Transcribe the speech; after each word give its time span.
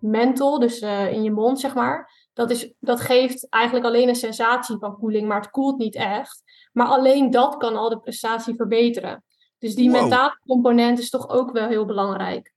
menthol, 0.00 0.58
dus 0.58 0.80
eh, 0.80 1.12
in 1.12 1.22
je 1.22 1.30
mond 1.30 1.60
zeg 1.60 1.74
maar. 1.74 2.28
Dat, 2.32 2.50
is, 2.50 2.72
dat 2.80 3.00
geeft 3.00 3.48
eigenlijk 3.48 3.86
alleen 3.86 4.08
een 4.08 4.14
sensatie 4.14 4.76
van 4.78 4.96
koeling, 4.98 5.28
maar 5.28 5.40
het 5.40 5.50
koelt 5.50 5.78
niet 5.78 5.94
echt. 5.94 6.42
Maar 6.72 6.86
alleen 6.86 7.30
dat 7.30 7.56
kan 7.56 7.76
al 7.76 7.88
de 7.88 8.00
prestatie 8.00 8.54
verbeteren. 8.54 9.24
Dus 9.58 9.74
die 9.74 9.90
Wow. 9.90 10.00
mentale 10.00 10.40
component 10.46 10.98
is 10.98 11.10
toch 11.10 11.28
ook 11.28 11.52
wel 11.52 11.68
heel 11.68 11.84
belangrijk. 11.86 12.52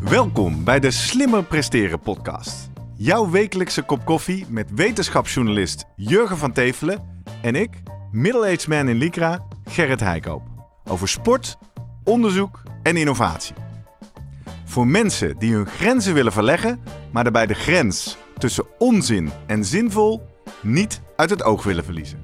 Welkom 0.00 0.64
bij 0.64 0.80
de 0.80 0.90
Slimmer 0.90 1.44
Presteren 1.44 2.00
podcast. 2.00 2.70
Jouw 2.96 3.30
wekelijkse 3.30 3.82
kop 3.82 4.04
koffie 4.04 4.46
met 4.48 4.70
wetenschapsjournalist 4.74 5.84
Jurgen 5.96 6.36
van 6.36 6.52
Tevelen 6.52 7.22
en 7.42 7.54
ik, 7.54 7.82
middle-aged 8.10 8.68
man 8.68 8.88
in 8.88 8.96
Lycra, 8.96 9.46
Gerrit 9.64 10.00
Heikoop. 10.00 10.42
Over 10.90 11.08
sport, 11.08 11.56
onderzoek 12.10 12.62
en 12.82 12.96
innovatie. 12.96 13.54
Voor 14.64 14.86
mensen 14.86 15.38
die 15.38 15.54
hun 15.54 15.66
grenzen 15.66 16.14
willen 16.14 16.32
verleggen, 16.32 16.80
maar 17.12 17.22
daarbij 17.22 17.46
de 17.46 17.54
grens 17.54 18.16
tussen 18.38 18.64
onzin 18.78 19.30
en 19.46 19.64
zinvol 19.64 20.26
niet 20.62 21.00
uit 21.16 21.30
het 21.30 21.42
oog 21.42 21.62
willen 21.62 21.84
verliezen. 21.84 22.22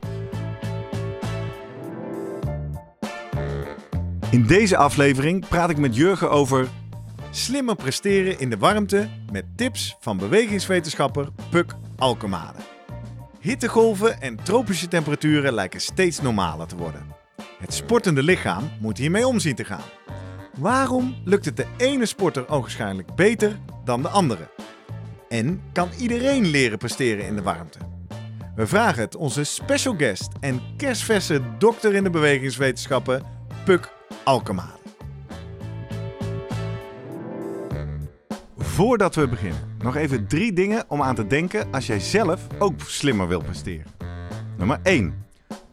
In 4.31 4.47
deze 4.47 4.77
aflevering 4.77 5.49
praat 5.49 5.71
ik 5.71 5.79
met 5.79 5.97
Jurgen 5.97 6.31
over 6.31 6.69
Slimmer 7.31 7.77
presteren 7.77 8.39
in 8.39 8.51
de 8.51 8.59
warmte 8.59 9.09
met 9.33 9.45
tips 9.57 9.97
van 10.01 10.17
bewegingswetenschapper 10.17 11.29
Puk 11.51 11.73
Alkemade. 11.97 12.59
Hittegolven 13.41 14.21
en 14.21 14.37
tropische 14.43 14.89
temperaturen 14.89 15.53
lijken 15.53 15.81
steeds 15.81 16.21
normaler 16.21 16.67
te 16.67 16.77
worden. 16.77 17.16
Het 17.59 17.75
sportende 17.75 18.23
lichaam 18.23 18.71
moet 18.81 18.99
hiermee 18.99 19.27
om 19.27 19.39
zien 19.39 19.55
te 19.55 19.65
gaan. 19.65 19.85
Waarom 20.59 21.17
lukt 21.25 21.45
het 21.45 21.57
de 21.57 21.67
ene 21.77 22.07
sporter 22.07 22.49
ogenschijnlijk 22.49 23.15
beter 23.15 23.59
dan 23.85 24.03
de 24.03 24.09
andere? 24.09 24.49
En 25.29 25.63
kan 25.73 25.89
iedereen 25.99 26.47
leren 26.47 26.79
presteren 26.79 27.27
in 27.27 27.37
de 27.37 27.43
warmte? 27.43 27.79
We 28.55 28.67
vragen 28.67 29.03
het 29.03 29.17
onze 29.17 29.45
special 29.45 29.95
guest 29.97 30.29
en 30.41 30.61
kerstverse 30.77 31.41
dokter 31.59 31.95
in 31.95 32.05
de 32.05 32.11
bewegingswetenschappen 32.11 33.23
Puk 33.65 33.93
Alkemade. 34.25 34.75
Voordat 38.57 39.15
we 39.15 39.29
beginnen, 39.29 39.77
nog 39.79 39.97
even 39.97 40.27
drie 40.27 40.53
dingen 40.53 40.85
om 40.89 41.03
aan 41.03 41.15
te 41.15 41.27
denken 41.27 41.73
als 41.73 41.87
jij 41.87 42.01
zelf 42.01 42.47
ook 42.59 42.81
slimmer 42.81 43.29
wilt 43.29 43.45
presteren. 43.45 43.87
Nummer 44.57 44.79
1. 44.83 45.26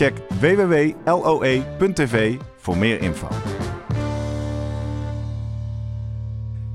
Check 0.00 0.16
www.loe.tv 0.40 2.36
voor 2.56 2.76
meer 2.76 3.00
info. 3.00 3.28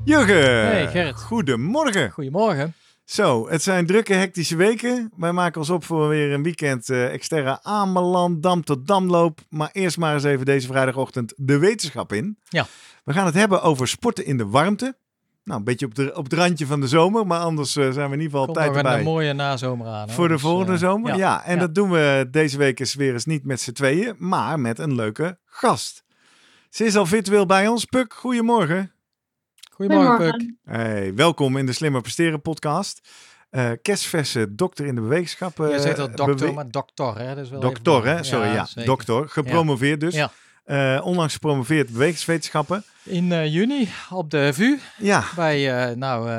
Jurgen! 0.03 0.65
Hey, 0.65 0.87
Gerrit. 0.87 1.21
Goedemorgen! 1.21 2.11
Goedemorgen. 2.11 2.73
Zo, 3.05 3.49
het 3.49 3.61
zijn 3.61 3.85
drukke, 3.85 4.13
hectische 4.13 4.55
weken. 4.55 5.11
Wij 5.17 5.31
maken 5.31 5.59
ons 5.59 5.69
op 5.69 5.83
voor 5.83 6.09
weer 6.09 6.31
een 6.31 6.43
weekend 6.43 6.89
eh 6.89 7.13
Exterra 7.13 7.59
Ameland, 7.61 8.43
Dam 8.43 8.63
tot 8.63 8.87
Damloop. 8.87 9.39
Maar 9.49 9.69
eerst 9.71 9.97
maar 9.97 10.13
eens 10.13 10.23
even 10.23 10.45
deze 10.45 10.67
vrijdagochtend 10.67 11.33
de 11.35 11.57
wetenschap 11.57 12.13
in. 12.13 12.37
Ja. 12.49 12.67
We 13.03 13.13
gaan 13.13 13.25
het 13.25 13.35
hebben 13.35 13.61
over 13.61 13.87
sporten 13.87 14.25
in 14.25 14.37
de 14.37 14.47
warmte. 14.47 14.95
Nou, 15.45 15.59
een 15.59 15.65
beetje 15.65 15.85
op, 15.85 15.95
de, 15.95 16.15
op 16.15 16.23
het 16.23 16.33
randje 16.33 16.65
van 16.65 16.79
de 16.81 16.87
zomer, 16.87 17.27
maar 17.27 17.39
anders 17.39 17.75
eh, 17.75 17.83
zijn 17.91 18.09
we 18.09 18.15
in 18.15 18.21
ieder 18.21 18.29
geval 18.29 18.45
Komt 18.45 18.57
tijd 18.57 18.69
een 18.69 18.75
erbij. 18.77 18.97
eh, 18.99 19.03
mooie 19.05 19.33
nazomer 19.33 19.87
aan. 19.87 20.09
Voor 20.09 20.27
de 20.27 20.33
Dus, 20.33 20.41
volgende 20.41 20.71
eh, 20.73 20.77
zomer? 20.79 21.15
Ja, 21.17 21.43
en 21.43 21.53
ja. 21.53 21.59
dat 21.59 21.75
doen 21.75 21.91
we 21.91 22.27
deze 22.31 22.57
week 22.57 22.79
eens 22.79 22.93
weer 22.95 23.13
eens 23.13 23.25
niet 23.25 23.45
met 23.45 23.61
z'n 23.61 23.71
tweeën, 23.71 24.15
maar 24.17 24.59
met 24.59 24.79
een 24.79 24.95
leuke 24.95 25.37
gast. 25.45 26.03
Ze 26.69 26.85
is 26.85 26.95
al 26.95 27.05
virtueel 27.05 27.45
bij 27.45 27.67
ons. 27.67 27.85
Puk, 27.85 28.13
goedemorgen. 28.13 28.91
Goedemorgen, 29.71 30.31
Puk. 30.31 30.53
Hey, 30.63 31.13
welkom 31.15 31.57
in 31.57 31.65
de 31.65 31.73
Slimmer 31.73 32.01
Presteren 32.01 32.41
podcast. 32.41 33.09
Eh 33.49 33.71
kerstverse 33.81 34.55
dokter 34.55 34.85
in 34.85 34.95
de 34.95 35.01
wetenschappen. 35.01 35.69
Je 35.69 35.79
zegt 35.79 35.97
dat 35.97 36.17
dokter, 36.17 36.35
bewe- 36.35 36.51
maar 36.53 36.71
dokter, 36.71 37.17
hè? 37.17 37.35
Dat 37.35 37.43
is 37.43 37.49
wel 37.49 37.59
Dokter, 37.59 38.05
hè? 38.05 38.23
Sorry, 38.23 38.47
ja. 38.53 38.67
dokter. 38.85 39.29
Gepromoveerd 39.29 39.99
dus. 39.99 40.13
Ja. 40.15 40.31
Eh, 40.65 41.01
onlangs 41.03 41.33
gepromoveerd 41.33 41.91
bewegingswetenschappen. 41.91 42.83
In 43.03 43.31
eh, 43.31 43.53
juni 43.53 43.89
op 44.09 44.29
de 44.29 44.53
VU 44.53 44.77
Ja, 44.97 45.23
bij 45.35 45.89
uh, 45.89 45.95
nou, 45.95 46.29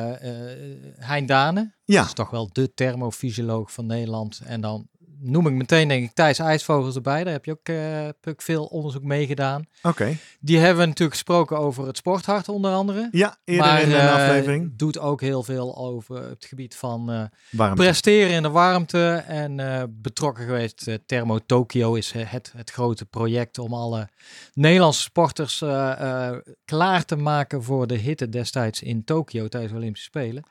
Hein 0.98 1.26
Dane. 1.26 1.70
ja. 1.84 1.97
Dat 1.98 2.06
is 2.06 2.12
toch 2.12 2.31
wel 2.31 2.48
de 2.53 2.75
thermofysioloog 2.75 3.72
van 3.72 3.86
Nederland. 3.86 4.41
En 4.44 4.60
dan 4.60 4.86
noem 5.21 5.47
ik 5.47 5.53
meteen 5.53 5.88
denk 5.88 6.04
ik 6.04 6.15
Thijs 6.15 6.38
IJsvogels 6.38 6.94
erbij. 6.94 7.25
Daar 7.25 7.32
heb 7.32 7.44
je 7.44 7.50
ook 7.50 7.69
eh, 7.69 8.34
veel 8.37 8.65
onderzoek 8.65 9.03
mee 9.03 9.27
gedaan. 9.27 9.66
oké. 9.82 10.16
Die 10.41 10.59
hebben 10.59 10.78
we 10.78 10.87
natuurlijk 10.87 11.16
gesproken 11.16 11.59
over 11.59 11.87
het 11.87 11.97
sporthart 11.97 12.49
onder 12.49 12.72
andere. 12.72 13.09
Ja, 13.10 13.37
eerder 13.44 13.66
maar 13.66 13.82
in 13.82 13.93
een 13.93 14.00
eh, 14.00 14.15
aflevering. 14.15 14.72
doet 14.77 14.99
ook 14.99 15.21
heel 15.21 15.43
veel 15.43 15.77
over 15.77 16.28
het 16.28 16.44
gebied 16.44 16.77
van 16.77 17.31
eh, 17.50 17.72
presteren 17.75 18.31
in 18.31 18.43
de 18.43 18.50
warmte 18.50 19.25
en 19.27 19.56
betrokken 20.03 20.44
geweest. 20.44 20.99
Thermo 21.06 21.38
Tokyo 21.47 21.94
is 21.94 22.12
het, 22.12 22.53
het 22.56 22.71
grote 22.71 23.04
project 23.04 23.59
om 23.59 23.75
alle 23.75 24.09
Nederlandse 24.54 25.03
sporters 25.03 25.59
klaar 26.65 27.04
te 27.04 27.16
maken 27.16 27.62
voor 27.62 27.87
de 27.87 27.97
hitte 27.97 28.28
destijds 28.28 28.83
in 28.83 29.04
Tokio 29.04 29.48
tijdens 29.48 29.72
de 29.72 29.78
Olympische 29.78 30.09
Spelen. 30.09 30.44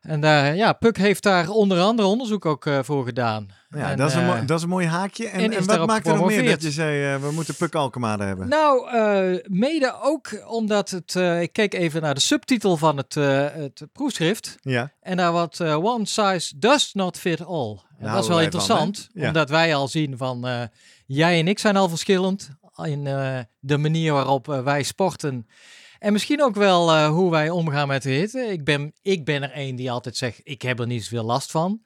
En 0.00 0.20
daar, 0.20 0.56
ja, 0.56 0.72
Puk 0.72 0.96
heeft 0.96 1.22
daar 1.22 1.48
onder 1.48 1.80
andere 1.80 2.08
onderzoek 2.08 2.46
ook 2.46 2.66
eh, 2.66 2.78
voor 2.82 3.04
gedaan. 3.04 3.48
Ja, 3.70 3.90
En, 3.90 3.96
dat, 3.96 4.08
is 4.08 4.14
een 4.14 4.20
eh, 4.20 4.26
mooi, 4.28 4.44
dat 4.44 4.56
is 4.56 4.62
een 4.62 4.68
mooi 4.68 4.86
haakje. 4.86 5.28
En, 5.28 5.52
en 5.52 5.64
wat 5.66 5.86
maakt 5.86 6.06
er 6.06 6.16
nog 6.16 6.26
meer 6.26 6.44
dat 6.50 6.62
je 6.62 6.70
zei, 6.70 7.14
eh, 7.14 7.20
we 7.20 7.30
moeten 7.32 7.54
Puk 7.54 7.74
Alkemade 7.74 8.24
hebben? 8.24 8.48
Nou, 8.48 8.90
eh, 8.90 9.44
mede 9.44 9.94
ook 10.02 10.42
omdat 10.46 10.90
het, 10.90 11.16
eh, 11.16 11.42
ik 11.42 11.52
keek 11.52 11.74
even 11.74 12.02
naar 12.02 12.14
de 12.14 12.20
subtitel 12.20 12.76
van 12.76 12.96
het, 12.96 13.16
eh, 13.16 13.46
het 13.52 13.82
proefschrift. 13.92 14.56
ja, 14.60 14.92
En 15.00 15.16
daar 15.16 15.32
wat 15.32 15.60
eh, 15.60 15.84
one 15.84 16.06
size 16.06 16.58
does 16.58 16.92
not 16.92 17.18
fit 17.18 17.44
all. 17.44 17.78
En 17.98 18.12
dat 18.12 18.22
is 18.22 18.26
wel 18.28 18.36
van, 18.36 18.44
interessant? 18.44 19.08
Ja. 19.12 19.26
omdat 19.26 19.50
wij 19.50 19.74
al 19.74 19.88
zien 19.88 20.16
van 20.16 20.46
eh, 20.46 20.62
jij 21.06 21.38
en 21.38 21.48
ik 21.48 21.58
zijn 21.58 21.76
al 21.76 21.88
verschillend 21.88 22.50
in 22.82 23.06
eh, 23.06 23.38
de 23.60 23.78
manier 23.78 24.12
waarop 24.12 24.48
eh, 24.48 24.62
wij 24.62 24.82
sporten. 24.82 25.46
En 25.98 26.12
misschien 26.12 26.42
ook 26.42 26.54
wel 26.54 26.90
eh, 26.92 27.08
hoe 27.08 27.30
wij 27.30 27.50
omgaan 27.50 27.88
met 27.88 28.02
de 28.02 28.10
hitte. 28.10 28.40
Ik 28.40 28.64
ben, 28.64 28.92
ik 29.02 29.24
ben 29.24 29.42
er 29.42 29.50
een 29.54 29.76
die 29.76 29.90
altijd 29.90 30.16
zegt, 30.16 30.40
ik 30.44 30.62
heb 30.62 30.80
er 30.80 30.86
niet 30.86 31.04
zoveel 31.04 31.24
last 31.24 31.50
van. 31.50 31.80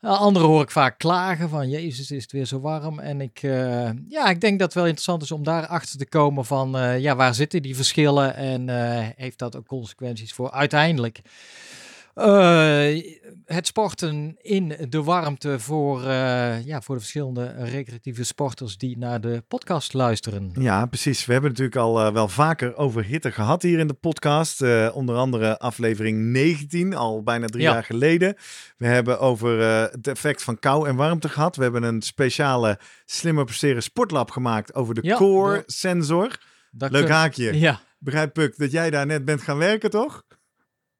Uh, 0.00 0.20
anderen 0.20 0.48
hoor 0.48 0.62
ik 0.62 0.70
vaak 0.70 0.98
klagen 0.98 1.48
van, 1.48 1.68
jezus 1.68 2.10
is 2.10 2.22
het 2.22 2.32
weer 2.32 2.44
zo 2.44 2.60
warm. 2.60 2.98
En 2.98 3.20
ik, 3.20 3.42
eh, 3.42 3.90
ja, 4.08 4.28
ik 4.28 4.40
denk 4.40 4.58
dat 4.58 4.66
het 4.66 4.74
wel 4.74 4.84
interessant 4.84 5.22
is 5.22 5.32
om 5.32 5.44
daar 5.44 5.66
achter 5.66 5.98
te 5.98 6.08
komen 6.08 6.44
van, 6.44 7.00
ja, 7.00 7.16
waar 7.16 7.34
zitten 7.34 7.62
die 7.62 7.76
verschillen? 7.76 8.34
En 8.36 8.68
heeft 9.16 9.38
dat 9.38 9.56
ook 9.56 9.66
consequenties 9.66 10.32
voor 10.32 10.50
uiteindelijk 10.50 11.22
het 13.44 13.66
sporten 13.66 14.36
in 14.40 14.76
de 14.88 15.02
warmte 15.02 15.58
voor, 15.60 16.02
eh, 16.02 16.64
ja, 16.64 16.80
voor 16.80 16.94
de 16.94 17.00
verschillende 17.00 17.54
recreatieve 17.58 18.24
sporters 18.24 18.76
die 18.78 18.98
naar 18.98 19.20
de 19.20 19.44
podcast 19.48 19.92
luisteren. 19.92 20.50
ja, 20.60 20.86
precies. 20.86 21.24
We 21.26 21.32
hebben 21.32 21.50
natuurlijk 21.50 21.76
al 21.76 22.00
eh, 22.06 22.12
wel 22.12 22.28
vaker 22.28 22.76
over 22.76 23.04
hitte 23.04 23.30
gehad 23.32 23.62
hier 23.62 23.78
in 23.78 23.86
de 23.86 23.94
podcast. 23.94 24.62
Eh, 24.62 24.90
onder 24.94 25.16
andere 25.16 25.58
aflevering 25.58 26.18
19, 26.32 26.94
al 26.94 27.22
bijna 27.22 27.46
drie 27.46 27.62
Ja. 27.62 27.72
jaar 27.72 27.84
geleden. 27.84 28.34
We 28.76 28.86
hebben 28.86 29.18
over 29.20 29.60
eh, 29.60 29.82
het 29.92 30.06
effect 30.08 30.42
van 30.42 30.58
kou 30.58 30.88
en 30.88 30.96
warmte 30.96 31.28
gehad. 31.28 31.56
We 31.56 31.62
hebben 31.62 31.82
een 31.82 32.02
speciale 32.02 32.78
slimmer 33.04 33.44
presteren 33.44 33.82
sportlab 33.82 34.30
gemaakt 34.30 34.74
over 34.74 34.94
de 34.94 35.02
Ja, 35.02 35.16
core 35.16 35.62
sensor. 35.66 36.38
Dat 36.70 36.90
Leuk 36.90 37.04
kun- 37.04 37.14
haakje. 37.14 37.58
Ja, 37.58 37.80
Begrijp 37.98 38.32
Puk 38.32 38.56
dat 38.58 38.70
jij 38.70 38.90
daar 38.90 39.06
net 39.06 39.24
bent 39.24 39.42
gaan 39.42 39.58
werken, 39.58 39.90
toch? 39.90 40.22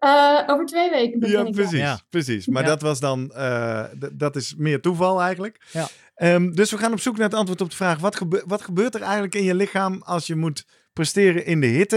Eh, 0.04 0.40
over 0.46 0.66
twee 0.66 0.90
weken 0.90 1.18
begin 1.20 1.38
Ja, 1.38 1.44
ik. 1.46 1.52
precies. 1.52 1.78
Ja. 1.78 2.00
precies. 2.10 2.46
Maar 2.46 2.62
Ja. 2.62 2.68
dat 2.68 2.82
was 2.82 3.00
dan, 3.00 3.32
eh, 3.32 3.84
dat 4.12 4.36
is 4.36 4.54
meer 4.56 4.80
toeval 4.80 5.22
eigenlijk. 5.22 5.60
Ja. 5.72 5.88
Ehm, 6.14 6.50
dus 6.52 6.70
we 6.70 6.78
gaan 6.78 6.92
op 6.92 7.00
zoek 7.00 7.16
naar 7.16 7.28
het 7.28 7.38
antwoord 7.38 7.60
op 7.60 7.70
de 7.70 7.76
vraag, 7.76 7.98
wat, 7.98 8.16
gebe- 8.16 8.42
wat 8.46 8.62
gebeurt 8.62 8.94
er 8.94 9.02
eigenlijk 9.02 9.34
in 9.34 9.42
je 9.44 9.54
lichaam 9.54 10.02
als 10.04 10.26
je 10.26 10.36
moet 10.36 10.66
presteren 10.92 11.46
in 11.46 11.60
de 11.60 11.66
hitte? 11.66 11.96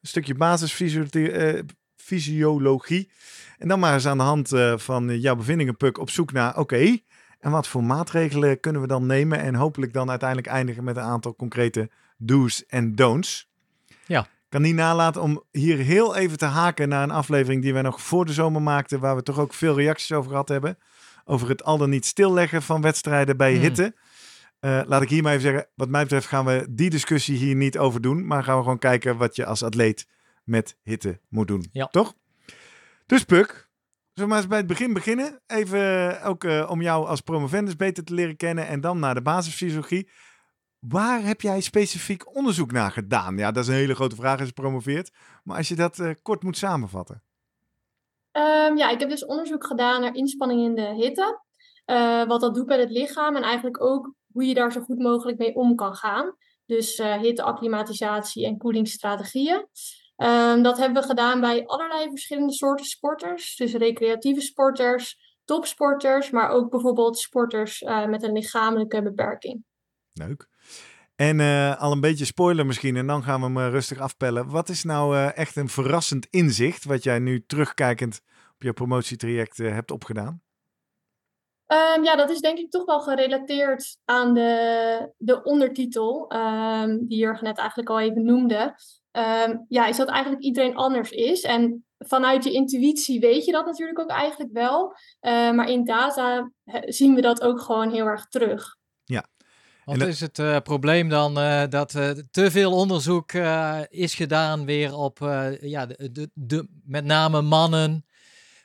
Een 0.00 0.08
stukje 0.08 0.34
basisfysiologie. 0.34 3.10
en 3.58 3.68
dan 3.68 3.78
maar 3.78 3.94
eens 3.94 4.06
aan 4.06 4.18
de 4.18 4.24
hand 4.24 4.52
eh, 4.52 4.78
van 4.78 5.20
jouw 5.20 5.36
bevindingen, 5.36 5.76
Puk, 5.76 5.98
op 5.98 6.10
zoek 6.10 6.32
naar, 6.32 6.58
oké, 6.58 6.98
en 7.40 7.50
wat 7.50 7.68
voor 7.68 7.84
maatregelen 7.84 8.60
kunnen 8.60 8.80
we 8.80 8.86
dan 8.86 9.06
nemen? 9.06 9.40
En 9.40 9.54
hopelijk 9.54 9.92
dan 9.92 10.10
uiteindelijk 10.10 10.48
eindigen 10.48 10.84
met 10.84 10.96
een 10.96 11.02
aantal 11.02 11.34
concrete 11.36 11.90
do's 12.18 12.66
en 12.66 12.94
don'ts. 12.94 13.48
Ja. 14.06 14.26
Kan 14.56 14.64
niet 14.64 14.74
nalaten 14.74 15.22
om 15.22 15.42
hier 15.50 15.78
heel 15.78 16.16
even 16.16 16.38
te 16.38 16.44
haken 16.44 16.88
naar 16.88 17.02
een 17.02 17.10
aflevering 17.10 17.62
die 17.62 17.72
wij 17.72 17.82
nog 17.82 18.02
voor 18.02 18.24
de 18.24 18.32
zomer 18.32 18.62
maakten, 18.62 19.00
waar 19.00 19.16
we 19.16 19.22
toch 19.22 19.38
ook 19.38 19.54
veel 19.54 19.76
reacties 19.76 20.12
over 20.12 20.30
gehad 20.30 20.48
hebben. 20.48 20.78
Over 21.24 21.48
het 21.48 21.64
al 21.64 21.78
dan 21.78 21.90
niet 21.90 22.06
stilleggen 22.06 22.62
van 22.62 22.80
wedstrijden 22.80 23.36
bij 23.36 23.52
Hmm. 23.52 23.60
hitte. 23.60 23.94
Eh, 24.60 24.80
laat 24.86 25.02
ik 25.02 25.08
hier 25.08 25.22
maar 25.22 25.32
even 25.32 25.44
zeggen, 25.44 25.68
wat 25.74 25.88
mij 25.88 26.02
betreft 26.02 26.26
gaan 26.26 26.44
we 26.44 26.66
die 26.70 26.90
discussie 26.90 27.36
hier 27.36 27.54
niet 27.54 27.78
over 27.78 28.00
doen, 28.00 28.26
maar 28.26 28.44
gaan 28.44 28.56
we 28.56 28.62
gewoon 28.62 28.78
kijken 28.78 29.16
wat 29.16 29.36
je 29.36 29.46
als 29.46 29.62
atleet 29.62 30.06
met 30.44 30.76
hitte 30.82 31.20
moet 31.28 31.48
doen. 31.48 31.68
Ja. 31.72 31.86
Toch? 31.86 32.14
Dus 33.06 33.24
Puk, 33.24 33.48
zullen 33.48 33.68
we 34.14 34.26
maar 34.26 34.38
eens 34.38 34.46
bij 34.46 34.58
het 34.58 34.66
begin 34.66 34.92
beginnen? 34.92 35.40
Even 35.46 36.22
ook 36.22 36.44
eh, 36.44 36.70
om 36.70 36.82
jou 36.82 37.06
als 37.06 37.20
promovendus 37.20 37.76
beter 37.76 38.04
te 38.04 38.14
leren 38.14 38.36
kennen 38.36 38.66
en 38.66 38.80
dan 38.80 38.98
naar 38.98 39.14
de 39.14 39.22
basisfysiologie. 39.22 40.08
Waar 40.88 41.22
heb 41.22 41.40
jij 41.40 41.60
specifiek 41.60 42.36
onderzoek 42.36 42.72
naar 42.72 42.90
gedaan? 42.90 43.36
Ja, 43.36 43.50
dat 43.50 43.62
is 43.62 43.68
een 43.68 43.74
hele 43.74 43.94
grote 43.94 44.16
vraag 44.16 44.38
als 44.38 44.48
je 44.48 44.54
promoveert. 44.54 45.10
Maar 45.44 45.56
als 45.56 45.68
je 45.68 45.74
dat 45.74 45.98
eh, 45.98 46.10
kort 46.22 46.42
moet 46.42 46.56
samenvatten. 46.56 47.22
Ehm, 48.30 48.76
ja, 48.76 48.90
ik 48.90 49.00
heb 49.00 49.08
dus 49.08 49.24
onderzoek 49.24 49.66
gedaan 49.66 50.00
naar 50.00 50.14
inspanning 50.14 50.64
in 50.64 50.74
de 50.74 50.94
hitte. 50.94 51.40
Eh, 51.84 52.24
wat 52.24 52.40
dat 52.40 52.54
doet 52.54 52.66
bij 52.66 52.78
het 52.78 52.90
lichaam 52.90 53.36
en 53.36 53.42
eigenlijk 53.42 53.82
ook 53.82 54.14
hoe 54.32 54.46
je 54.46 54.54
daar 54.54 54.72
zo 54.72 54.80
goed 54.80 54.98
mogelijk 54.98 55.38
mee 55.38 55.54
om 55.54 55.74
kan 55.74 55.94
gaan. 55.94 56.36
Dus 56.66 56.98
eh 56.98 57.18
hitte, 57.18 57.42
acclimatisatie 57.42 58.46
en 58.46 58.58
koelingsstrategieën. 58.58 59.66
Ehm, 60.16 60.62
dat 60.62 60.78
hebben 60.78 61.02
we 61.02 61.08
gedaan 61.08 61.40
bij 61.40 61.66
allerlei 61.66 62.08
verschillende 62.08 62.52
soorten 62.52 62.86
sporters. 62.86 63.56
Dus 63.56 63.74
recreatieve 63.74 64.40
sporters, 64.40 65.36
topsporters, 65.44 66.30
maar 66.30 66.48
ook 66.48 66.70
bijvoorbeeld 66.70 67.18
sporters 67.18 67.82
met 68.06 68.22
een 68.22 68.32
lichamelijke 68.32 69.02
beperking. 69.02 69.64
Leuk. 70.12 70.48
En 71.16 71.40
eh, 71.40 71.80
al 71.80 71.92
een 71.92 72.00
beetje 72.00 72.24
spoiler 72.24 72.66
misschien, 72.66 72.96
en 72.96 73.06
dan 73.06 73.22
gaan 73.22 73.40
we 73.40 73.46
hem 73.46 73.58
eh, 73.58 73.68
rustig 73.68 73.98
afpellen. 73.98 74.50
Wat 74.50 74.68
is 74.68 74.84
nou 74.84 75.16
eh, 75.16 75.36
echt 75.36 75.56
een 75.56 75.68
verrassend 75.68 76.26
inzicht 76.30 76.84
wat 76.84 77.02
jij 77.02 77.18
nu 77.18 77.44
terugkijkend 77.46 78.20
op 78.54 78.62
je 78.62 78.72
promotietraject 78.72 79.56
hebt 79.56 79.90
opgedaan? 79.90 80.40
Ehm, 81.66 82.04
ja, 82.04 82.16
dat 82.16 82.30
is 82.30 82.40
denk 82.40 82.58
ik 82.58 82.70
toch 82.70 82.84
wel 82.84 83.00
gerelateerd 83.00 83.96
aan 84.04 84.34
de, 84.34 85.12
de 85.16 85.42
ondertitel, 85.42 86.28
ehm, 86.28 86.98
die 87.00 87.18
Jurgen 87.18 87.44
net 87.44 87.58
eigenlijk 87.58 87.88
al 87.88 88.00
even 88.00 88.24
noemde. 88.24 88.74
Ehm, 89.10 89.56
ja, 89.68 89.86
is 89.86 89.96
dat 89.96 90.08
eigenlijk 90.08 90.42
iedereen 90.42 90.76
anders 90.76 91.10
is. 91.10 91.42
En 91.42 91.84
vanuit 91.98 92.44
je 92.44 92.52
intuïtie 92.52 93.20
weet 93.20 93.44
je 93.44 93.52
dat 93.52 93.66
natuurlijk 93.66 93.98
ook 93.98 94.10
eigenlijk 94.10 94.52
wel. 94.52 94.96
Maar 95.20 95.70
in 95.70 95.84
data 95.84 96.50
zien 96.84 97.14
we 97.14 97.20
dat 97.20 97.42
ook 97.42 97.60
gewoon 97.60 97.90
heel 97.90 98.06
erg 98.06 98.26
terug. 98.26 98.76
Want 99.86 99.98
dat- 99.98 100.08
is 100.08 100.20
het 100.20 100.38
eh, 100.38 100.56
probleem 100.62 101.08
dan 101.08 101.38
eh, 101.38 101.62
dat 101.68 101.94
eh, 101.94 102.10
te 102.30 102.50
veel 102.50 102.72
onderzoek 102.72 103.32
is 103.88 104.14
gedaan 104.14 104.64
weer 104.64 104.94
op 104.96 105.18
ja, 105.60 105.86
de, 105.86 106.12
de, 106.12 106.30
de, 106.34 106.68
met 106.84 107.04
name 107.04 107.42
mannen 107.42 108.04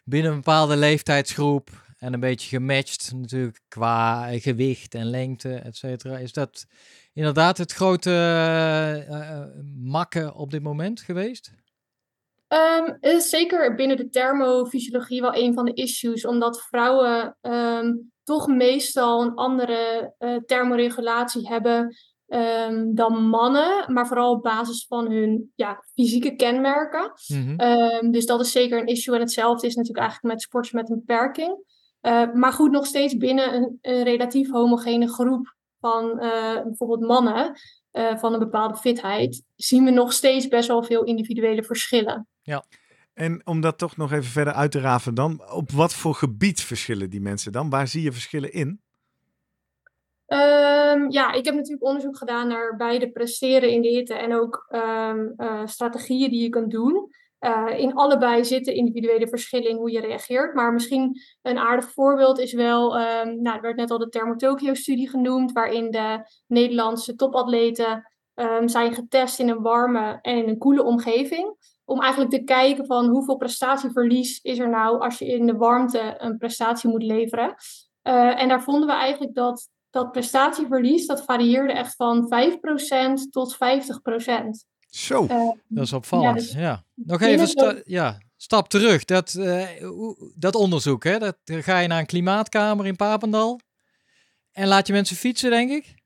binnen 0.03 0.31
een 0.31 0.38
bepaalde 0.38 0.77
leeftijdsgroep 0.77 1.69
en 1.97 2.13
een 2.13 2.19
beetje 2.19 2.47
gematcht 2.57 3.12
natuurlijk 3.15 3.59
qua 3.68 4.27
gewicht 4.39 4.95
en 4.95 5.06
lengte, 5.06 5.53
et 5.56 5.77
cetera. 5.77 6.18
Is 6.18 6.33
dat 6.33 6.65
inderdaad 7.13 7.57
het 7.57 7.71
grote 7.71 8.12
makken 9.77 10.33
op 10.33 10.51
dit 10.51 10.63
moment 10.63 11.01
geweest? 11.01 11.51
Ehm, 12.51 12.86
het 13.00 13.13
is 13.13 13.30
zeker 13.30 13.75
binnen 13.75 13.98
de 13.98 14.09
thermofysiologie 14.09 15.21
wel 15.21 15.36
een 15.36 15.53
van 15.53 15.65
de 15.65 15.74
issues, 15.74 16.25
omdat 16.25 16.62
vrouwen 16.62 17.38
ehm, 17.42 17.94
toch 18.24 18.48
meestal 18.48 19.21
een 19.21 19.36
andere 19.36 20.13
eh, 20.18 20.36
thermoregulatie 20.36 21.48
hebben 21.48 21.95
ehm, 22.27 22.94
dan 22.94 23.24
mannen, 23.24 23.94
maar 23.94 24.07
vooral 24.07 24.31
op 24.31 24.44
basis 24.44 24.86
van 24.88 25.12
hun 25.12 25.51
ja, 25.56 25.83
fysieke 25.94 26.36
kenmerken. 26.36 27.12
Mhm. 27.27 27.56
Ehm, 27.56 28.12
dus 28.12 28.25
dat 28.25 28.39
is 28.39 28.51
zeker 28.51 28.80
een 28.80 28.88
issue. 28.88 29.15
En 29.15 29.21
hetzelfde 29.21 29.68
is 29.68 29.75
natuurlijk 29.75 30.03
eigenlijk 30.03 30.33
met 30.33 30.44
sporters 30.44 30.74
met 30.74 30.89
een 30.89 31.03
beperking. 31.06 31.63
Eh, 32.01 32.33
maar 32.33 32.53
goed, 32.53 32.71
nog 32.71 32.86
steeds 32.86 33.18
binnen 33.18 33.53
een, 33.53 33.77
een 33.81 34.03
relatief 34.03 34.51
homogene 34.51 35.07
groep 35.07 35.56
van 35.80 36.19
eh, 36.19 36.62
bijvoorbeeld 36.63 37.07
mannen 37.07 37.53
van 37.94 38.33
een 38.33 38.39
bepaalde 38.39 38.77
fitheid, 38.77 39.44
zien 39.56 39.86
we 39.86 39.92
nog 39.92 40.13
steeds 40.13 40.48
best 40.48 40.68
wel 40.68 40.83
veel 40.83 41.03
individuele 41.03 41.63
verschillen. 41.63 42.30
En 43.13 43.41
om 43.45 43.61
dat 43.61 43.77
toch 43.77 43.97
nog 43.97 44.11
even 44.11 44.31
verder 44.31 44.53
uit 44.53 44.71
te 44.71 44.79
raven 44.79 45.13
dan, 45.13 45.51
op 45.51 45.71
wat 45.71 45.93
voor 45.93 46.15
gebied 46.15 46.61
verschillen 46.61 47.09
die 47.09 47.21
mensen 47.21 47.51
dan? 47.51 47.69
Waar 47.69 47.88
zie 47.88 48.01
je 48.01 48.11
verschillen 48.11 48.53
in? 48.53 48.81
Ehm, 50.25 51.09
ja, 51.09 51.31
ik 51.31 51.45
heb 51.45 51.55
natuurlijk 51.55 51.83
onderzoek 51.83 52.17
gedaan 52.17 52.47
naar 52.47 52.75
beide 52.75 53.11
presteren 53.11 53.69
in 53.69 53.81
de 53.81 53.88
hitte 53.88 54.13
en 54.13 54.33
ook 54.35 54.65
ehm, 54.69 55.27
eh, 55.38 55.65
strategieën 55.65 56.29
die 56.29 56.41
je 56.41 56.49
kunt 56.49 56.71
doen. 56.71 57.09
Eh, 57.39 57.67
in 57.77 57.93
allebei 57.93 58.45
zitten 58.45 58.75
individuele 58.75 59.27
verschillen 59.27 59.69
in 59.69 59.75
hoe 59.75 59.91
je 59.91 59.99
reageert. 59.99 60.53
Maar 60.53 60.73
misschien 60.73 61.21
een 61.41 61.57
aardig 61.57 61.91
voorbeeld 61.91 62.39
is 62.39 62.53
wel, 62.53 62.97
ehm, 62.97 63.41
nou, 63.41 63.55
er 63.55 63.61
werd 63.61 63.75
net 63.75 63.91
al 63.91 63.97
de 63.97 64.09
Thermotokyo-studie 64.09 65.09
genoemd, 65.09 65.51
waarin 65.51 65.91
de 65.91 66.19
Nederlandse 66.47 67.15
topatleten 67.15 68.09
ehm, 68.33 68.67
zijn 68.67 68.93
getest 68.93 69.39
in 69.39 69.49
een 69.49 69.61
warme 69.61 70.19
en 70.21 70.38
in 70.38 70.49
een 70.49 70.57
koele 70.57 70.83
omgeving. 70.83 71.55
Om 71.91 72.01
eigenlijk 72.01 72.31
te 72.31 72.43
kijken 72.43 72.85
van 72.85 73.07
hoeveel 73.09 73.35
prestatieverlies 73.38 74.39
is 74.41 74.59
er 74.59 74.69
nou 74.69 74.99
als 75.01 75.17
je 75.17 75.25
in 75.25 75.45
de 75.45 75.53
warmte 75.55 76.15
een 76.17 76.38
prestatie 76.38 76.89
moet 76.89 77.03
leveren. 77.03 77.55
Eh, 78.01 78.41
en 78.41 78.47
daar 78.47 78.63
vonden 78.63 78.88
we 78.88 78.93
eigenlijk 78.93 79.33
dat 79.35 79.69
dat 79.89 80.11
prestatieverlies, 80.11 81.05
dat 81.05 81.23
varieerde 81.23 81.73
echt 81.73 81.95
van 81.95 82.27
5% 82.27 83.31
tot 83.31 83.55
50%. 83.55 84.65
Zo, 84.89 85.25
Eh, 85.25 85.49
Dat 85.67 85.83
is 85.83 85.93
opvallend. 85.93 86.38
dus 86.38 86.51
Ja, 86.51 86.83
Nog 86.93 87.21
even 87.21 87.47
sta- 87.47 87.81
ja, 87.85 88.17
stap 88.38 88.67
terug. 88.69 89.05
Dat, 89.05 89.33
eh, 89.33 89.67
dat 90.35 90.55
onderzoek, 90.55 91.03
hè? 91.03 91.19
Dat, 91.19 91.38
dan 91.43 91.63
ga 91.63 91.79
je 91.79 91.88
naar 91.88 91.99
een 91.99 92.05
klimaatkamer 92.05 92.85
in 92.85 92.95
Papendal 92.95 93.59
en 94.51 94.67
laat 94.67 94.88
je 94.88 94.93
mensen 94.93 95.15
fietsen, 95.15 95.49
denk 95.49 95.71
ik. 95.71 96.00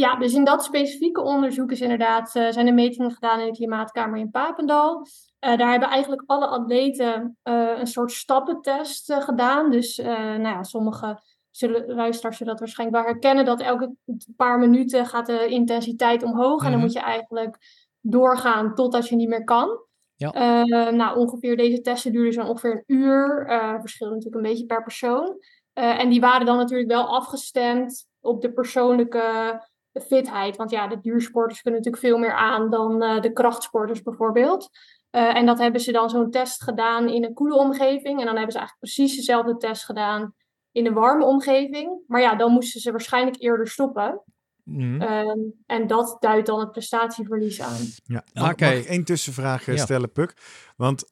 Ja, 0.00 0.16
dus 0.16 0.34
in 0.34 0.44
dat 0.44 0.64
specifieke 0.64 1.22
onderzoek 1.22 1.70
is 1.70 1.80
inderdaad, 1.80 2.34
eh, 2.34 2.50
zijn 2.50 2.66
er 2.66 2.74
metingen 2.74 3.10
gedaan 3.10 3.40
in 3.40 3.46
de 3.46 3.52
klimaatkamer 3.52 4.18
in 4.18 4.30
Papendal. 4.30 5.06
Eh, 5.38 5.56
daar 5.58 5.70
hebben 5.70 5.88
eigenlijk 5.88 6.22
alle 6.26 6.46
atleten 6.46 7.38
eh, 7.42 7.78
een 7.78 7.86
soort 7.86 8.12
stappentest 8.12 9.14
gedaan. 9.14 9.70
Dus 9.70 9.96
nou 9.96 10.42
ja, 10.42 10.62
sommige 10.62 11.20
zullen, 11.50 11.94
luisteraars 11.94 12.36
zullen 12.36 12.52
dat 12.52 12.62
waarschijnlijk 12.62 12.98
wel 13.02 13.12
herkennen, 13.12 13.44
dat 13.44 13.60
elke 13.60 13.94
paar 14.36 14.58
minuten 14.58 15.06
gaat 15.06 15.26
de 15.26 15.46
intensiteit 15.46 16.22
omhoog. 16.22 16.58
En 16.58 16.64
dan 16.64 16.74
Mhm. 16.74 16.80
moet 16.80 16.92
je 16.92 17.00
eigenlijk 17.00 17.56
doorgaan 18.00 18.74
totdat 18.74 19.08
je 19.08 19.16
niet 19.16 19.28
meer 19.28 19.44
kan. 19.44 19.68
Ja. 20.16 20.64
Nou, 20.90 21.18
ongeveer 21.18 21.56
deze 21.56 21.80
testen 21.80 22.12
duurden 22.12 22.32
zo'n 22.32 22.48
ongeveer 22.48 22.72
een 22.72 22.96
uur. 22.96 23.44
Verschillen 23.80 24.12
natuurlijk 24.12 24.44
een 24.44 24.50
beetje 24.50 24.66
per 24.66 24.82
persoon. 24.82 25.38
En 25.72 26.08
die 26.08 26.20
waren 26.20 26.46
dan 26.46 26.56
natuurlijk 26.56 26.90
wel 26.90 27.06
afgestemd 27.16 28.06
op 28.20 28.40
de 28.40 28.52
persoonlijke 28.52 29.58
fitheid. 30.00 30.56
Want 30.56 30.70
ja, 30.70 30.88
de 30.88 31.00
duursporters 31.00 31.60
kunnen 31.62 31.80
natuurlijk 31.80 32.06
veel 32.12 32.18
meer 32.18 32.34
aan 32.34 32.70
dan 32.70 33.02
eh, 33.02 33.20
de 33.20 33.32
krachtsporters 33.32 34.02
bijvoorbeeld. 34.02 34.68
Eh, 35.10 35.36
en 35.36 35.46
dat 35.46 35.58
hebben 35.58 35.80
ze 35.80 35.92
dan 35.92 36.10
zo'n 36.10 36.30
test 36.30 36.62
gedaan 36.62 37.08
in 37.08 37.24
een 37.24 37.34
koele 37.34 37.56
omgeving. 37.56 38.18
En 38.18 38.24
dan 38.26 38.36
hebben 38.36 38.52
ze 38.52 38.58
eigenlijk 38.58 38.78
precies 38.78 39.16
dezelfde 39.16 39.56
test 39.56 39.84
gedaan 39.84 40.34
in 40.72 40.86
een 40.86 40.92
warme 40.92 41.24
omgeving. 41.24 42.02
Maar 42.06 42.20
ja, 42.20 42.34
dan 42.34 42.52
moesten 42.52 42.80
ze 42.80 42.90
waarschijnlijk 42.90 43.42
eerder 43.42 43.68
stoppen. 43.68 44.22
Mhm. 44.64 45.00
Ehm, 45.00 45.38
en 45.66 45.86
dat 45.86 46.16
duidt 46.20 46.46
dan 46.46 46.60
het 46.60 46.70
prestatieverlies 46.70 47.60
aan. 47.60 47.80
Ja, 48.04 48.24
mag, 48.32 48.52
Oké. 48.52 48.64
mag 48.64 48.74
ik 48.74 48.84
één 48.84 49.04
tussenvraag 49.04 49.68
eh, 49.68 49.76
Ja. 49.76 49.82
stellen, 49.82 50.12
Puk? 50.12 50.34
Want 50.76 51.04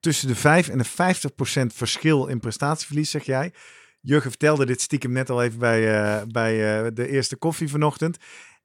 tussen 0.00 0.28
de 0.28 0.34
5 0.34 0.68
en 0.68 0.78
de 0.78 0.84
50 0.84 1.34
procent 1.34 1.72
verschil 1.72 2.26
in 2.26 2.40
prestatieverlies, 2.40 3.10
zeg 3.10 3.24
jij. 3.24 3.52
Jurgen 4.06 4.30
vertelde 4.30 4.66
dit 4.66 4.80
stiekem 4.80 5.12
net 5.12 5.30
al 5.30 5.42
even 5.42 5.58
bij, 5.58 5.94
eh, 5.94 6.26
bij 6.26 6.84
eh, 6.84 6.90
de 6.94 7.08
eerste 7.08 7.36
koffie 7.36 7.68
vanochtend. 7.68 8.16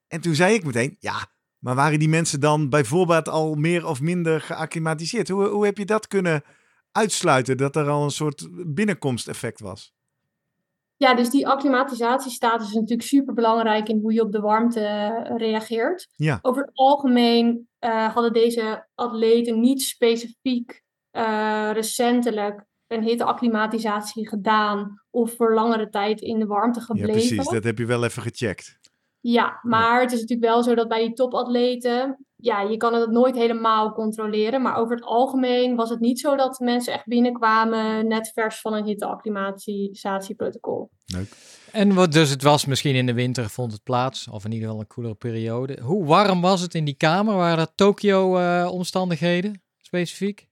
En 0.07 0.21
toen 0.21 0.35
zei 0.35 0.53
ik 0.53 0.65
meteen, 0.65 0.95
ja, 0.99 1.27
maar 1.59 1.75
waren 1.75 1.99
die 1.99 2.09
mensen 2.09 2.39
dan 2.39 2.69
bijvoorbeeld 2.69 3.29
al 3.29 3.55
meer 3.55 3.87
of 3.87 4.01
minder 4.01 4.41
geacclimatiseerd? 4.41 5.29
Hoe, 5.29 5.47
hoe 5.47 5.65
heb 5.65 5.77
je 5.77 5.85
dat 5.85 6.07
kunnen 6.07 6.43
uitsluiten, 6.91 7.57
dat 7.57 7.75
er 7.75 7.89
al 7.89 8.03
een 8.03 8.11
soort 8.11 8.47
binnenkomsteffect 8.73 9.59
was? 9.59 9.93
Ja, 10.97 11.13
dus 11.13 11.29
die 11.29 11.47
acclimatisatiestatus 11.47 12.67
is 12.67 12.73
natuurlijk 12.73 13.07
super 13.07 13.33
belangrijk 13.33 13.89
in 13.89 13.99
hoe 13.99 14.13
je 14.13 14.21
op 14.21 14.31
de 14.31 14.41
warmte 14.41 14.79
eh, 14.79 15.37
reageert. 15.37 16.07
Ja. 16.15 16.39
Over 16.41 16.61
het 16.61 16.71
algemeen 16.73 17.69
hadden 18.13 18.33
deze 18.33 18.87
atleten 18.95 19.59
niet 19.59 19.81
specifiek 19.81 20.83
recentelijk 21.71 22.69
een 22.91 23.03
hitteacclimatisatie 23.03 24.27
gedaan 24.27 25.01
of 25.09 25.35
voor 25.35 25.53
langere 25.53 25.89
tijd 25.89 26.21
in 26.21 26.39
de 26.39 26.45
warmte 26.45 26.79
Ja, 26.79 26.85
gebleven. 26.85 27.11
precies. 27.11 27.49
Dat 27.49 27.63
heb 27.63 27.77
je 27.77 27.85
wel 27.85 28.03
even 28.03 28.21
gecheckt. 28.21 28.79
Ja, 29.19 29.59
maar 29.61 30.01
het 30.01 30.11
is 30.11 30.19
natuurlijk 30.19 30.53
wel 30.53 30.63
zo 30.63 30.75
dat 30.75 30.87
bij 30.87 31.05
die 31.05 31.13
topatleten, 31.13 32.25
ja, 32.35 32.61
je 32.61 32.77
kan 32.77 32.93
het 32.93 33.11
nooit 33.11 33.35
helemaal 33.35 33.93
controleren. 33.93 34.61
Maar 34.61 34.75
over 34.75 34.95
het 34.95 35.05
algemeen 35.05 35.75
was 35.75 35.89
het 35.89 35.99
niet 35.99 36.19
zo 36.19 36.35
dat 36.35 36.59
mensen 36.59 36.93
echt 36.93 37.05
binnenkwamen 37.05 38.07
net 38.07 38.31
vers 38.33 38.61
van 38.61 38.73
een 38.73 38.85
hitteacclimatisatieprotocol. 38.85 40.89
Leuk. 41.05 41.29
En 41.71 41.93
wat, 41.93 42.11
dus 42.11 42.29
het 42.29 42.43
was 42.43 42.65
misschien 42.65 42.95
in 42.95 43.05
de 43.05 43.13
winter 43.13 43.49
vond 43.49 43.71
het 43.71 43.83
plaats, 43.83 44.27
of 44.27 44.45
in 44.45 44.51
ieder 44.51 44.65
geval 44.67 44.81
een 44.81 44.87
koelere 44.87 45.15
periode. 45.15 45.79
Hoe 45.81 46.05
warm 46.05 46.41
was 46.41 46.61
het 46.61 46.75
in 46.75 46.85
die 46.85 46.97
kamer? 46.97 47.35
Waren 47.35 47.57
dat 47.57 47.71
Tokio-omstandigheden 47.75 49.61
specifiek? 49.81 50.47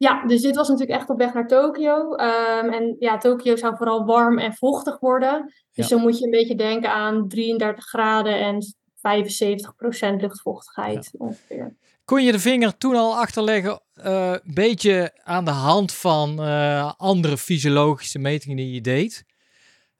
Ja, 0.00 0.26
dus 0.26 0.42
dit 0.42 0.56
was 0.56 0.68
natuurlijk 0.68 0.98
echt 0.98 1.10
op 1.10 1.18
weg 1.18 1.34
naar 1.34 1.46
Tokio. 1.46 2.14
Ehm, 2.14 2.68
en 2.68 2.96
ja, 2.98 3.18
Tokio 3.18 3.56
zou 3.56 3.76
vooral 3.76 4.04
warm 4.04 4.38
en 4.38 4.54
vochtig 4.54 4.98
worden. 5.00 5.52
Dus 5.72 5.88
Ja. 5.88 5.96
dan 5.96 6.04
moet 6.04 6.18
je 6.18 6.24
een 6.24 6.30
beetje 6.30 6.54
denken 6.54 6.92
aan 6.92 7.28
33 7.28 7.84
graden 7.84 8.40
en 8.40 8.62
75% 8.94 10.20
luchtvochtigheid 10.20 11.10
ongeveer. 11.18 11.76
Kon 12.04 12.22
je 12.22 12.32
de 12.32 12.38
vinger 12.38 12.76
toen 12.76 12.94
al 12.94 13.16
achterleggen, 13.16 13.80
eh, 13.94 14.30
een 14.30 14.54
beetje 14.54 15.20
aan 15.24 15.44
de 15.44 15.50
hand 15.50 15.92
van 15.92 16.42
eh, 16.42 16.92
andere 16.96 17.38
fysiologische 17.38 18.18
metingen 18.18 18.56
die 18.56 18.72
je 18.74 18.80
deed? 18.80 19.24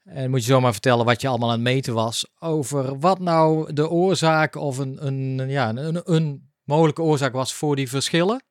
En 0.03 0.29
moet 0.29 0.45
je 0.45 0.51
zomaar 0.51 0.71
vertellen 0.71 1.05
wat 1.05 1.21
je 1.21 1.27
allemaal 1.27 1.49
aan 1.49 1.55
het 1.55 1.63
meten 1.63 1.93
was 1.93 2.31
over 2.39 2.99
wat 2.99 3.19
nou 3.19 3.73
de 3.73 3.89
oorzaak 3.89 4.55
of 4.55 4.77
een, 4.77 5.05
een, 5.07 5.49
ja, 5.49 5.69
een, 5.69 6.01
een 6.03 6.51
mogelijke 6.63 7.01
oorzaak 7.01 7.33
was 7.33 7.53
voor 7.53 7.75
die 7.75 7.89
verschillen? 7.89 8.43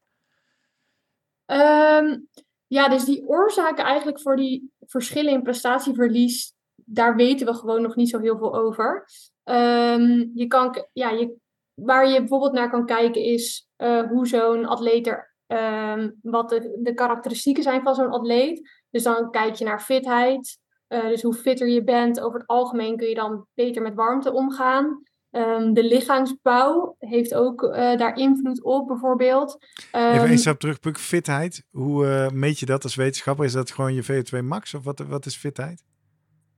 Ehm, 1.51 2.19
ja, 2.67 2.89
dus 2.89 3.05
die 3.05 3.27
oorzaken 3.27 3.85
eigenlijk 3.85 4.21
voor 4.21 4.37
die 4.37 4.73
verschillen 4.87 5.33
in 5.33 5.43
prestatieverlies, 5.43 6.55
daar 6.75 7.17
weten 7.17 7.47
we 7.47 7.55
gewoon 7.55 7.83
nog 7.83 7.97
niet 7.97 8.09
zo 8.09 8.19
heel 8.19 8.39
veel 8.39 8.55
over. 8.55 9.05
Ehm, 9.45 10.27
je 10.35 10.47
kan, 10.47 10.87
ja, 10.93 11.11
je, 11.11 11.37
waar 11.75 12.09
je 12.09 12.19
bijvoorbeeld 12.19 12.53
naar 12.53 12.71
kan 12.71 12.87
kijken 12.87 13.23
is 13.23 13.69
eh, 13.77 14.03
hoe 14.03 14.27
zo'n 14.27 14.67
atleet 14.67 15.07
er, 15.07 15.35
ehm, 15.47 16.11
wat 16.23 16.49
de, 16.49 16.79
de 16.83 16.95
karakteristieken 16.95 17.63
zijn 17.63 17.83
van 17.83 17.95
zo'n 17.95 18.11
atleet. 18.11 18.71
Dus 18.91 19.03
dan 19.03 19.31
kijk 19.31 19.55
je 19.55 19.65
naar 19.65 19.81
fitheid, 19.81 20.59
eh, 20.87 21.09
dus 21.09 21.23
hoe 21.23 21.35
fitter 21.35 21.69
je 21.69 21.85
bent. 21.85 22.21
Over 22.21 22.39
het 22.39 22.49
algemeen 22.49 22.97
kun 22.97 23.09
je 23.09 23.15
dan 23.15 23.47
beter 23.55 23.83
met 23.83 23.95
warmte 23.95 24.33
omgaan. 24.33 25.03
Ehm, 25.31 25.73
de 25.73 25.85
lichaamsbouw 25.85 26.97
heeft 26.99 27.35
ook 27.35 27.63
eh, 27.63 27.97
daar 27.97 28.17
invloed 28.17 28.63
op, 28.63 28.87
bijvoorbeeld. 28.87 29.59
Even 29.93 30.11
Ehm, 30.11 30.27
één 30.27 30.39
stap 30.39 30.61
terug, 30.61 30.81
Puk. 30.81 30.99
Fitheid. 30.99 31.65
Hoe 31.71 32.07
eh, 32.07 32.31
meet 32.31 32.59
je 32.59 32.67
dat 32.67 32.85
als 32.85 32.95
wetenschapper? 32.95 33.45
Is 33.45 33.53
dat 33.53 33.71
gewoon 33.71 33.95
je 33.95 34.05
VO2 34.05 34.43
max? 34.43 34.75
Of 34.75 34.85
wat, 34.85 34.99
wat 34.99 35.27
is 35.27 35.37
fitheid? 35.37 35.85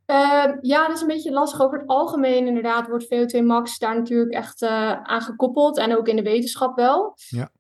Ehm, 0.06 0.56
ja, 0.60 0.86
dat 0.86 0.96
is 0.96 1.00
een 1.00 1.06
beetje 1.06 1.32
lastig. 1.32 1.60
Over 1.60 1.78
het 1.78 1.88
algemeen 1.88 2.46
inderdaad 2.46 2.88
wordt 2.88 3.04
VO2 3.04 3.42
max 3.42 3.78
daar 3.78 3.94
natuurlijk 3.94 4.32
echt 4.32 4.62
eh, 4.62 5.02
aan 5.02 5.22
gekoppeld. 5.22 5.78
En 5.78 5.96
ook 5.96 6.08
in 6.08 6.16
de 6.16 6.22
wetenschap 6.22 6.76
wel. 6.76 7.16
Ja. 7.28 7.50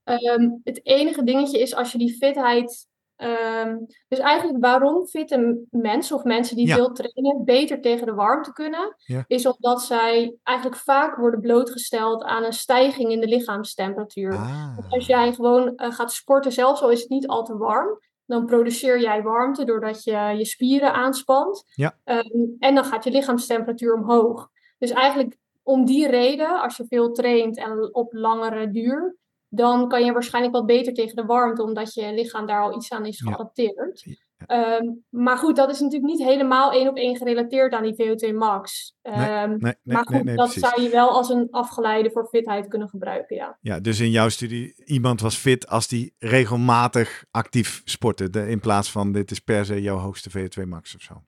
Het 0.62 0.80
enige 0.82 1.24
dingetje 1.24 1.60
is 1.60 1.74
als 1.74 1.92
je 1.92 1.98
die 1.98 2.16
fitheid... 2.16 2.90
ehm, 3.22 3.76
dus 4.08 4.18
eigenlijk 4.18 4.64
waarom 4.64 5.06
fitte 5.06 5.64
mensen 5.70 6.16
of 6.16 6.24
mensen 6.24 6.56
die 6.56 6.66
Ja. 6.66 6.74
veel 6.74 6.92
trainen 6.92 7.44
beter 7.44 7.80
tegen 7.80 8.06
de 8.06 8.14
warmte 8.14 8.52
kunnen... 8.52 8.94
Ja. 8.96 9.24
is 9.26 9.46
omdat 9.46 9.82
zij 9.82 10.34
eigenlijk 10.42 10.80
vaak 10.80 11.16
worden 11.16 11.40
blootgesteld 11.40 12.22
aan 12.22 12.44
een 12.44 12.52
stijging 12.52 13.10
in 13.10 13.20
de 13.20 13.26
lichaamstemperatuur. 13.28 14.32
Ah. 14.32 14.78
Als 14.88 15.06
jij 15.06 15.32
gewoon 15.32 15.76
eh, 15.76 15.92
gaat 15.92 16.12
sporten, 16.12 16.52
zelfs 16.52 16.82
al 16.82 16.90
is 16.90 17.00
het 17.00 17.10
niet 17.10 17.26
al 17.26 17.44
te 17.44 17.56
warm, 17.56 17.98
dan 18.26 18.46
produceer 18.46 19.00
jij 19.00 19.22
warmte 19.22 19.64
doordat 19.64 20.04
je 20.04 20.34
je 20.36 20.44
spieren 20.44 20.92
aanspant. 20.92 21.64
Ja. 21.74 21.98
Ehm, 22.04 22.46
en 22.58 22.74
dan 22.74 22.84
gaat 22.84 23.04
je 23.04 23.10
lichaamstemperatuur 23.10 23.94
omhoog. 23.94 24.48
Dus 24.78 24.90
eigenlijk 24.90 25.36
om 25.62 25.84
die 25.84 26.06
reden, 26.08 26.60
als 26.62 26.76
je 26.76 26.84
veel 26.88 27.12
traint 27.12 27.56
en 27.58 27.94
op 27.94 28.12
langere 28.12 28.70
duur, 28.70 29.16
dan 29.54 29.88
kan 29.88 30.04
je 30.04 30.12
waarschijnlijk 30.12 30.54
wat 30.54 30.66
beter 30.66 30.94
tegen 30.94 31.16
de 31.16 31.24
warmte, 31.24 31.62
omdat 31.62 31.94
je 31.94 32.12
lichaam 32.14 32.46
daar 32.46 32.62
al 32.62 32.74
iets 32.76 32.90
aan 32.92 33.06
is 33.06 33.20
geadapteerd. 33.20 34.00
Ja. 34.04 34.14
Ehm, 34.46 34.86
maar 35.08 35.36
goed, 35.36 35.56
dat 35.56 35.70
is 35.70 35.80
natuurlijk 35.80 36.12
niet 36.12 36.22
helemaal 36.22 36.72
één 36.72 36.88
op 36.88 36.96
één 36.96 37.16
gerelateerd 37.16 37.72
aan 37.72 37.82
die 37.82 37.94
VO2 37.94 38.34
max. 38.34 38.94
Nee, 39.02 39.14
Ehm, 39.14 39.48
Nee, 39.48 39.58
nee, 39.58 39.74
maar 39.82 40.06
goed, 40.06 40.26
dat 40.26 40.34
precies. 40.34 40.62
zou 40.62 40.82
je 40.82 40.88
wel 40.88 41.10
als 41.10 41.28
een 41.28 41.48
afgeleide 41.50 42.10
voor 42.10 42.26
fitheid 42.28 42.68
kunnen 42.68 42.88
gebruiken, 42.88 43.36
ja. 43.36 43.58
Ja, 43.60 43.80
dus 43.80 44.00
in 44.00 44.10
jouw 44.10 44.28
studie, 44.28 44.82
iemand 44.84 45.20
was 45.20 45.36
fit 45.36 45.68
als 45.68 45.88
die 45.88 46.14
regelmatig 46.18 47.24
actief 47.30 47.82
sportte. 47.84 48.30
De, 48.30 48.48
in 48.48 48.60
plaats 48.60 48.90
van 48.90 49.12
dit 49.12 49.30
is 49.30 49.38
per 49.40 49.64
se 49.64 49.82
jouw 49.82 49.96
hoogste 49.98 50.30
VO2 50.30 50.66
max 50.68 50.94
of 50.94 51.00
zo. 51.02 51.22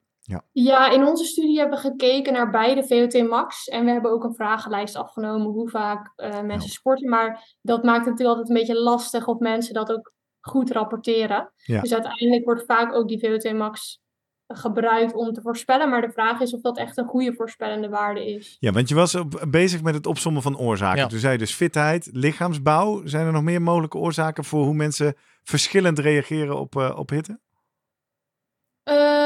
Ja, 0.51 0.89
in 0.91 1.03
onze 1.03 1.25
studie 1.25 1.59
hebben 1.59 1.81
we 1.81 1.89
gekeken 1.89 2.33
naar 2.33 2.49
beide 2.49 2.83
VO2 2.83 3.29
max. 3.29 3.67
En 3.67 3.85
we 3.85 3.91
hebben 3.91 4.11
ook 4.11 4.23
een 4.23 4.35
vragenlijst 4.35 4.95
afgenomen 4.95 5.47
hoe 5.51 5.69
vaak 5.69 6.13
eh, 6.15 6.41
mensen 6.41 6.69
sporten. 6.69 7.09
Maar 7.09 7.57
dat 7.61 7.83
maakt 7.83 8.05
het 8.05 8.09
natuurlijk 8.09 8.37
altijd 8.37 8.49
een 8.49 8.65
beetje 8.65 8.81
lastig 8.83 9.27
of 9.27 9.39
mensen 9.39 9.73
dat 9.73 9.91
ook 9.91 10.13
goed 10.41 10.71
rapporteren. 10.71 11.51
Ja. 11.55 11.81
Dus 11.81 11.93
uiteindelijk 11.93 12.45
wordt 12.45 12.65
vaak 12.65 12.93
ook 12.93 13.07
die 13.07 13.25
VO2 13.25 13.55
max 13.55 14.03
gebruikt 14.47 15.13
om 15.13 15.33
te 15.33 15.41
voorspellen. 15.41 15.89
Maar 15.89 16.01
de 16.01 16.11
vraag 16.11 16.39
is 16.39 16.53
of 16.53 16.61
dat 16.61 16.77
echt 16.77 16.97
een 16.97 17.07
goede 17.07 17.33
voorspellende 17.33 17.89
waarde 17.89 18.25
is. 18.33 18.57
Ja, 18.59 18.71
want 18.71 18.89
je 18.89 18.95
was 18.95 19.15
op- 19.15 19.45
bezig 19.49 19.81
met 19.81 19.93
het 19.93 20.05
opsommen 20.05 20.41
van 20.41 20.57
oorzaken. 20.57 20.99
Ja. 21.01 21.07
Toen 21.07 21.19
zei 21.19 21.33
je 21.33 21.39
dus 21.39 21.53
fitheid, 21.53 22.09
lichaamsbouw. 22.11 23.05
Zijn 23.05 23.25
er 23.25 23.31
nog 23.31 23.43
meer 23.43 23.61
mogelijke 23.61 23.97
oorzaken 23.97 24.43
voor 24.43 24.63
hoe 24.63 24.73
mensen 24.73 25.13
verschillend 25.43 25.99
reageren 25.99 26.59
op, 26.59 26.75
eh, 26.75 26.97
op 26.97 27.09
hitte? 27.09 27.39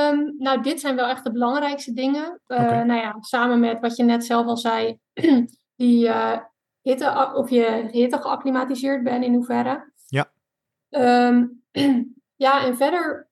Ehm, 0.09 0.31
nou, 0.37 0.61
dit 0.61 0.79
zijn 0.79 0.95
wel 0.95 1.07
echt 1.07 1.23
de 1.23 1.31
belangrijkste 1.31 1.93
dingen. 1.93 2.41
Eh. 2.45 2.83
Nou 2.83 3.01
ja, 3.01 3.17
samen 3.19 3.59
met 3.59 3.79
wat 3.79 3.95
je 3.95 4.03
net 4.03 4.25
zelf 4.25 4.45
al 4.45 4.57
zei, 4.57 4.99
die 5.75 6.07
eh, 6.07 6.39
hitte, 6.81 7.31
of 7.35 7.49
je 7.49 7.87
hitte 7.91 8.17
geacclimatiseerd 8.17 9.03
bent 9.03 9.23
in 9.23 9.33
hoeverre. 9.33 9.91
Ja. 10.07 10.31
Ehm, 10.89 11.47
ja, 12.45 12.65
en 12.65 12.77
verder 12.77 13.29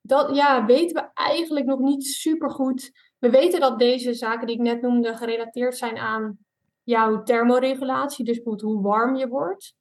dat, 0.00 0.36
ja, 0.36 0.64
weten 0.64 1.02
we 1.02 1.10
eigenlijk 1.14 1.66
nog 1.66 1.78
niet 1.78 2.04
super 2.04 2.50
goed. 2.50 2.90
We 3.18 3.30
weten 3.30 3.60
dat 3.60 3.78
deze 3.78 4.14
zaken 4.14 4.46
die 4.46 4.56
ik 4.56 4.62
net 4.62 4.82
noemde 4.82 5.16
gerelateerd 5.16 5.76
zijn 5.76 5.98
aan 5.98 6.38
jouw 6.82 7.22
thermoregulatie, 7.22 8.24
dus 8.24 8.34
bijvoorbeeld 8.34 8.72
hoe 8.72 8.82
warm 8.82 9.16
je 9.16 9.28
wordt. 9.28 9.74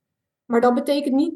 Maar 0.46 0.62
dat 0.62 0.74
betekent 0.74 1.16
niet 1.16 1.34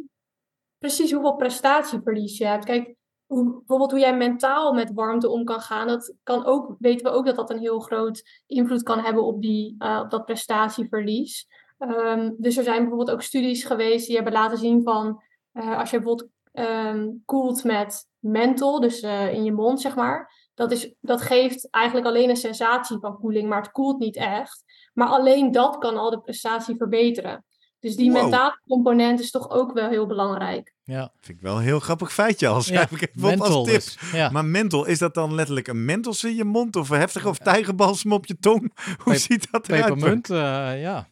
precies 0.77 1.11
hoeveel 1.11 1.35
prestatieverlies 1.35 2.37
je 2.37 2.45
hebt. 2.45 2.65
Kijk, 2.65 2.95
hoe, 3.25 3.53
bijvoorbeeld 3.53 3.91
hoe 3.91 3.99
jij 3.99 4.17
mentaal 4.17 4.73
met 4.73 4.93
warmte 4.93 5.29
om 5.29 5.43
kan 5.43 5.61
gaan, 5.61 5.87
dat 5.87 6.15
kan 6.23 6.45
ook, 6.45 6.75
weten 6.79 7.05
we 7.05 7.17
ook 7.17 7.25
dat 7.25 7.35
dat 7.35 7.49
een 7.49 7.59
heel 7.59 7.79
groot 7.79 8.41
invloed 8.45 8.83
kan 8.83 8.99
hebben 8.99 9.23
op, 9.23 9.41
die, 9.41 9.75
eh, 9.77 9.99
op 10.03 10.09
dat 10.09 10.25
prestatieverlies. 10.25 11.47
Ehm, 11.77 12.31
dus 12.37 12.57
er 12.57 12.63
zijn 12.63 12.79
bijvoorbeeld 12.79 13.11
ook 13.11 13.21
studies 13.21 13.63
geweest 13.63 14.05
die 14.07 14.15
hebben 14.15 14.33
laten 14.33 14.57
zien 14.57 14.83
van 14.83 15.23
eh, 15.51 15.79
als 15.79 15.89
je 15.89 15.97
bijvoorbeeld 15.97 16.29
ehm, 16.51 17.09
koelt 17.25 17.63
met 17.63 18.07
menthol, 18.19 18.79
dus 18.79 19.01
eh, 19.01 19.33
in 19.33 19.43
je 19.43 19.51
mond 19.51 19.81
zeg 19.81 19.95
maar, 19.95 20.49
dat, 20.53 20.71
is, 20.71 20.93
dat 21.01 21.21
geeft 21.21 21.69
eigenlijk 21.69 22.07
alleen 22.07 22.29
een 22.29 22.35
sensatie 22.35 22.97
van 22.99 23.19
koeling, 23.19 23.49
maar 23.49 23.61
het 23.61 23.71
koelt 23.71 23.99
niet 23.99 24.15
echt. 24.15 24.63
Maar 24.93 25.07
alleen 25.07 25.51
dat 25.51 25.77
kan 25.77 25.97
al 25.97 26.09
de 26.09 26.21
prestatie 26.21 26.75
verbeteren. 26.75 27.45
Dus 27.85 27.95
die 27.95 28.11
Wow. 28.11 28.21
mentale 28.21 28.59
component 28.67 29.19
is 29.19 29.31
toch 29.31 29.49
ook 29.49 29.73
wel 29.73 29.89
heel 29.89 30.05
belangrijk. 30.07 30.73
Ja, 30.83 31.11
Vind 31.21 31.37
ik 31.37 31.43
wel 31.43 31.55
een 31.57 31.63
heel 31.63 31.79
grappig 31.79 32.13
feitje 32.13 32.47
al. 32.47 32.61
Schrijf 32.61 32.91
ik 32.91 33.09
even 33.15 33.33
op 33.33 33.41
als 33.41 33.65
tip. 33.65 33.73
dus. 33.75 33.97
Ja. 34.11 34.29
Maar 34.29 34.45
menthol, 34.45 34.85
is 34.85 34.99
dat 34.99 35.13
dan 35.13 35.35
letterlijk 35.35 35.67
een 35.67 35.85
mentos 35.85 36.23
in 36.23 36.35
je 36.35 36.43
mond? 36.43 36.75
Of 36.75 36.89
een 36.89 36.99
heftige 36.99 37.27
of 37.29 37.37
tijgerbalsem 37.37 38.11
op 38.11 38.25
je 38.25 38.37
tong? 38.39 38.73
Hoe 39.03 39.15
ziet 39.15 39.51
dat 39.51 39.67
eruit? 39.69 39.93
Pepermunt, 39.93 40.29
eh, 40.29 40.37
ja. 40.81 41.07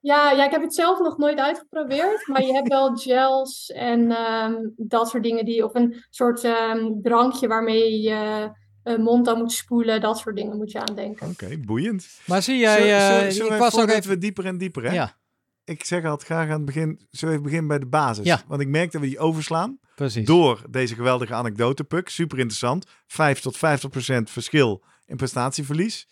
Ja, 0.00 0.30
ja, 0.30 0.44
ik 0.44 0.50
heb 0.50 0.62
het 0.62 0.74
zelf 0.74 0.98
nog 0.98 1.18
nooit 1.18 1.38
uitgeprobeerd, 1.38 2.26
maar 2.26 2.42
je 2.42 2.52
hebt 2.52 2.68
wel 2.68 2.96
gels 2.96 3.70
en 3.72 4.10
ehm, 4.10 4.54
dat 4.76 5.08
soort 5.08 5.22
dingen 5.22 5.44
die, 5.44 5.64
of 5.64 5.74
een 5.74 6.04
soort 6.10 6.44
ehm, 6.44 6.90
drankje 7.02 7.48
waarmee 7.48 8.00
je 8.00 8.50
eh, 8.82 8.96
mond 8.98 9.24
dan 9.24 9.38
moet 9.38 9.52
spoelen, 9.52 10.00
dat 10.00 10.18
soort 10.18 10.36
dingen 10.36 10.56
moet 10.56 10.70
je 10.72 10.80
aan 10.80 10.94
denken. 10.94 11.28
Oké, 11.28 11.56
boeiend. 11.58 12.06
Maar 12.26 12.42
zie 12.42 12.58
jij, 12.58 12.76
Zullen- 12.80 12.96
eh, 12.96 13.06
zullen- 13.16 13.32
zullen 13.32 13.46
ik 13.52 13.58
we 13.58 13.58
was 13.64 13.78
ook 13.78 13.88
even... 13.88 14.20
dieper 14.20 14.46
en 14.46 14.58
dieper, 14.58 14.82
hè? 14.84 14.92
Ja, 14.94 15.16
Ik 15.64 15.84
zeg 15.84 16.04
altijd 16.04 16.24
graag 16.24 16.48
aan 16.48 16.56
het 16.56 16.64
begin, 16.64 17.00
we 17.10 17.28
even 17.28 17.42
beginnen 17.42 17.68
bij 17.68 17.78
de 17.78 17.86
basis? 17.86 18.24
Ja. 18.24 18.42
Want 18.46 18.60
ik 18.60 18.68
merk 18.68 18.92
dat 18.92 19.00
we 19.00 19.06
die 19.06 19.18
overslaan. 19.18 19.78
precies. 19.94 20.26
Door 20.26 20.62
deze 20.70 20.94
geweldige 20.94 21.34
anekdote, 21.34 21.84
Puk. 21.84 22.08
Super 22.08 22.38
interessant. 22.38 22.86
5 23.06 23.40
tot 23.40 23.56
50 23.56 23.90
procent 23.90 24.30
verschil 24.30 24.84
in 25.06 25.16
prestatieverlies. 25.16 26.08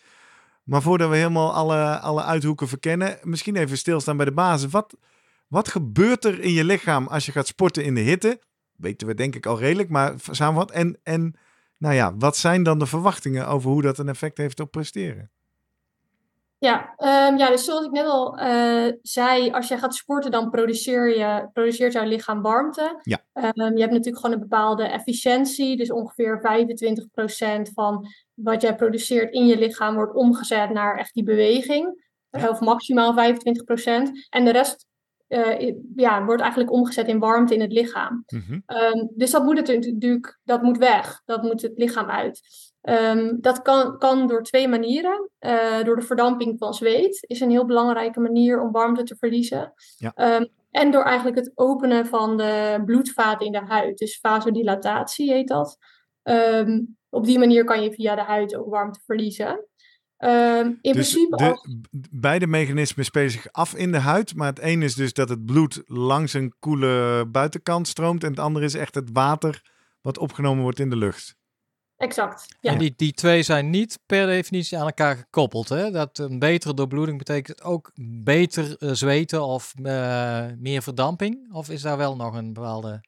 Maar 0.62 0.82
voordat 0.82 1.11
we 1.11 1.16
helemaal 1.16 1.54
alle, 1.54 1.99
alle 1.99 2.23
uithoeken 2.23 2.68
verkennen, 2.68 3.18
misschien 3.23 3.56
even 3.56 3.78
stilstaan 3.78 4.16
bij 4.16 4.26
de 4.26 4.32
basis. 4.32 4.71
Wat, 4.71 4.97
wat 5.49 5.68
gebeurt 5.68 6.25
er 6.25 6.40
in 6.40 6.52
je 6.52 6.64
lichaam 6.64 7.06
als 7.06 7.26
je 7.26 7.32
gaat 7.32 7.47
sporten 7.47 7.85
in 7.85 7.94
de 7.94 8.00
hitte? 8.00 8.40
Weten 8.76 9.06
we 9.06 9.14
denk 9.14 9.35
ik 9.35 9.47
al 9.47 9.59
redelijk, 9.59 9.88
maar 9.88 10.14
samenvat. 10.30 10.71
En, 10.71 10.99
en 11.02 11.35
nou 11.78 11.94
ja, 11.94 12.16
wat 12.16 12.37
zijn 12.37 12.62
dan 12.62 12.78
de 12.78 12.87
verwachtingen 12.87 13.49
over 13.49 13.71
hoe 13.71 13.82
dat 13.82 13.99
een 13.99 14.09
effect 14.09 14.38
heeft 14.38 14.61
op 14.61 14.71
presteren? 14.71 15.30
Ja, 16.62 16.95
ehm, 16.97 17.37
ja, 17.37 17.49
dus 17.49 17.64
zoals 17.64 17.85
ik 17.85 17.90
net 17.90 18.04
al 18.04 18.38
eh, 18.38 18.92
zei, 19.02 19.50
als 19.50 19.69
je 19.69 19.78
gaat 19.78 19.95
sporten, 19.95 20.31
dan 20.31 20.50
produceer 20.50 21.19
je, 21.19 21.49
produceert 21.52 21.92
jouw 21.92 22.04
lichaam 22.04 22.42
warmte. 22.42 22.99
Ja. 23.02 23.25
Ehm, 23.33 23.75
je 23.75 23.81
hebt 23.81 23.92
natuurlijk 23.92 24.16
gewoon 24.16 24.33
een 24.33 24.49
bepaalde 24.49 24.85
efficiëntie, 24.85 25.76
dus 25.76 25.92
ongeveer 25.92 26.40
25% 26.40 27.71
van 27.75 28.07
wat 28.35 28.62
jij 28.62 28.75
produceert 28.75 29.33
in 29.33 29.47
je 29.47 29.59
lichaam 29.59 29.95
wordt 29.95 30.14
omgezet 30.14 30.71
naar 30.71 30.99
echt 30.99 31.14
die 31.14 31.25
beweging. 31.25 32.11
Ja. 32.31 32.49
Of 32.49 32.61
maximaal 32.61 33.14
25%. 33.14 34.28
En 34.31 34.45
de 34.45 34.52
rest 34.52 34.87
uh, 35.28 35.75
ja, 35.97 36.25
wordt 36.25 36.42
eigenlijk 36.42 36.73
omgezet 36.73 37.09
in 37.09 37.19
warmte 37.19 37.54
in 37.54 37.61
het 37.61 37.73
lichaam. 37.73 38.25
Mhm. 38.26 38.52
Um, 38.52 39.11
dus 39.14 39.31
dat 39.31 39.45
moet, 39.45 39.57
het 39.57 39.66
natuurlijk, 39.69 40.40
dat 40.45 40.62
moet 40.62 40.78
weg, 40.78 41.23
dat 41.25 41.42
moet 41.42 41.62
het 41.62 41.73
lichaam 41.75 42.11
uit. 42.11 42.40
Um, 42.88 43.40
dat 43.40 43.62
kan, 43.62 43.98
kan 43.98 44.26
door 44.26 44.42
twee 44.42 44.68
manieren. 44.68 45.30
Uh, 45.40 45.84
door 45.84 45.96
de 45.96 46.06
verdamping 46.06 46.58
van 46.58 46.74
zweet 46.74 47.24
is 47.26 47.40
een 47.40 47.50
heel 47.50 47.66
belangrijke 47.66 48.20
manier 48.20 48.60
om 48.60 48.72
warmte 48.72 49.02
te 49.02 49.16
verliezen. 49.18 49.72
Ja. 49.96 50.36
Um, 50.36 50.48
en 50.70 50.90
door 50.90 51.02
eigenlijk 51.02 51.36
het 51.36 51.52
openen 51.54 52.06
van 52.06 52.36
de 52.36 52.82
bloedvaten 52.84 53.46
in 53.46 53.52
de 53.52 53.64
huid. 53.66 53.98
Dus 53.98 54.18
vasodilatatie 54.20 55.32
heet 55.32 55.48
dat. 55.48 55.78
Um, 56.22 56.96
op 57.08 57.24
die 57.24 57.38
manier 57.38 57.64
kan 57.64 57.82
je 57.82 57.92
via 57.92 58.14
de 58.14 58.22
huid 58.22 58.56
ook 58.56 58.70
warmte 58.70 59.00
verliezen. 59.06 59.66
In 60.18 60.78
dus 60.80 60.92
principe 60.92 61.36
de, 61.36 61.50
als... 61.50 61.76
beide 62.10 62.46
mechanismen 62.46 63.04
spelen 63.04 63.30
zich 63.30 63.52
af 63.52 63.74
in 63.74 63.92
de 63.92 63.98
huid. 63.98 64.34
Maar 64.34 64.48
het 64.48 64.62
een 64.62 64.82
is 64.82 64.94
dus 64.94 65.12
dat 65.12 65.28
het 65.28 65.44
bloed 65.44 65.82
langs 65.86 66.32
een 66.32 66.54
koele 66.58 67.26
buitenkant 67.28 67.88
stroomt. 67.88 68.24
En 68.24 68.30
het 68.30 68.38
andere 68.38 68.64
is 68.64 68.74
echt 68.74 68.94
het 68.94 69.10
water 69.12 69.62
wat 70.00 70.18
opgenomen 70.18 70.62
wordt 70.62 70.78
in 70.78 70.90
de 70.90 70.96
lucht. 70.96 71.40
Exact. 72.02 72.56
Ja. 72.61 72.73
En 72.73 72.78
die, 72.78 72.92
die 72.97 73.12
twee 73.12 73.42
zijn 73.42 73.71
niet 73.71 73.99
per 74.06 74.26
definitie 74.26 74.78
aan 74.78 74.87
elkaar 74.87 75.16
gekoppeld. 75.16 75.68
Hè? 75.68 75.90
Dat 75.90 76.18
een 76.18 76.38
betere 76.38 76.75
doorbloeding 76.75 77.18
betekent 77.18 77.62
ook 77.62 77.90
beter 78.25 78.76
uh, 78.78 78.90
zweten 78.92 79.44
of 79.44 79.73
uh, 79.82 80.47
meer 80.59 80.82
verdamping? 80.82 81.52
Of 81.52 81.71
is 81.71 81.82
daar 81.82 81.97
wel 81.97 82.16
nog 82.16 82.35
een 82.35 82.52
bepaalde... 82.52 83.00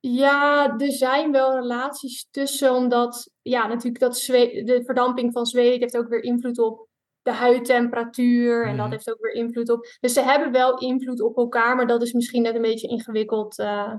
Ja, 0.00 0.74
er 0.78 0.92
zijn 0.92 1.32
wel 1.32 1.54
relaties 1.54 2.28
tussen, 2.30 2.74
omdat 2.74 3.30
ja, 3.42 3.66
natuurlijk 3.66 3.98
dat 3.98 4.14
de 4.14 4.82
verdamping 4.84 5.32
van 5.32 5.46
zweet 5.46 5.80
heeft 5.80 5.96
ook 5.96 6.08
weer 6.08 6.22
invloed 6.22 6.58
op 6.58 6.88
de 7.22 7.32
huidtemperatuur. 7.32 8.62
En 8.66 8.76
dat 8.76 8.84
Mhm. 8.86 8.90
heeft 8.90 9.10
ook 9.10 9.20
weer 9.20 9.34
invloed 9.34 9.70
op. 9.70 9.86
Dus 10.00 10.12
ze 10.12 10.22
hebben 10.22 10.52
wel 10.52 10.78
invloed 10.78 11.20
op 11.20 11.36
elkaar, 11.36 11.76
maar 11.76 11.86
dat 11.86 12.02
is 12.02 12.12
misschien 12.12 12.42
net 12.42 12.54
een 12.54 12.62
beetje 12.62 12.88
ingewikkeld. 12.88 13.58
eh, 13.58 13.92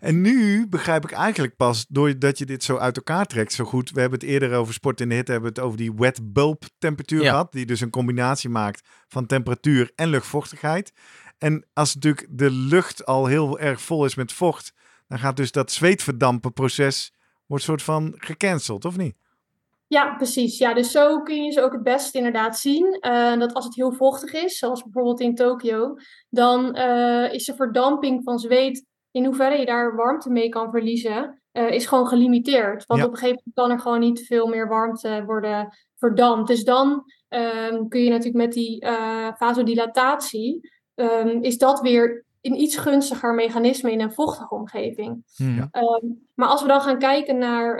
En 0.00 0.20
nu 0.20 0.68
begrijp 0.68 1.04
ik 1.04 1.12
eigenlijk 1.12 1.56
pas, 1.56 1.86
doordat 1.88 2.38
je 2.38 2.46
dit 2.46 2.64
zo 2.64 2.76
uit 2.76 2.96
elkaar 2.96 3.26
trekt, 3.26 3.52
zo 3.52 3.64
goed. 3.64 3.90
We 3.90 4.00
hebben 4.00 4.18
het 4.18 4.28
eerder 4.28 4.54
over 4.54 4.74
sport 4.74 5.00
in 5.00 5.08
de 5.08 5.14
hitte, 5.14 5.32
hebben 5.32 5.50
we 5.54 5.56
het 5.60 5.66
over 5.66 5.78
die 5.78 5.92
wet 5.94 6.32
bulb 6.32 6.62
temperatuur 6.78 7.22
Ja. 7.22 7.30
gehad. 7.30 7.52
Die 7.52 7.66
dus 7.66 7.80
een 7.80 7.90
combinatie 7.90 8.50
maakt 8.50 8.88
van 9.08 9.26
temperatuur 9.26 9.90
en 9.94 10.08
luchtvochtigheid. 10.08 10.92
En 11.38 11.66
als 11.72 11.94
natuurlijk 11.94 12.26
de 12.30 12.50
lucht 12.50 13.06
al 13.06 13.26
heel 13.26 13.58
erg 13.58 13.80
vol 13.80 14.04
is 14.04 14.14
met 14.14 14.32
vocht, 14.32 14.72
dan 15.08 15.18
gaat 15.18 15.36
dus 15.36 15.52
dat 15.52 15.72
zweetverdampen 15.72 16.52
proces, 16.52 17.12
wordt 17.46 17.64
soort 17.64 17.82
van 17.82 18.14
gecanceld, 18.16 18.84
of 18.84 18.96
niet? 18.96 19.16
Ja, 19.88 20.14
precies. 20.16 20.58
Ja, 20.58 20.74
dus 20.74 20.90
zo 20.90 21.22
kun 21.22 21.44
je 21.44 21.52
ze 21.52 21.62
ook 21.62 21.72
het 21.72 21.82
beste 21.82 22.16
inderdaad 22.18 22.58
zien. 22.58 22.96
Eh, 23.00 23.38
dat 23.38 23.54
als 23.54 23.64
het 23.64 23.74
heel 23.74 23.92
vochtig 23.92 24.32
is, 24.32 24.58
zoals 24.58 24.82
bijvoorbeeld 24.82 25.20
in 25.20 25.34
Tokio, 25.34 25.94
dan 26.28 26.74
eh, 26.74 27.32
is 27.32 27.44
de 27.44 27.54
verdamping 27.54 28.22
van 28.24 28.38
zweet, 28.38 28.86
in 29.10 29.24
hoeverre 29.24 29.58
je 29.58 29.66
daar 29.66 29.96
warmte 29.96 30.30
mee 30.30 30.48
kan 30.48 30.70
verliezen, 30.70 31.42
eh, 31.52 31.70
is 31.70 31.86
gewoon 31.86 32.06
gelimiteerd. 32.06 32.86
Want 32.86 33.00
Ja. 33.00 33.06
op 33.06 33.12
een 33.12 33.18
gegeven 33.18 33.42
moment 33.44 33.54
kan 33.54 33.70
er 33.70 33.82
gewoon 33.82 34.00
niet 34.00 34.26
veel 34.26 34.46
meer 34.46 34.68
warmte 34.68 35.22
worden 35.26 35.68
verdampt. 35.96 36.48
Dus 36.48 36.64
dan 36.64 37.04
ehm, 37.28 37.88
kun 37.88 38.02
je 38.02 38.10
natuurlijk 38.10 38.36
met 38.44 38.52
die 38.52 38.86
vasodilatatie, 39.36 40.70
ehm, 40.94 41.38
is 41.40 41.58
dat 41.58 41.80
weer 41.80 42.24
een 42.40 42.60
iets 42.60 42.76
gunstiger 42.76 43.34
mechanisme 43.34 43.92
in 43.92 44.00
een 44.00 44.12
vochtige 44.12 44.54
omgeving. 44.54 45.24
Mhm. 45.36 45.66
Ehm, 45.70 46.06
maar 46.34 46.48
als 46.48 46.62
we 46.62 46.68
dan 46.68 46.80
gaan 46.80 46.98
kijken 46.98 47.38
naar 47.38 47.76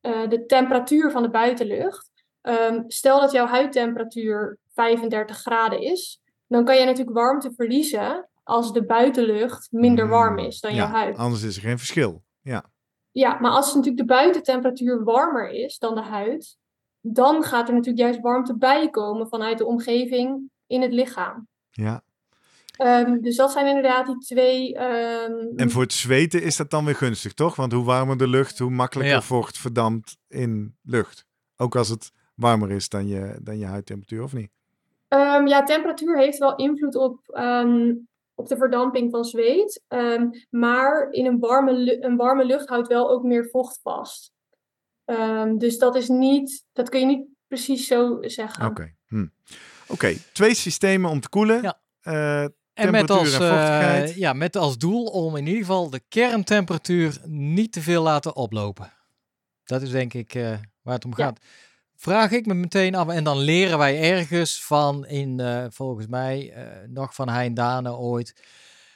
eh, 0.00 0.28
de 0.28 0.46
temperatuur 0.46 1.10
van 1.10 1.22
de 1.22 1.30
buitenlucht. 1.30 2.08
ehm, 2.40 2.82
stel 2.86 3.20
dat 3.20 3.32
jouw 3.32 3.46
huidtemperatuur 3.46 4.58
35 4.74 5.36
graden 5.36 5.80
is. 5.80 6.20
Dan 6.46 6.64
kan 6.64 6.76
je 6.76 6.84
natuurlijk 6.84 7.16
warmte 7.16 7.52
verliezen 7.56 8.28
als 8.42 8.72
de 8.72 8.84
buitenlucht 8.84 9.68
minder 9.72 10.08
warm 10.08 10.38
is 10.38 10.60
dan 10.60 10.74
ja, 10.74 10.76
jouw 10.76 10.86
huid. 10.86 11.16
Anders 11.16 11.42
is 11.42 11.56
er 11.56 11.62
geen 11.62 11.78
verschil. 11.78 12.22
Ja, 12.40 12.64
Ja, 13.10 13.38
maar 13.40 13.50
als 13.50 13.74
natuurlijk 13.74 13.96
de 14.08 14.14
buitentemperatuur 14.14 15.04
warmer 15.04 15.48
is 15.50 15.78
dan 15.78 15.94
de 15.94 16.02
huid. 16.02 16.58
Dan 17.00 17.42
gaat 17.42 17.68
er 17.68 17.74
natuurlijk 17.74 18.02
juist 18.02 18.20
warmte 18.20 18.56
bijkomen 18.56 19.28
vanuit 19.28 19.58
de 19.58 19.66
omgeving 19.66 20.50
in 20.66 20.82
het 20.82 20.92
lichaam. 20.92 21.48
ja. 21.70 22.02
Ehm, 22.80 23.20
dus 23.20 23.36
dat 23.36 23.52
zijn 23.52 23.66
inderdaad 23.66 24.06
die 24.06 24.18
twee. 24.18 24.74
ehm, 24.74 25.32
En 25.56 25.70
voor 25.70 25.82
het 25.82 25.92
zweten 25.92 26.42
is 26.42 26.56
dat 26.56 26.70
dan 26.70 26.84
weer 26.84 26.94
gunstig, 26.94 27.32
toch? 27.34 27.56
Want 27.56 27.72
hoe 27.72 27.84
warmer 27.84 28.16
de 28.16 28.28
lucht, 28.28 28.58
hoe 28.58 28.70
makkelijker 28.70 29.14
Ja. 29.14 29.22
vocht 29.22 29.58
verdampt 29.58 30.16
in 30.28 30.76
lucht. 30.82 31.24
Ook 31.56 31.76
als 31.76 31.88
het 31.88 32.12
warmer 32.34 32.70
is 32.70 32.88
dan 32.88 33.08
je, 33.08 33.38
dan 33.42 33.58
je 33.58 33.66
huidtemperatuur, 33.66 34.22
of 34.22 34.32
niet? 34.32 34.50
Ehm, 35.08 35.46
ja, 35.46 35.62
temperatuur 35.62 36.18
heeft 36.18 36.38
wel 36.38 36.56
invloed 36.56 36.94
op, 36.94 37.20
ehm, 37.28 37.94
op 38.34 38.48
de 38.48 38.56
verdamping 38.56 39.10
van 39.10 39.24
zweet. 39.24 39.82
Ehm, 39.88 40.28
maar 40.50 41.08
in 41.10 41.26
een 41.26 41.38
warme, 41.38 42.04
een 42.04 42.16
warme 42.16 42.44
lucht 42.44 42.68
houdt 42.68 42.88
wel 42.88 43.10
ook 43.10 43.22
meer 43.22 43.48
vocht 43.50 43.80
vast. 43.82 44.32
Ehm, 45.04 45.56
dus 45.56 45.78
dat 45.78 45.96
is 45.96 46.08
niet, 46.08 46.64
dat 46.72 46.88
kun 46.88 47.00
je 47.00 47.06
niet 47.06 47.26
precies 47.46 47.86
zo 47.86 48.18
zeggen. 48.20 48.66
Oké. 48.66 48.94
Hm. 49.06 49.26
Oké, 49.88 50.14
twee 50.32 50.54
systemen 50.54 51.10
om 51.10 51.20
te 51.20 51.28
koelen. 51.28 51.62
Ja. 51.62 51.80
Eh, 52.00 52.44
En 52.74 52.90
met 52.90 53.10
als, 53.10 53.34
en 53.34 54.04
eh, 54.04 54.16
ja, 54.16 54.32
met 54.32 54.56
als 54.56 54.78
doel 54.78 55.04
om 55.04 55.36
in 55.36 55.46
ieder 55.46 55.60
geval 55.60 55.90
de 55.90 56.00
kerntemperatuur 56.08 57.20
niet 57.24 57.72
te 57.72 57.80
veel 57.80 58.02
laten 58.02 58.36
oplopen. 58.36 58.92
Dat 59.64 59.82
is 59.82 59.90
denk 59.90 60.14
ik 60.14 60.34
eh, 60.34 60.54
waar 60.82 60.94
het 60.94 61.04
om 61.04 61.12
Ja. 61.16 61.24
gaat. 61.24 61.40
Vraag 61.96 62.30
ik 62.30 62.46
me 62.46 62.54
meteen 62.54 62.94
af, 62.94 63.08
en 63.08 63.24
dan 63.24 63.38
leren 63.38 63.78
wij 63.78 64.12
ergens 64.12 64.64
van, 64.64 65.06
in, 65.06 65.40
eh, 65.40 65.64
volgens 65.68 66.06
mij 66.06 66.54
nog 66.86 67.14
van 67.14 67.28
Hein 67.28 67.54
Dane 67.54 67.92
ooit. 67.96 68.42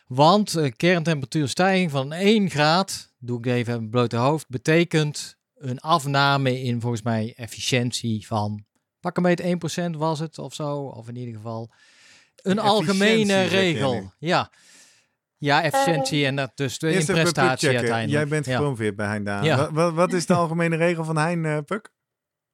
Want 0.07 0.55
een 0.55 0.77
kerntemperatuurstijging 0.77 1.91
van 1.91 2.13
1 2.13 2.51
graad, 2.51 3.13
doe 3.19 3.39
ik 3.39 3.47
even 3.47 3.81
met 3.81 3.91
blote 3.91 4.17
hoofd, 4.17 4.49
betekent 4.49 5.37
een 5.55 5.81
afname 5.81 6.63
in 6.63 6.81
volgens 6.81 7.03
mij 7.03 7.33
efficiëntie 7.37 8.27
van, 8.27 8.65
pak 9.01 9.17
een 9.17 9.23
beetje 9.23 9.91
1% 9.93 9.97
was 9.97 10.19
het 10.19 10.39
of 10.39 10.55
zo, 10.55 10.77
of 10.77 11.09
in 11.09 11.17
ieder 11.17 11.35
geval 11.35 11.71
een 12.43 12.59
algemene 12.59 13.43
regel. 13.43 14.13
Ja. 14.19 14.51
Ja, 15.39 15.63
efficiëntie 15.63 16.27
en 16.27 16.37
dat 16.37 16.53
dus 16.55 16.79
de 16.79 16.89
Eerst 16.89 17.13
prestatie 17.13 17.69
uiteindelijk. 17.69 18.11
Jij 18.11 18.27
bent 18.27 18.47
ja. 18.47 18.53
gepromoveerd 18.53 18.97
bij 18.97 19.07
Hein 19.07 19.25
Daan. 19.25 19.45
Ja. 19.45 19.73
Wat, 19.93 20.13
is 20.13 20.27
de 20.27 20.35
algemene 20.35 20.77
regel 20.77 21.05
van 21.05 21.17
Hein, 21.17 21.45
eh, 21.45 21.59
Puk? 21.65 21.93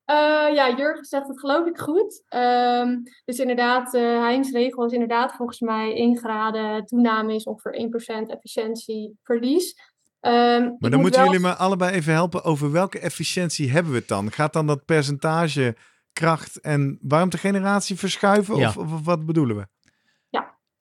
Eh, 0.05 0.17
ja, 0.55 0.75
Jurgen 0.77 1.05
zegt 1.05 1.29
het 1.29 1.41
geloof 1.41 1.67
ik 1.67 1.79
goed. 1.79 2.23
Ehm, 2.29 2.97
dus 3.25 3.39
inderdaad, 3.39 3.95
eh 3.95 4.03
Heinz 4.03 4.53
regel 4.53 4.85
is 4.85 4.93
inderdaad 4.93 5.33
volgens 5.33 5.61
mij 5.61 5.97
1 5.97 6.19
graden 6.19 6.87
toename 6.87 7.35
is 7.35 7.45
ongeveer 7.45 7.75
1% 7.75 8.31
efficiëntieverlies. 8.31 9.75
Ehm, 10.21 10.63
ik 10.63 10.77
Maar 10.79 10.91
dan 10.91 10.91
moet 10.91 11.01
moeten 11.01 11.21
wel 11.21 11.33
jullie 11.33 11.47
me 11.47 11.55
allebei 11.55 11.95
even 11.95 12.13
helpen 12.13 12.45
over 12.45 12.73
welke 12.73 12.99
efficiëntie 12.99 13.71
hebben 13.71 13.93
we 13.93 13.99
het 13.99 14.09
dan? 14.09 14.33
Gaat 14.33 14.53
dan 14.53 14.67
dat 14.67 14.85
percentage 14.85 15.77
kracht 16.13 16.61
en 16.61 16.99
warmtegeneratie 17.01 17.97
verschuiven? 17.97 18.57
Ja. 18.57 18.69
Of, 18.69 18.77
of 18.77 19.05
wat 19.05 19.27
bedoelen 19.27 19.57
we? 19.57 19.67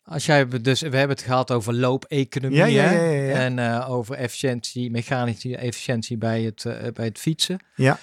Als 0.10 0.26
jij 0.26 0.48
dus, 0.48 0.82
we 0.82 0.98
hebben 0.98 1.15
het 1.15 1.26
gehad 1.26 1.52
over 1.52 1.74
loopeconomie 1.74 2.58
Ja, 2.58 2.65
ja, 2.65 2.92
ja, 2.92 3.02
ja, 3.02 3.22
ja. 3.22 3.34
en 3.34 3.60
eh, 3.60 3.89
over 3.89 4.15
efficiëntie, 4.15 4.92
mechanische 4.92 5.58
efficiëntie 5.58 6.18
bij 6.18 6.42
het, 6.42 6.65
eh, 6.65 6.92
bij 6.94 7.06
het 7.06 7.20
fietsen. 7.20 7.60
Ja. 7.76 8.00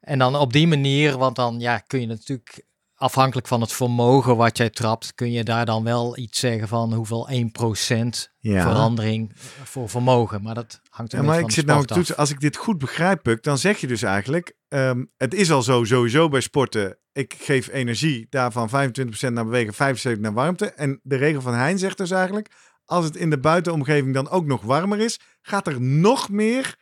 En 0.00 0.18
dan 0.18 0.36
op 0.36 0.52
die 0.52 0.66
manier, 0.66 1.18
want 1.18 1.36
dan 1.36 1.60
ja, 1.60 1.78
kun 1.78 2.00
je 2.00 2.06
natuurlijk 2.06 2.64
afhankelijk 2.96 3.46
van 3.46 3.60
het 3.60 3.72
vermogen 3.72 4.36
wat 4.36 4.56
jij 4.56 4.70
trapt, 4.70 5.14
kun 5.14 5.30
je 5.32 5.44
daar 5.44 5.66
dan 5.66 5.84
wel 5.84 6.18
iets 6.18 6.38
zeggen 6.38 6.68
van 6.68 6.92
hoeveel 6.92 7.28
1% 7.30 8.30
Ja. 8.38 8.62
verandering 8.62 9.32
voor 9.64 9.88
vermogen. 9.88 10.42
Maar 10.42 10.54
dat 10.54 10.80
hangt 10.88 11.12
er 11.12 11.18
Ja, 11.18 11.24
maar 11.24 11.38
ik 11.40 11.50
zit 11.50 11.66
nou 11.66 11.84
toetsen. 11.84 12.16
Als 12.16 12.30
ik 12.30 12.40
dit 12.40 12.56
goed 12.56 12.78
begrijp, 12.78 13.22
Puk, 13.22 13.42
dan 13.42 13.58
zeg 13.58 13.78
je 13.78 13.86
dus 13.86 14.02
eigenlijk: 14.02 14.56
ehm, 14.68 15.04
het 15.16 15.34
is 15.34 15.50
al 15.50 15.62
zo 15.62 15.84
sowieso 15.84 16.28
bij 16.28 16.40
sporten. 16.40 16.98
Ik 17.12 17.34
geef 17.38 17.68
energie, 17.68 18.26
daarvan 18.30 18.68
25% 18.68 19.32
naar 19.32 19.44
bewegen, 19.44 19.74
75% 19.74 20.20
naar 20.20 20.32
warmte. 20.32 20.66
En 20.66 21.00
de 21.02 21.16
regel 21.16 21.40
van 21.40 21.54
Hein 21.54 21.78
zegt 21.78 21.98
dus 21.98 22.10
eigenlijk: 22.10 22.50
als 22.84 23.04
het 23.04 23.16
in 23.16 23.30
de 23.30 23.38
buitenomgeving 23.38 24.14
dan 24.14 24.28
ook 24.28 24.46
nog 24.46 24.62
warmer 24.62 24.98
is, 25.00 25.20
gaat 25.42 25.66
er 25.66 25.80
nog 25.80 26.28
meer 26.28 26.76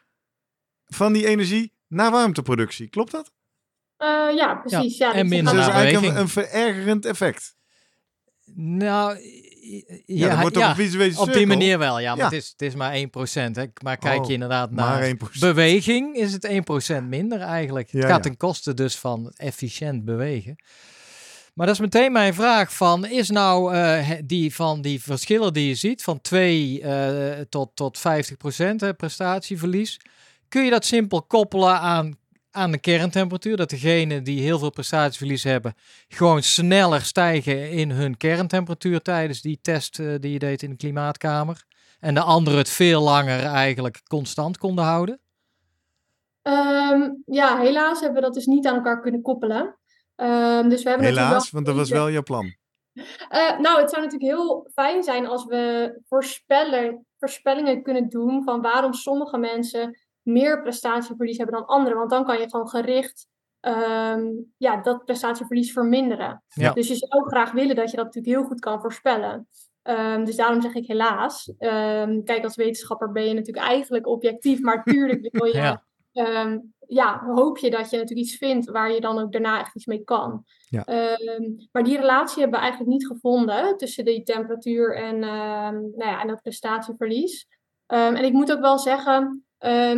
van 0.84 1.12
die 1.12 1.26
energie 1.26 1.72
naar 1.88 2.10
warmteproductie. 2.10 2.88
Klopt 2.88 3.12
dat? 3.12 3.32
Eh, 4.04 4.36
ja, 4.36 4.54
precies. 4.54 4.96
Ja, 4.96 5.06
en 5.06 5.12
dus 5.12 5.22
je 5.22 5.28
minder 5.28 5.54
Dus 5.54 5.64
dat 5.64 5.74
is 5.74 5.80
eigenlijk 5.80 6.14
een, 6.14 6.20
een 6.20 6.28
verergerend 6.28 7.04
effect. 7.04 7.56
Nou, 8.54 9.18
Ja, 10.06 10.26
ja, 10.28 10.40
wordt 10.40 10.54
toch 10.54 10.62
ja, 10.62 10.68
een 10.68 10.76
visuele 10.76 11.20
op 11.20 11.32
die 11.32 11.46
manier 11.46 11.78
wel, 11.78 11.98
ja. 11.98 12.14
Maar 12.14 12.18
Ja. 12.18 12.24
Het, 12.24 12.42
is, 12.42 12.48
het 12.48 12.62
is 12.62 12.74
maar 12.74 12.96
1%. 12.96 13.02
Hè. 13.32 13.64
Maar 13.82 13.96
kijk 13.96 14.20
Oh, 14.20 14.26
je 14.26 14.32
inderdaad 14.32 14.70
naar 14.70 15.08
1%. 15.08 15.14
beweging, 15.38 16.16
is 16.16 16.32
het 16.32 16.48
1% 17.02 17.02
minder 17.02 17.40
eigenlijk. 17.40 17.90
Ja, 17.90 17.98
het 17.98 18.06
gaat 18.06 18.16
ja. 18.16 18.30
ten 18.30 18.36
koste 18.36 18.74
dus 18.74 18.96
van 18.96 19.32
efficiënt 19.36 20.04
bewegen. 20.04 20.56
Maar 21.54 21.66
dat 21.66 21.74
is 21.74 21.80
meteen 21.80 22.12
mijn 22.12 22.34
vraag 22.34 22.74
van, 22.74 23.06
is 23.06 23.30
nou 23.30 23.74
eh, 23.74 24.10
die 24.24 24.54
van 24.54 24.82
die 24.82 25.02
verschillen 25.02 25.52
die 25.52 25.68
je 25.68 25.74
ziet, 25.74 26.02
van 26.02 26.20
2 26.20 26.82
tot, 27.48 27.70
tot 27.74 27.98
50% 27.98 28.02
hè, 28.76 28.94
prestatieverlies, 28.94 30.00
kun 30.48 30.64
je 30.64 30.70
dat 30.70 30.84
simpel 30.84 31.22
koppelen 31.22 31.80
aan 31.80 32.18
aan 32.54 32.70
de 32.70 32.78
kerntemperatuur. 32.78 33.56
Dat 33.56 33.70
degenen 33.70 34.24
die 34.24 34.40
heel 34.40 34.58
veel 34.58 34.70
prestatieverlies 34.70 35.44
hebben, 35.44 35.74
gewoon 36.08 36.42
sneller 36.42 37.00
stijgen 37.00 37.70
in 37.70 37.90
hun 37.90 38.16
kerntemperatuur 38.16 39.02
tijdens 39.02 39.40
die 39.40 39.58
test 39.62 39.98
eh, 39.98 40.14
die 40.20 40.32
je 40.32 40.38
deed 40.38 40.62
in 40.62 40.70
de 40.70 40.76
klimaatkamer. 40.76 41.64
En 42.00 42.14
de 42.14 42.20
anderen 42.20 42.58
het 42.58 42.68
veel 42.68 43.02
langer 43.02 43.44
eigenlijk 43.44 44.00
constant 44.08 44.58
konden 44.58 44.84
houden? 44.84 45.20
Ehm, 46.42 47.10
ja, 47.24 47.58
helaas 47.58 48.00
hebben 48.00 48.20
we 48.20 48.26
dat 48.26 48.34
dus 48.34 48.46
niet 48.46 48.66
aan 48.66 48.74
elkaar 48.74 49.00
kunnen 49.00 49.22
koppelen. 49.22 49.78
Um, 50.16 50.68
dus 50.68 50.82
we 50.82 50.88
hebben 50.88 51.06
helaas, 51.06 51.50
want 51.50 51.66
dat 51.66 51.74
was 51.74 51.90
wel 51.90 52.10
jouw 52.10 52.22
plan. 52.22 52.54
Uh, 52.94 53.58
nou, 53.64 53.80
het 53.80 53.90
zou 53.90 54.02
natuurlijk 54.02 54.30
heel 54.30 54.70
fijn 54.72 55.02
zijn 55.02 55.26
als 55.26 55.44
we 55.44 55.94
voorspellen, 56.06 57.06
voorspellingen 57.18 57.82
kunnen 57.82 58.08
doen 58.08 58.44
van 58.44 58.60
waarom 58.60 58.92
sommige 58.92 59.38
mensen 59.38 60.03
meer 60.24 60.62
prestatieverlies 60.62 61.36
hebben 61.36 61.56
dan 61.56 61.66
anderen. 61.66 61.98
Want 61.98 62.10
dan 62.10 62.24
kan 62.24 62.38
je 62.38 62.50
gewoon 62.50 62.68
gericht 62.68 63.26
um, 63.60 64.52
ja, 64.56 64.82
dat 64.82 65.04
prestatieverlies 65.04 65.72
verminderen. 65.72 66.42
Ja. 66.48 66.72
Dus 66.72 66.88
je 66.88 66.94
zou 66.94 67.28
graag 67.28 67.52
willen 67.52 67.76
dat 67.76 67.90
je 67.90 67.96
dat 67.96 68.04
natuurlijk 68.04 68.36
heel 68.36 68.46
goed 68.46 68.60
kan 68.60 68.80
voorspellen. 68.80 69.48
Um, 69.82 70.24
dus 70.24 70.36
daarom 70.36 70.62
zeg 70.62 70.74
ik 70.74 70.86
helaas. 70.86 71.48
Um, 71.58 72.24
kijk, 72.24 72.44
als 72.44 72.56
wetenschapper 72.56 73.12
ben 73.12 73.24
je 73.24 73.34
natuurlijk 73.34 73.66
eigenlijk 73.66 74.06
objectief, 74.06 74.60
maar 74.60 74.84
tuurlijk 74.92 75.28
wil 75.32 75.44
je 75.44 75.56
ja 75.56 75.82
um, 76.14 76.74
ja, 76.86 77.24
hoop 77.24 77.58
je 77.58 77.70
dat 77.70 77.90
je 77.90 77.96
natuurlijk 77.96 78.26
iets 78.26 78.36
vindt 78.36 78.70
waar 78.70 78.92
je 78.92 79.00
dan 79.00 79.18
ook 79.18 79.32
daarna 79.32 79.60
echt 79.60 79.74
iets 79.74 79.86
mee 79.86 80.04
kan. 80.04 80.44
Ja. 80.68 81.10
Um, 81.38 81.56
maar 81.72 81.82
die 81.82 81.96
relatie 81.96 82.40
hebben 82.40 82.58
we 82.58 82.64
eigenlijk 82.64 82.92
niet 82.92 83.06
gevonden 83.06 83.76
tussen 83.76 84.04
die 84.04 84.22
temperatuur 84.22 84.96
en, 84.96 85.14
um, 85.14 85.92
nou 85.96 86.10
ja, 86.10 86.20
en 86.20 86.28
dat 86.28 86.42
prestatieverlies. 86.42 87.46
en 87.86 88.24
ik 88.24 88.32
moet 88.32 88.52
ook 88.52 88.60
wel 88.60 88.78
zeggen, 88.78 89.43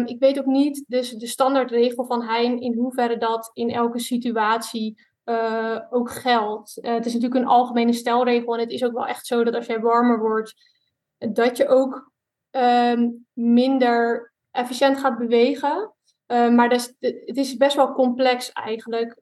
ik 0.07 0.19
weet 0.19 0.39
ook 0.39 0.47
niet 0.47 0.85
dus 0.87 1.11
de 1.11 1.27
standaardregel 1.27 2.05
van 2.05 2.23
Hein 2.23 2.61
in 2.61 2.75
hoeverre 2.75 3.17
dat 3.17 3.51
in 3.53 3.71
elke 3.71 3.99
situatie 3.99 5.05
uh, 5.25 5.81
ook 5.91 6.11
geldt. 6.11 6.79
Uh, 6.83 6.95
het 6.95 7.07
is 7.07 7.15
natuurlijk 7.15 7.41
een 7.41 7.51
algemene 7.51 7.93
stelregel 7.93 8.55
en 8.55 8.61
het 8.61 8.71
is 8.71 8.85
ook 8.85 8.93
wel 8.93 9.07
echt 9.07 9.27
zo 9.27 9.45
dat 9.45 9.55
als 9.55 9.67
jij 9.67 9.81
warmer 9.81 10.19
wordt, 10.19 10.55
dat 11.19 11.57
je 11.57 11.69
ook 11.69 12.13
minder 13.33 14.33
efficiënt 14.51 14.99
gaat 14.99 15.19
bewegen. 15.19 15.95
Uh, 16.27 16.51
maar 16.51 16.69
dus, 16.69 16.95
het 16.99 17.37
is 17.37 17.57
best 17.57 17.77
wel 17.77 17.93
complex 17.93 18.53
eigenlijk. 18.53 19.17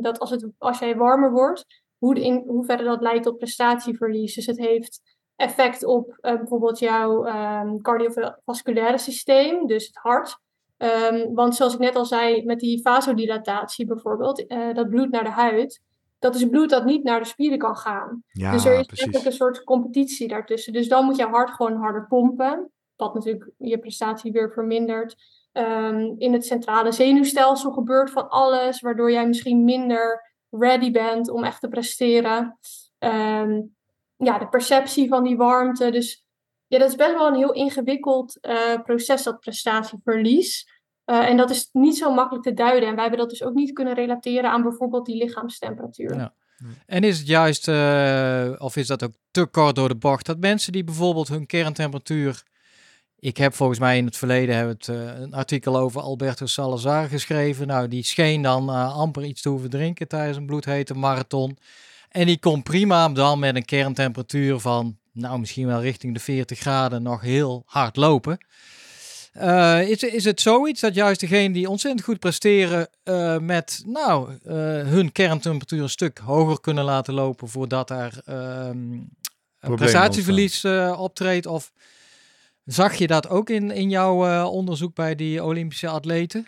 Dat 0.00 0.18
als, 0.18 0.30
het, 0.30 0.46
als 0.58 0.78
jij 0.78 0.96
warmer 0.96 1.32
wordt, 1.32 1.64
hoe 1.98 2.20
in 2.20 2.44
hoeverre 2.46 2.84
dat 2.84 3.00
leidt 3.00 3.24
tot 3.24 3.36
prestatieverlies. 3.36 4.34
Dus 4.34 4.46
het 4.46 4.58
heeft 4.58 5.09
effect 5.40 5.84
op 5.84 6.06
uh, 6.08 6.36
bijvoorbeeld 6.36 6.78
jouw 6.78 7.26
um, 7.26 7.82
cardiovasculaire 7.82 8.98
systeem, 8.98 9.66
dus 9.66 9.86
het 9.86 9.96
hart. 9.96 10.38
Um, 10.78 11.34
want 11.34 11.54
zoals 11.54 11.74
ik 11.74 11.78
net 11.78 11.96
al 11.96 12.04
zei, 12.04 12.44
met 12.44 12.60
die 12.60 12.82
vasodilatatie 12.82 13.86
bijvoorbeeld, 13.86 14.52
uh, 14.52 14.74
dat 14.74 14.88
bloed 14.88 15.10
naar 15.10 15.24
de 15.24 15.30
huid, 15.30 15.82
dat 16.18 16.34
is 16.34 16.48
bloed 16.48 16.70
dat 16.70 16.84
niet 16.84 17.04
naar 17.04 17.20
de 17.20 17.26
spieren 17.26 17.58
kan 17.58 17.76
gaan. 17.76 18.22
Ja, 18.32 18.52
dus 18.52 18.64
er 18.64 18.72
is 18.72 18.86
eigenlijk 18.86 19.24
een 19.24 19.32
soort 19.32 19.64
competitie 19.64 20.28
daartussen. 20.28 20.72
Dus 20.72 20.88
dan 20.88 21.04
moet 21.04 21.16
je 21.16 21.26
hart 21.26 21.50
gewoon 21.50 21.76
harder 21.76 22.06
pompen, 22.06 22.70
wat 22.96 23.14
natuurlijk 23.14 23.50
je 23.58 23.78
prestatie 23.78 24.32
weer 24.32 24.52
vermindert. 24.52 25.16
Um, 25.52 26.14
in 26.18 26.32
het 26.32 26.46
centrale 26.46 26.92
zenuwstelsel 26.92 27.72
gebeurt 27.72 28.10
van 28.10 28.28
alles, 28.28 28.80
waardoor 28.80 29.12
jij 29.12 29.26
misschien 29.26 29.64
minder 29.64 30.32
ready 30.50 30.90
bent 30.90 31.30
om 31.30 31.44
echt 31.44 31.60
te 31.60 31.68
presteren. 31.68 32.58
Um, 32.98 33.74
ja, 34.24 34.38
de 34.38 34.48
perceptie 34.48 35.08
van 35.08 35.24
die 35.24 35.36
warmte. 35.36 35.90
Dus 35.90 36.24
ja, 36.66 36.78
dat 36.78 36.88
is 36.88 36.96
best 36.96 37.12
wel 37.12 37.26
een 37.26 37.34
heel 37.34 37.52
ingewikkeld 37.52 38.38
uh, 38.42 38.82
proces, 38.82 39.22
dat 39.22 39.40
prestatieverlies. 39.40 40.78
Uh, 41.06 41.28
en 41.28 41.36
dat 41.36 41.50
is 41.50 41.68
niet 41.72 41.96
zo 41.96 42.14
makkelijk 42.14 42.44
te 42.44 42.54
duiden. 42.54 42.88
En 42.88 42.94
wij 42.94 43.02
hebben 43.02 43.20
dat 43.20 43.30
dus 43.30 43.42
ook 43.42 43.54
niet 43.54 43.72
kunnen 43.72 43.94
relateren 43.94 44.50
aan 44.50 44.62
bijvoorbeeld 44.62 45.06
die 45.06 45.16
lichaamstemperatuur. 45.16 46.14
Ja. 46.14 46.34
En 46.86 47.04
is 47.04 47.18
het 47.18 47.26
juist, 47.26 47.68
uh, 47.68 48.52
of 48.58 48.76
is 48.76 48.86
dat 48.86 49.04
ook 49.04 49.12
te 49.30 49.46
kort 49.46 49.74
door 49.74 49.88
de 49.88 49.96
bocht, 49.96 50.26
dat 50.26 50.38
mensen 50.38 50.72
die 50.72 50.84
bijvoorbeeld 50.84 51.28
hun 51.28 51.46
kerntemperatuur 51.46 52.42
ik 53.20 53.36
heb 53.36 53.54
volgens 53.54 53.78
mij 53.78 53.96
in 53.96 54.04
het 54.04 54.16
verleden 54.16 54.56
hebben 54.56 54.74
het, 54.74 54.86
een 54.86 55.34
artikel 55.34 55.76
over 55.76 56.00
Alberto 56.00 56.46
Salazar 56.46 57.08
geschreven. 57.08 57.66
Nou, 57.66 57.88
die 57.88 58.02
scheen 58.02 58.42
dan 58.42 58.68
amper 58.68 59.24
iets 59.24 59.42
te 59.42 59.48
hoeven 59.48 59.70
drinken 59.70 60.08
tijdens 60.08 60.36
een 60.36 60.46
bloedhete 60.46 60.94
marathon. 60.94 61.58
En 62.10 62.26
die 62.26 62.38
kon 62.38 62.62
prima 62.62 63.08
dan 63.08 63.38
met 63.38 63.56
een 63.56 63.64
kerntemperatuur 63.64 64.58
van, 64.58 64.98
nou 65.12 65.38
misschien 65.38 65.66
wel 65.66 65.80
richting 65.80 66.14
de 66.14 66.20
40 66.20 66.58
graden, 66.58 67.02
nog 67.02 67.20
heel 67.20 67.62
hard 67.66 67.96
lopen. 67.96 68.46
Uh, 69.36 69.88
is, 69.88 70.02
is 70.02 70.24
het 70.24 70.40
zoiets 70.40 70.80
dat 70.80 70.94
juist 70.94 71.20
degenen 71.20 71.52
die 71.52 71.68
ontzettend 71.68 72.04
goed 72.04 72.18
presteren 72.18 72.88
met 73.40 73.82
nou, 73.86 74.32
hun 74.84 75.12
kerntemperatuur 75.12 75.82
een 75.82 75.88
stuk 75.88 76.18
hoger 76.18 76.60
kunnen 76.60 76.84
laten 76.84 77.14
lopen 77.14 77.48
voordat 77.48 77.88
daar 77.88 78.20
ehm, 78.24 78.92
een 79.60 79.74
prestatieverlies 79.76 80.64
optreedt? 80.96 81.46
Of 81.46 81.72
Zag 82.70 82.94
je 82.94 83.06
dat 83.06 83.28
ook 83.28 83.50
in, 83.50 83.70
in 83.70 83.90
jouw 83.90 84.26
uh, 84.26 84.52
onderzoek 84.52 84.94
bij 84.94 85.14
die 85.14 85.44
Olympische 85.44 85.88
atleten? 85.88 86.46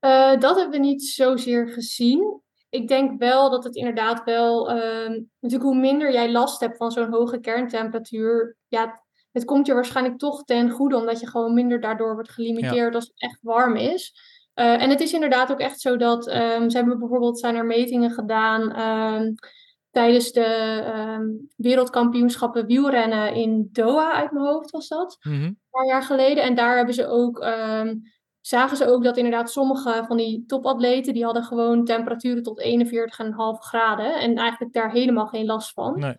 Uh, 0.00 0.40
dat 0.40 0.56
hebben 0.56 0.80
we 0.80 0.86
niet 0.86 1.04
zozeer 1.04 1.68
gezien. 1.68 2.40
Ik 2.72 2.88
denk 2.88 3.18
wel 3.18 3.50
dat 3.50 3.64
het 3.64 3.76
inderdaad 3.76 4.24
wel, 4.24 4.70
uh, 4.70 5.08
natuurlijk 5.40 5.70
hoe 5.70 5.80
minder 5.80 6.12
jij 6.12 6.30
last 6.30 6.60
hebt 6.60 6.76
van 6.76 6.90
zo'n 6.90 7.12
hoge 7.12 7.40
kerntemperatuur, 7.40 8.56
ja, 8.68 9.02
het 9.32 9.44
komt 9.44 9.66
je 9.66 9.74
waarschijnlijk 9.74 10.18
toch 10.18 10.44
ten 10.44 10.70
goede, 10.70 10.96
omdat 10.96 11.20
je 11.20 11.28
gewoon 11.28 11.54
minder 11.54 11.80
daardoor 11.80 12.14
wordt 12.14 12.30
gelimiteerd 12.30 12.94
als 12.94 13.04
het 13.06 13.20
echt 13.20 13.38
warm 13.42 13.76
is. 13.76 14.14
Uh, 14.54 14.82
en 14.82 14.90
het 14.90 15.00
is 15.00 15.12
inderdaad 15.12 15.52
ook 15.52 15.60
echt 15.60 15.80
zo 15.80 15.96
dat, 15.96 16.26
um, 16.26 16.70
ze 16.70 16.76
hebben 16.76 16.98
bijvoorbeeld, 16.98 17.38
zijn 17.38 17.56
er 17.56 17.66
metingen 17.66 18.10
gedaan, 18.10 18.80
um, 18.80 19.34
tijdens 19.90 20.32
de 20.32 21.48
wereldkampioenschappen 21.56 22.66
wielrennen 22.66 23.34
in 23.34 23.68
Doha 23.72 24.12
uit 24.12 24.32
mijn 24.32 24.46
hoofd 24.46 24.70
was 24.70 24.88
dat, 24.88 25.16
mm 25.22 25.32
een 25.42 25.58
paar 25.70 25.86
jaar 25.86 26.02
geleden. 26.02 26.44
En 26.44 26.54
daar 26.54 26.76
hebben 26.76 26.94
ze 26.94 27.06
ook, 27.06 27.38
zagen 28.42 28.76
ze 28.76 28.86
ook 28.86 29.04
dat 29.04 29.16
inderdaad 29.16 29.50
sommige 29.50 30.04
van 30.06 30.16
die 30.16 30.44
topatleten, 30.46 31.14
die 31.14 31.24
hadden 31.24 31.44
gewoon 31.44 31.84
temperaturen 31.84 32.42
tot 32.42 32.62
41,5 32.62 32.66
graden 33.58 34.20
en 34.20 34.36
eigenlijk 34.36 34.72
daar 34.72 34.90
helemaal 34.90 35.26
geen 35.26 35.46
last 35.46 35.72
van. 35.72 35.98
Nee. 35.98 36.16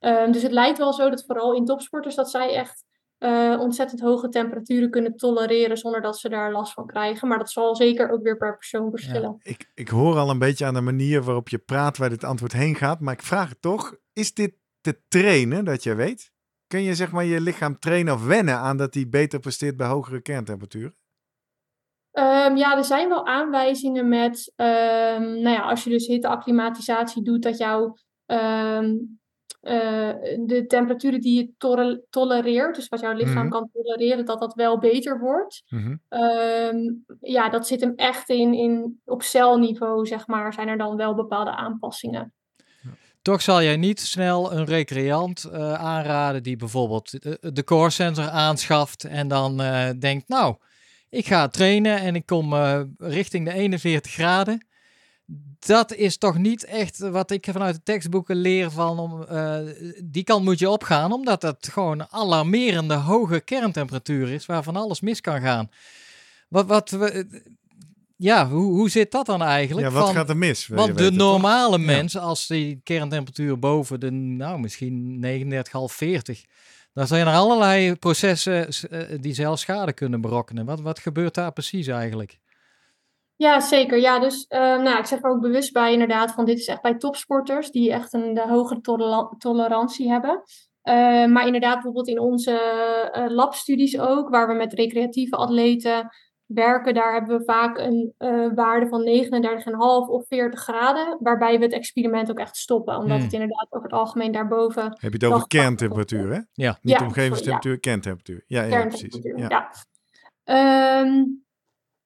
Um, 0.00 0.32
dus 0.32 0.42
het 0.42 0.52
lijkt 0.52 0.78
wel 0.78 0.92
zo 0.92 1.10
dat 1.10 1.24
vooral 1.26 1.54
in 1.54 1.64
topsporters 1.64 2.14
dat 2.14 2.30
zij 2.30 2.54
echt 2.54 2.84
uh, 3.18 3.60
ontzettend 3.60 4.00
hoge 4.00 4.28
temperaturen 4.28 4.90
kunnen 4.90 5.16
tolereren 5.16 5.76
zonder 5.76 6.00
dat 6.00 6.18
ze 6.18 6.28
daar 6.28 6.52
last 6.52 6.72
van 6.72 6.86
krijgen. 6.86 7.28
Maar 7.28 7.38
dat 7.38 7.50
zal 7.50 7.76
zeker 7.76 8.10
ook 8.10 8.22
weer 8.22 8.36
per 8.36 8.56
persoon 8.56 8.90
verschillen. 8.90 9.36
Ja, 9.38 9.50
ik, 9.50 9.70
ik 9.74 9.88
hoor 9.88 10.16
al 10.16 10.30
een 10.30 10.38
beetje 10.38 10.66
aan 10.66 10.74
de 10.74 10.80
manier 10.80 11.22
waarop 11.22 11.48
je 11.48 11.58
praat 11.58 11.96
waar 11.96 12.08
dit 12.08 12.24
antwoord 12.24 12.52
heen 12.52 12.74
gaat. 12.74 13.00
Maar 13.00 13.14
ik 13.14 13.22
vraag 13.22 13.48
het 13.48 13.62
toch, 13.62 13.96
is 14.12 14.34
dit 14.34 14.54
te 14.80 15.00
trainen 15.08 15.64
dat 15.64 15.82
je 15.82 15.94
weet? 15.94 16.32
Kun 16.66 16.82
je 16.82 16.94
zeg 16.94 17.12
maar 17.12 17.24
je 17.24 17.40
lichaam 17.40 17.78
trainen 17.78 18.14
of 18.14 18.26
wennen 18.26 18.56
aan 18.56 18.76
dat 18.76 18.94
hij 18.94 19.08
beter 19.08 19.40
presteert 19.40 19.76
bij 19.76 19.86
hogere 19.86 20.20
kerntemperaturen? 20.20 20.94
Um, 22.12 22.56
ja, 22.56 22.76
er 22.76 22.84
zijn 22.84 23.08
wel 23.08 23.26
aanwijzingen 23.26 24.08
met, 24.08 24.52
um, 24.56 25.40
nou 25.40 25.48
ja, 25.48 25.60
als 25.60 25.84
je 25.84 25.90
dus 25.90 26.06
hitteacclimatisatie 26.06 27.22
doet, 27.22 27.42
dat 27.42 27.58
jouw 27.58 27.96
um, 28.26 29.20
uh, 29.62 30.12
de 30.46 30.64
temperaturen 30.66 31.20
die 31.20 31.38
je 31.38 31.52
to 31.58 31.98
tolereert, 32.10 32.74
dus 32.74 32.88
wat 32.88 33.00
jouw 33.00 33.12
lichaam 33.12 33.44
mm. 33.44 33.50
kan 33.50 33.70
tolereren, 33.72 34.24
dat 34.24 34.40
dat 34.40 34.54
wel 34.54 34.78
beter 34.78 35.18
wordt. 35.18 35.62
Mm 35.68 35.82
-hmm. 35.82 36.20
um, 36.20 37.04
ja, 37.20 37.48
dat 37.48 37.66
zit 37.66 37.80
hem 37.80 37.92
echt 37.96 38.28
in, 38.28 38.54
in 38.54 39.00
op 39.04 39.22
celniveau, 39.22 40.06
zeg 40.06 40.26
maar, 40.26 40.52
zijn 40.52 40.68
er 40.68 40.78
dan 40.78 40.96
wel 40.96 41.14
bepaalde 41.14 41.50
aanpassingen. 41.50 42.32
Toch 43.22 43.42
zal 43.42 43.62
jij 43.62 43.76
niet 43.76 44.00
snel 44.00 44.52
een 44.52 44.64
recreant 44.64 45.50
uh, 45.52 45.72
aanraden 45.74 46.42
die 46.42 46.56
bijvoorbeeld 46.56 47.22
de, 47.22 47.52
de 47.52 47.64
core 47.64 47.90
sensor 47.90 48.28
aanschaft 48.28 49.04
en 49.04 49.28
dan 49.28 49.60
uh, 49.60 49.90
denkt, 49.98 50.28
nou, 50.28 50.56
ik 51.10 51.26
ga 51.26 51.48
trainen 51.48 51.98
en 51.98 52.14
ik 52.14 52.26
kom 52.26 52.54
richting 52.98 53.44
de 53.44 53.52
41 53.52 54.12
graden 54.12 54.68
dat 55.66 55.94
is 55.94 56.16
toch 56.16 56.38
niet 56.38 56.64
echt 56.64 56.98
wat 56.98 57.30
ik 57.30 57.46
vanuit 57.50 57.74
de 57.74 57.82
tekstboeken 57.82 58.36
leer 58.36 58.70
van 58.70 58.98
om, 58.98 59.26
uh, 59.30 59.58
die 60.04 60.24
kant 60.24 60.44
moet 60.44 60.58
je 60.58 60.70
opgaan, 60.70 61.12
omdat 61.12 61.40
dat 61.40 61.68
gewoon 61.72 62.06
alarmerende 62.10 62.94
hoge 62.94 63.40
kerntemperatuur 63.40 64.32
is 64.32 64.46
waarvan 64.46 64.76
alles 64.76 65.00
mis 65.00 65.20
kan 65.20 65.40
gaan. 65.40 65.70
Wat, 66.48 66.66
wat 66.66 66.98
ja, 68.16 68.48
hoe, 68.48 68.72
hoe 68.72 68.90
zit 68.90 69.10
dat 69.10 69.26
dan 69.26 69.42
eigenlijk? 69.42 69.86
Ja, 69.86 69.92
wat 69.92 70.10
gaat 70.10 70.28
er 70.28 70.36
mis? 70.36 70.66
Want 70.66 70.98
de 70.98 71.10
normale 71.10 71.78
mens, 71.78 72.16
als 72.16 72.46
die 72.46 72.80
kerntemperatuur 72.84 73.58
boven 73.58 74.00
de, 74.00 74.10
nou 74.10 74.60
misschien 74.60 75.24
39,5, 75.54 75.60
40, 75.86 76.44
dan 76.92 77.06
zijn 77.06 77.26
er 77.26 77.34
allerlei 77.34 77.96
processen 77.96 78.68
uh, 78.90 79.20
die 79.20 79.34
zelfs 79.34 79.62
schade 79.62 79.92
kunnen 79.92 80.20
berokkenen. 80.20 80.64
Wat, 80.64 80.80
wat 80.80 80.98
gebeurt 80.98 81.34
daar 81.34 81.52
precies 81.52 81.86
eigenlijk? 81.86 82.38
Ja, 83.36 83.60
zeker. 83.60 83.98
Ja, 83.98 84.18
dus 84.18 84.46
uh, 84.48 84.58
nou, 84.58 84.98
ik 84.98 85.06
zeg 85.06 85.22
er 85.22 85.30
ook 85.30 85.40
bewust 85.40 85.72
bij 85.72 85.92
inderdaad 85.92 86.32
van 86.32 86.44
dit 86.44 86.58
is 86.58 86.66
echt 86.66 86.82
bij 86.82 86.96
topsporters 86.96 87.70
die 87.70 87.92
echt 87.92 88.12
een 88.12 88.34
de 88.34 88.48
hogere 88.48 88.80
tolerantie 89.38 90.10
hebben. 90.10 90.42
Uh, 90.84 91.26
maar 91.26 91.46
inderdaad 91.46 91.74
bijvoorbeeld 91.74 92.08
in 92.08 92.20
onze 92.20 92.50
uh, 93.16 93.24
labstudies 93.28 93.98
ook, 93.98 94.28
waar 94.28 94.48
we 94.48 94.54
met 94.54 94.72
recreatieve 94.72 95.36
atleten 95.36 96.08
werken, 96.54 96.94
daar 96.94 97.12
hebben 97.12 97.38
we 97.38 97.44
vaak 97.44 97.78
een 97.78 98.14
uh, 98.18 98.50
waarde 98.54 98.88
van 98.88 99.02
39,5 99.06 100.10
of 100.10 100.26
40 100.28 100.60
graden, 100.60 101.16
waarbij 101.20 101.58
we 101.58 101.64
het 101.64 101.72
experiment 101.72 102.30
ook 102.30 102.38
echt 102.38 102.56
stoppen, 102.56 102.96
omdat 102.96 103.16
Hmm. 103.16 103.22
het 103.24 103.32
inderdaad 103.32 103.66
over 103.70 103.82
het 103.88 103.98
algemeen 103.98 104.32
daarboven 104.32 104.82
Heb 104.82 104.98
je 105.00 105.08
het 105.08 105.24
over 105.24 105.46
kerntemperatuur, 105.48 106.32
hè? 106.32 106.40
Ja. 106.52 106.78
Niet 106.82 106.98
Ja, 106.98 107.04
omgevingstemperatuur, 107.06 107.80
kerntemperatuur. 107.80 108.44
Ja, 108.46 108.62
ja, 108.62 108.86
precies. 108.86 109.18
Ja. 109.22 109.48
Ja. 109.48 109.70
Ehm, 110.44 111.24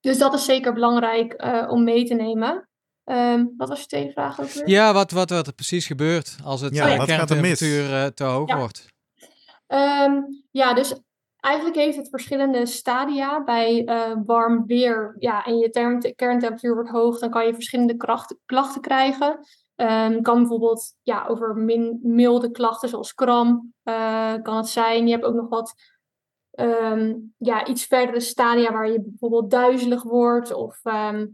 dus 0.01 0.19
dat 0.19 0.35
is 0.35 0.45
zeker 0.45 0.73
belangrijk 0.73 1.33
eh, 1.33 1.67
om 1.71 1.85
mee 1.85 2.05
te 2.05 2.15
nemen. 2.15 2.69
Ehm, 3.05 3.45
wat 3.57 3.69
was 3.69 3.81
je 3.81 3.87
tweede 3.87 4.13
vraag 4.13 4.41
ook 4.41 4.49
weer? 4.49 4.69
Ja, 4.69 4.93
wat, 4.93 5.11
wat, 5.11 5.31
wat 5.31 5.47
er 5.47 5.53
precies 5.55 5.87
gebeurt 5.87 6.37
als 6.45 6.61
het 6.61 6.75
Ja, 6.75 6.87
eh, 6.87 6.99
er 7.01 7.07
kerntemperatuur 7.07 7.93
eh, 7.95 8.07
te 8.07 8.25
hoog 8.25 8.49
Ja. 8.49 8.57
wordt. 8.59 8.87
Ehm, 9.67 10.21
ja, 10.51 10.75
dus 10.75 10.95
eigenlijk 11.45 11.77
heeft 11.77 11.97
het 11.97 12.09
verschillende 12.09 12.67
stadia. 12.67 13.45
Bij 13.45 13.85
eh, 13.85 14.13
warm 14.27 14.67
weer 14.67 15.17
ja, 15.19 15.45
en 15.45 15.59
je 15.59 15.71
kerntemperatuur 16.17 16.75
wordt 16.75 16.91
hoog, 16.91 17.19
dan 17.19 17.31
kan 17.31 17.47
je 17.47 17.55
verschillende 17.55 17.97
klachten 18.45 18.81
krijgen. 18.81 19.39
Ehm 19.75 20.23
kan 20.23 20.39
bijvoorbeeld 20.39 20.95
ja, 21.03 21.27
over 21.27 21.57
milde 22.03 22.51
klachten 22.51 22.89
zoals 22.89 23.15
kramp 23.15 23.65
eh, 23.83 24.35
kan 24.43 24.57
het 24.57 24.69
zijn. 24.69 25.07
Je 25.07 25.13
hebt 25.13 25.25
ook 25.25 25.35
nog 25.35 25.49
wat 25.49 25.75
ehm, 26.51 27.15
ja, 27.39 27.67
iets 27.67 27.87
verdere 27.87 28.21
stadia 28.21 28.73
waar 28.73 28.91
je 28.91 29.01
bijvoorbeeld 29.01 29.51
duizelig 29.51 30.03
wordt 30.03 30.53
of 30.53 30.81
ehm, 30.83 31.27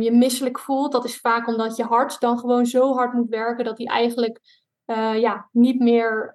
je 0.00 0.12
misselijk 0.12 0.58
voelt. 0.58 0.92
Dat 0.92 1.04
is 1.04 1.20
vaak 1.20 1.46
omdat 1.46 1.76
je 1.76 1.84
hart 1.84 2.20
dan 2.20 2.38
gewoon 2.38 2.66
zo 2.66 2.94
hard 2.94 3.12
moet 3.12 3.28
werken 3.28 3.64
dat 3.64 3.78
hij 3.78 3.86
eigenlijk 3.86 4.40
eh, 4.84 5.20
ja, 5.20 5.48
niet 5.52 5.80
meer 5.80 6.32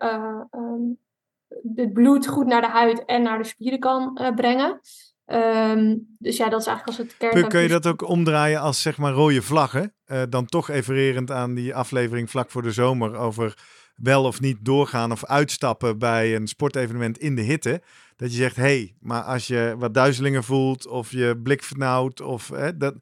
het 1.75 1.93
bloed 1.93 2.27
goed 2.27 2.45
naar 2.45 2.61
de 2.61 2.69
huid 2.69 3.05
en 3.05 3.21
naar 3.21 3.37
de 3.37 3.43
spieren 3.43 3.79
kan 3.79 4.17
eh, 4.17 4.35
brengen. 4.35 4.79
Ehm, 5.25 5.95
dus 6.19 6.37
ja, 6.37 6.49
dat 6.49 6.61
is 6.61 6.67
eigenlijk 6.67 6.87
als 6.87 6.97
het 6.97 7.31
Kun, 7.31 7.47
kun 7.47 7.61
je 7.61 7.67
dat 7.67 7.87
ook 7.87 8.07
omdraaien 8.07 8.61
als 8.61 8.81
zeg 8.81 8.97
maar 8.97 9.13
rode 9.13 9.41
vlaggen? 9.41 9.93
Eh, 10.05 10.21
dan 10.29 10.45
toch 10.45 10.67
refererend 10.67 11.31
aan 11.31 11.53
die 11.53 11.75
aflevering 11.75 12.29
vlak 12.29 12.51
voor 12.51 12.61
de 12.61 12.71
zomer 12.71 13.15
over 13.15 13.57
wel 13.95 14.23
of 14.23 14.41
niet 14.41 14.57
doorgaan 14.61 15.11
of 15.11 15.25
uitstappen 15.25 15.97
bij 15.99 16.35
een 16.35 16.47
sportevenement 16.47 17.17
in 17.17 17.35
de 17.35 17.41
hitte. 17.41 17.81
Dat 18.15 18.31
je 18.31 18.37
zegt, 18.37 18.55
hé, 18.55 18.61
hey, 18.63 18.95
maar 18.99 19.21
als 19.21 19.47
je 19.47 19.75
wat 19.77 19.93
duizelingen 19.93 20.43
voelt 20.43 20.87
of 20.87 21.11
je 21.11 21.39
blik 21.43 21.63
vernauwt, 21.63 22.21
of, 22.21 22.49
hè, 22.49 22.77
dat, 22.77 22.95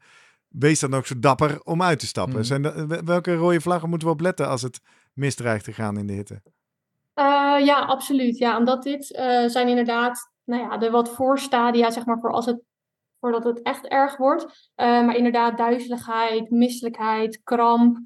wees 0.47 0.79
dan 0.79 0.93
ook 0.93 1.05
zo 1.05 1.19
dapper 1.19 1.61
om 1.63 1.81
uit 1.81 1.99
te 1.99 2.07
stappen. 2.07 2.35
Mhm. 2.35 2.43
Zijn 2.43 2.61
dat- 2.61 3.01
welke 3.05 3.35
rode 3.35 3.61
vlaggen 3.61 3.89
moeten 3.89 4.07
we 4.07 4.13
op 4.13 4.19
letten 4.19 4.47
als 4.47 4.61
het 4.61 4.81
misdreigt 5.13 5.63
te 5.63 5.73
gaan 5.73 5.97
in 5.97 6.07
de 6.07 6.13
hitte? 6.13 6.41
Eh, 7.13 7.65
ja, 7.65 7.79
absoluut. 7.79 8.37
Ja, 8.37 8.57
omdat 8.57 8.83
dit 8.83 9.11
eh, 9.11 9.45
zijn 9.47 9.67
inderdaad 9.67 10.31
nou 10.43 10.61
ja, 10.61 10.77
de 10.77 10.89
wat 10.89 11.09
voorstadia, 11.09 11.91
zeg 11.91 12.05
maar, 12.05 12.19
voor 12.19 12.31
als 12.31 12.45
het, 12.45 12.61
voordat 13.19 13.43
het 13.43 13.61
echt 13.61 13.87
erg 13.87 14.17
wordt. 14.17 14.71
Eh, 14.75 14.87
maar 15.05 15.15
inderdaad, 15.15 15.57
duizeligheid, 15.57 16.49
misselijkheid, 16.49 17.41
kramp 17.43 17.97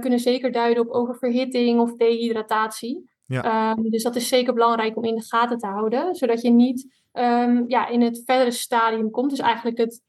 kunnen 0.00 0.20
zeker 0.20 0.52
duiden 0.52 0.82
op 0.82 0.94
oververhitting 0.94 1.80
of 1.80 1.94
dehydratatie. 1.96 3.10
Ja. 3.26 3.42
Ehm, 3.42 3.90
dus 3.90 4.02
dat 4.02 4.16
is 4.16 4.28
zeker 4.28 4.54
belangrijk 4.54 4.96
om 4.96 5.04
in 5.04 5.14
de 5.14 5.24
gaten 5.24 5.58
te 5.58 5.66
houden, 5.66 6.14
zodat 6.14 6.42
je 6.42 6.50
niet 6.50 7.02
ehm, 7.12 7.64
ja, 7.66 7.86
in 7.88 8.00
het 8.00 8.22
verdere 8.24 8.50
stadium 8.50 9.10
komt. 9.10 9.30
Dus 9.30 9.38
eigenlijk 9.38 9.78
het, 9.78 10.00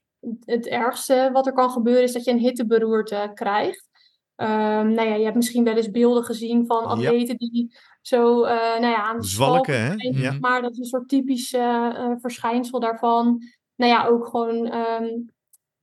het 0.44 0.66
ergste 0.66 1.30
wat 1.32 1.46
er 1.46 1.52
kan 1.52 1.70
gebeuren 1.70 2.02
is 2.02 2.12
dat 2.12 2.24
je 2.24 2.30
een 2.30 2.38
hitteberoerte 2.38 3.30
krijgt. 3.34 3.88
Ehm, 4.36 4.88
nou 4.92 5.08
ja, 5.08 5.14
je 5.14 5.24
hebt 5.24 5.36
misschien 5.36 5.64
wel 5.64 5.76
eens 5.76 5.90
beelden 5.90 6.24
gezien 6.24 6.66
van 6.66 6.82
Ja. 6.82 6.88
atleten 6.88 7.36
die 7.36 7.76
zo 8.06 8.42
eh, 8.42 8.80
nou 8.80 8.86
ja, 8.86 9.02
aan 9.02 9.24
Zwalken, 9.24 9.84
hè? 9.84 9.94
Ja. 9.96 10.36
Maar 10.40 10.62
dat 10.62 10.72
is 10.72 10.78
een 10.78 10.84
soort 10.84 11.08
typisch 11.08 11.52
eh, 11.52 11.86
eh, 11.86 12.12
verschijnsel 12.20 12.80
daarvan. 12.80 13.42
Nou 13.76 13.92
ja, 13.92 14.06
ook 14.06 14.26
gewoon 14.26 14.66
ehm, 14.66 15.06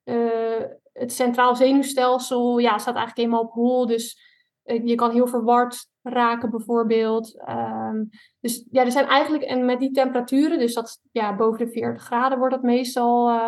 eh, 0.04 0.66
het 0.94 1.14
centraal 1.14 1.56
zenuwstelsel 1.56 2.58
ja, 2.58 2.78
staat 2.78 2.96
eigenlijk 2.96 3.18
helemaal 3.18 3.42
op 3.42 3.54
hol. 3.54 3.88
Dus 3.88 4.32
je 4.64 4.96
kan 4.96 5.12
heel 5.12 5.28
verward 5.28 5.88
raken 6.02 6.50
bijvoorbeeld. 6.50 7.40
Ehm, 7.40 8.04
dus 8.40 8.66
ja, 8.72 8.84
er 8.86 8.92
zijn 8.92 9.08
eigenlijk, 9.08 9.44
en 9.44 9.66
met 9.66 9.80
die 9.80 9.92
temperaturen, 9.92 10.60
dus 10.60 10.74
dat 10.74 11.00
ja, 11.12 11.36
boven 11.36 11.66
de 11.66 11.72
40 11.72 12.04
graden 12.04 12.38
wordt 12.38 12.54
dat 12.54 12.64
meestal 12.64 13.42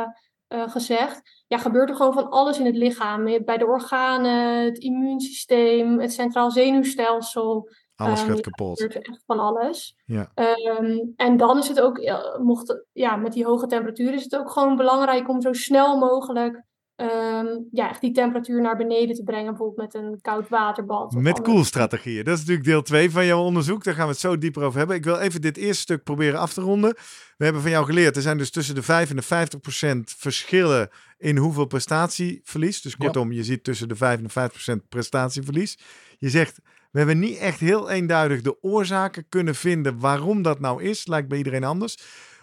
gezegd. 0.47 1.43
Ja, 1.47 1.57
gebeurt 1.57 1.89
er 1.89 1.95
gewoon 1.95 2.13
van 2.13 2.29
alles 2.29 2.59
in 2.59 2.65
het 2.65 2.75
lichaam. 2.75 3.23
Bij 3.45 3.57
de 3.57 3.65
organen, 3.65 4.63
het 4.63 4.77
immuunsysteem, 4.77 5.99
het 5.99 6.13
centraal 6.13 6.51
zenuwstelsel. 6.51 7.69
Alles 7.95 8.19
Ehm, 8.19 8.27
gaat 8.27 8.35
ja, 8.35 8.41
kapot. 8.41 8.79
Er 8.79 8.85
gebeurt 8.91 9.07
echt 9.07 9.23
van 9.25 9.39
alles. 9.39 9.95
Ja. 10.05 10.31
Ehm, 10.33 10.97
en 11.15 11.37
dan 11.37 11.57
is 11.57 11.67
het 11.67 11.81
ook, 11.81 11.97
ja, 11.97 12.37
mocht, 12.41 12.83
ja, 12.93 13.15
met 13.15 13.33
die 13.33 13.45
hoge 13.45 13.67
temperatuur 13.67 14.13
is 14.13 14.23
het 14.23 14.35
ook 14.35 14.51
gewoon 14.51 14.75
belangrijk 14.75 15.29
om 15.29 15.41
zo 15.41 15.53
snel 15.53 15.97
mogelijk 15.97 16.63
ehm, 16.95 17.47
ja, 17.71 17.89
echt 17.89 18.01
die 18.01 18.11
temperatuur 18.11 18.61
naar 18.61 18.77
beneden 18.77 19.15
te 19.15 19.23
brengen. 19.23 19.45
Bijvoorbeeld 19.49 19.93
met 19.93 20.03
een 20.03 20.17
koud 20.21 20.49
waterbad. 20.49 21.15
of 21.15 21.21
Met 21.21 21.41
koelstrategieën. 21.41 22.23
Dat 22.23 22.33
is 22.33 22.39
natuurlijk 22.39 22.67
deel 22.67 22.81
2 22.81 23.11
van 23.11 23.25
jouw 23.25 23.43
onderzoek. 23.43 23.83
Daar 23.83 23.93
gaan 23.93 24.05
we 24.05 24.11
het 24.11 24.19
zo 24.19 24.37
dieper 24.37 24.63
over 24.63 24.77
hebben. 24.77 24.95
Ik 24.95 25.03
wil 25.03 25.17
even 25.17 25.41
dit 25.41 25.57
eerste 25.57 25.81
stuk 25.81 26.03
proberen 26.03 26.39
af 26.39 26.53
te 26.53 26.61
ronden. 26.61 26.93
We 27.37 27.43
hebben 27.43 27.61
van 27.61 27.71
jou 27.71 27.85
geleerd, 27.85 28.15
er 28.15 28.21
zijn 28.21 28.37
dus 28.37 28.51
tussen 28.51 28.75
de 28.75 28.83
5 28.83 29.09
en 29.09 29.15
de 29.15 29.21
50 29.21 29.59
procent 29.59 30.13
verschillen 30.17 30.89
in 31.17 31.37
hoeveel 31.37 31.65
prestatieverlies. 31.65 32.81
Dus 32.81 32.91
Ja. 32.97 32.97
kortom, 33.05 33.31
je 33.31 33.43
ziet 33.43 33.63
tussen 33.63 33.87
de 33.87 33.95
5 33.95 34.17
en 34.17 34.23
de 34.23 34.29
50 34.29 34.53
procent 34.63 34.89
prestatieverlies. 34.89 35.77
Je 36.17 36.29
zegt, 36.29 36.59
we 36.95 37.01
hebben 37.01 37.19
niet 37.19 37.37
echt 37.37 37.59
heel 37.59 37.89
eenduidig 37.89 38.41
de 38.41 38.63
oorzaken 38.63 39.29
kunnen 39.29 39.55
vinden 39.55 39.99
waarom 39.99 40.41
dat 40.41 40.59
nou 40.59 40.83
is. 40.83 41.07
Lijkt 41.07 41.27
bij 41.27 41.37
iedereen 41.37 41.63
anders. 41.63 41.97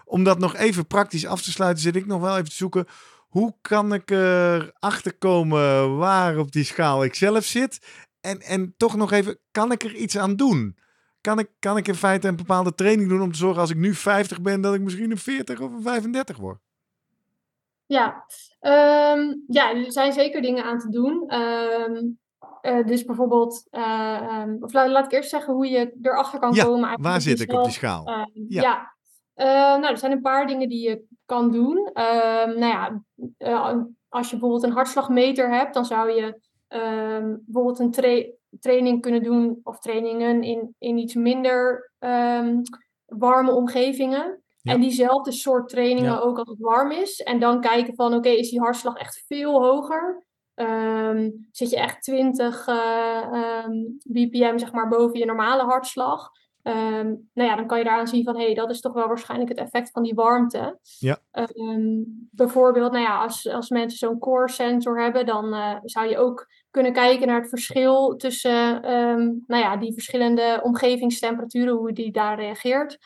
Om 0.05 0.25
dat 0.25 0.39
nog 0.39 0.57
even 0.57 0.87
praktisch 0.87 1.27
af 1.27 1.43
te 1.43 1.51
sluiten, 1.51 1.83
zit 1.83 1.97
ik 1.97 2.07
nog 2.07 2.21
wel 2.21 2.37
even 2.37 2.49
te 2.49 2.55
zoeken. 2.55 2.87
Hoe 3.29 3.55
kan 3.61 3.95
ik 3.95 4.11
erachter 4.11 5.19
komen 5.19 5.97
waar 5.97 6.39
op 6.39 6.53
die 6.53 6.65
schaal 6.65 7.05
ik 7.05 7.15
zelf 7.15 7.45
zit? 7.45 7.87
En, 8.21 8.41
en 8.41 8.75
toch 8.77 8.97
nog 8.97 9.13
even, 9.13 9.39
kan 9.51 9.73
ik 9.73 9.83
er 9.83 9.95
iets 9.95 10.19
aan 10.19 10.37
doen? 10.37 10.79
Kan 11.21 11.39
ik, 11.39 11.49
kan 11.59 11.77
ik 11.77 11.89
in 11.89 11.95
feite 11.95 12.29
een 12.29 12.37
bepaalde 12.37 12.75
training 12.75 13.09
doen 13.09 13.23
om 13.23 13.33
te 13.33 13.39
zorgen 13.39 13.61
als 13.61 13.71
ik 13.71 13.77
nu 13.77 13.95
50 13.95 14.41
ben, 14.41 14.61
dat 14.61 14.75
ik 14.75 14.81
misschien 14.81 15.11
een 15.11 15.19
40 15.19 15.61
of 15.61 15.73
een 15.73 15.83
35 15.83 16.37
word? 16.37 16.59
Ja, 17.87 18.25
ehm, 18.61 19.35
ja, 19.47 19.75
er 19.75 19.93
zijn 19.93 20.13
zeker 20.13 20.43
dingen 20.43 20.65
aan 20.65 20.79
te 20.79 20.89
doen. 20.89 21.29
Ehm, 21.29 22.05
eh, 22.63 22.87
dus 22.87 23.05
bijvoorbeeld, 23.05 23.67
eh, 23.71 24.17
ehm, 24.17 24.57
of 24.61 24.73
laat, 24.73 24.89
laat 24.89 25.05
ik 25.05 25.13
eerst 25.13 25.31
zeggen 25.31 25.55
hoe 25.55 25.69
je 25.69 25.97
erachter 26.03 26.39
kan 26.39 26.53
Ja, 26.55 26.65
komen. 26.65 27.03
Waar 27.03 27.21
zit 27.21 27.41
ik 27.41 27.53
op 27.53 27.63
die 27.63 27.73
schaal? 27.73 28.07
Ehm, 28.07 28.27
Ja. 28.49 28.63
ja. 28.63 28.95
Eh, 29.35 29.47
nou, 29.81 29.87
er 29.87 29.99
zijn 29.99 30.13
een 30.13 30.21
paar 30.21 30.47
dingen 30.47 30.69
die 30.69 30.89
je 30.89 31.05
kan 31.27 31.51
doen. 31.51 31.91
Ehm, 31.93 32.59
nou 32.59 32.67
ja, 32.67 33.03
als 34.09 34.27
je 34.31 34.37
bijvoorbeeld 34.37 34.63
een 34.63 34.73
hartslagmeter 34.77 35.51
hebt, 35.55 35.75
dan 35.75 35.85
zou 35.85 36.11
je 36.11 36.41
bijvoorbeeld 37.45 37.79
een 37.79 37.91
tra- 37.91 38.31
training 38.61 39.01
kunnen 39.03 39.23
doen, 39.23 39.61
of 39.63 39.79
trainingen 39.79 40.43
in, 40.43 40.75
in 40.79 40.99
iets 40.99 41.15
minder 41.15 41.91
warme 43.07 43.53
omgevingen. 43.53 44.43
Ja. 44.63 44.73
En 44.73 44.81
diezelfde 44.81 45.33
soort 45.33 45.69
trainingen 45.69 46.23
ook 46.23 46.39
als 46.39 46.49
het 46.49 46.59
warm 46.59 46.91
is. 46.91 47.21
En 47.21 47.41
dan 47.41 47.61
kijken 47.61 47.95
van, 47.95 48.15
oké, 48.15 48.29
is 48.29 48.51
die 48.51 48.61
hartslag 48.61 48.97
echt 48.97 49.25
veel 49.27 49.63
hoger? 49.63 50.25
Ehm, 50.55 51.31
zit 51.51 51.71
je 51.71 51.77
echt 51.77 52.03
20 52.03 52.67
eh, 52.67 53.23
ehm, 53.33 53.73
bpm 54.03 54.59
zeg 54.59 54.73
maar, 54.73 54.89
boven 54.89 55.19
je 55.19 55.25
normale 55.25 55.63
hartslag? 55.63 56.31
Ehm, 56.63 57.07
nou 57.33 57.49
ja, 57.49 57.57
dan 57.57 57.67
kan 57.67 57.79
je 57.79 57.85
daaraan 57.85 58.09
zien 58.09 58.25
van, 58.25 58.37
hé, 58.37 58.45
hey, 58.45 58.55
dat 58.55 58.71
is 58.71 58.81
toch 58.81 58.93
wel 58.93 59.07
waarschijnlijk 59.07 59.51
het 59.51 59.59
effect 59.59 59.91
van 59.91 60.03
die 60.03 60.15
warmte. 60.15 60.79
Ja. 60.99 61.19
Bijvoorbeeld, 62.31 62.93
nou 62.93 63.05
ja, 63.05 63.23
als, 63.23 63.49
als 63.49 63.69
mensen 63.69 63.99
zo'n 63.99 64.19
core 64.19 64.49
sensor 64.49 65.01
hebben, 65.01 65.27
dan 65.27 65.55
eh, 65.55 65.77
zou 65.83 66.09
je 66.09 66.19
ook 66.19 66.47
kunnen 66.71 66.93
kijken 66.93 67.27
naar 67.27 67.41
het 67.41 67.49
verschil 67.49 68.17
tussen 68.17 68.81
nou 69.47 69.63
ja, 69.63 69.77
die 69.77 69.93
verschillende 69.93 70.61
omgevingstemperaturen, 70.63 71.75
hoe 71.75 71.93
die 71.93 72.13
daar 72.13 72.39
reageert. 72.41 72.99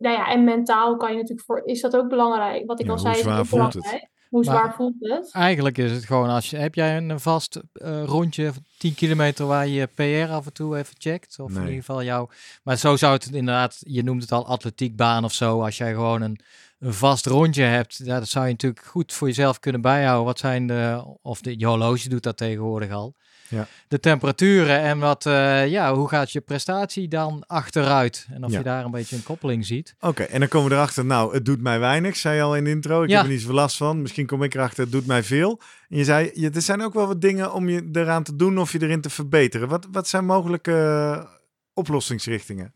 Nou 0.00 0.16
ja, 0.16 0.28
en 0.28 0.44
mentaal 0.44 0.96
kan 0.96 1.10
je 1.10 1.16
natuurlijk 1.16 1.46
voor, 1.46 1.62
is 1.64 1.80
dat 1.80 1.96
ook 1.96 2.08
belangrijk. 2.08 2.66
Wat 2.66 2.80
ik 2.80 2.86
Ja, 2.86 2.92
al 2.92 2.98
zei, 2.98 3.14
is 3.14 3.48
voelt 3.48 3.72
het? 3.72 4.08
Hoe 4.30 4.44
Maar- 4.44 4.54
zwaar 4.56 4.74
voelt 4.74 4.94
het? 4.98 5.30
Eigenlijk 5.32 5.78
is 5.78 5.90
het 5.90 6.04
gewoon 6.04 6.28
als 6.28 6.50
je 6.50 6.56
heb 6.56 6.74
jij 6.74 6.96
een 6.96 7.20
vast 7.20 7.60
eh, 7.72 8.04
rondje 8.04 8.52
van 8.52 8.64
10 8.78 8.94
kilometer 8.94 9.46
waar 9.46 9.66
je 9.66 9.86
PR 9.86 10.32
af 10.32 10.46
en 10.46 10.52
toe 10.52 10.78
even 10.78 10.94
checkt 10.98 11.38
of 11.38 11.50
in 11.50 11.60
ieder 11.60 11.74
geval 11.74 12.02
jou. 12.02 12.28
Maar 12.62 12.76
zo 12.76 12.96
zou 12.96 13.12
het 13.12 13.26
inderdaad. 13.26 13.78
Je 13.80 14.02
noemt 14.02 14.22
het 14.22 14.32
al 14.32 14.46
atletiekbaan 14.46 15.24
of 15.24 15.32
zo. 15.32 15.62
Als 15.62 15.76
jij 15.78 15.92
gewoon 15.92 16.22
een, 16.22 16.40
een 16.78 16.94
vast 16.94 17.26
rondje 17.26 17.62
hebt, 17.62 18.00
ja, 18.04 18.18
dat 18.18 18.28
zou 18.28 18.44
je 18.46 18.50
natuurlijk 18.50 18.84
goed 18.86 19.12
voor 19.12 19.26
jezelf 19.28 19.58
kunnen 19.58 19.80
bijhouden. 19.80 20.24
Wat 20.26 20.38
zijn 20.38 20.66
de 20.66 21.04
of 21.22 21.40
de 21.40 21.58
je 21.58 21.66
horloge 21.66 22.08
doet 22.08 22.22
dat 22.22 22.36
tegenwoordig 22.36 22.90
al. 22.90 23.14
Ja. 23.50 23.66
De 23.88 24.00
temperaturen 24.00 24.80
en 24.80 24.98
wat, 24.98 25.26
eh, 25.26 25.68
ja, 25.68 25.94
hoe 25.94 26.08
gaat 26.08 26.32
je 26.32 26.40
prestatie 26.40 27.08
dan 27.08 27.44
achteruit? 27.46 28.26
En 28.32 28.44
of 28.44 28.50
Ja. 28.50 28.58
je 28.58 28.64
daar 28.64 28.84
een 28.84 28.90
beetje 28.90 29.16
een 29.16 29.22
koppeling 29.22 29.66
ziet. 29.66 29.94
Oké, 30.00 30.22
en 30.22 30.38
dan 30.40 30.48
komen 30.48 30.68
we 30.68 30.74
erachter, 30.74 31.04
nou, 31.04 31.34
het 31.34 31.44
doet 31.44 31.60
mij 31.60 31.78
weinig, 31.78 32.16
zei 32.16 32.36
je 32.36 32.42
al 32.42 32.56
in 32.56 32.64
de 32.64 32.70
intro. 32.70 33.02
Ik 33.02 33.08
Ja. 33.08 33.16
heb 33.16 33.24
er 33.24 33.30
niet 33.30 33.40
zoveel 33.40 33.54
last 33.54 33.76
van. 33.76 34.02
Misschien 34.02 34.26
kom 34.26 34.42
ik 34.42 34.54
erachter, 34.54 34.82
het 34.82 34.92
doet 34.92 35.06
mij 35.06 35.22
veel. 35.22 35.60
En 35.88 35.96
je 35.96 36.04
zei, 36.04 36.30
je, 36.34 36.50
er 36.50 36.62
zijn 36.62 36.82
ook 36.82 36.94
wel 36.94 37.06
wat 37.06 37.20
dingen 37.20 37.52
om 37.52 37.68
je 37.68 37.88
eraan 37.92 38.22
te 38.22 38.36
doen 38.36 38.58
of 38.58 38.72
je 38.72 38.82
erin 38.82 39.00
te 39.00 39.10
verbeteren. 39.10 39.68
Wat, 39.68 39.86
wat 39.90 40.08
zijn 40.08 40.24
mogelijke 40.26 41.26
oplossingsrichtingen? 41.74 42.72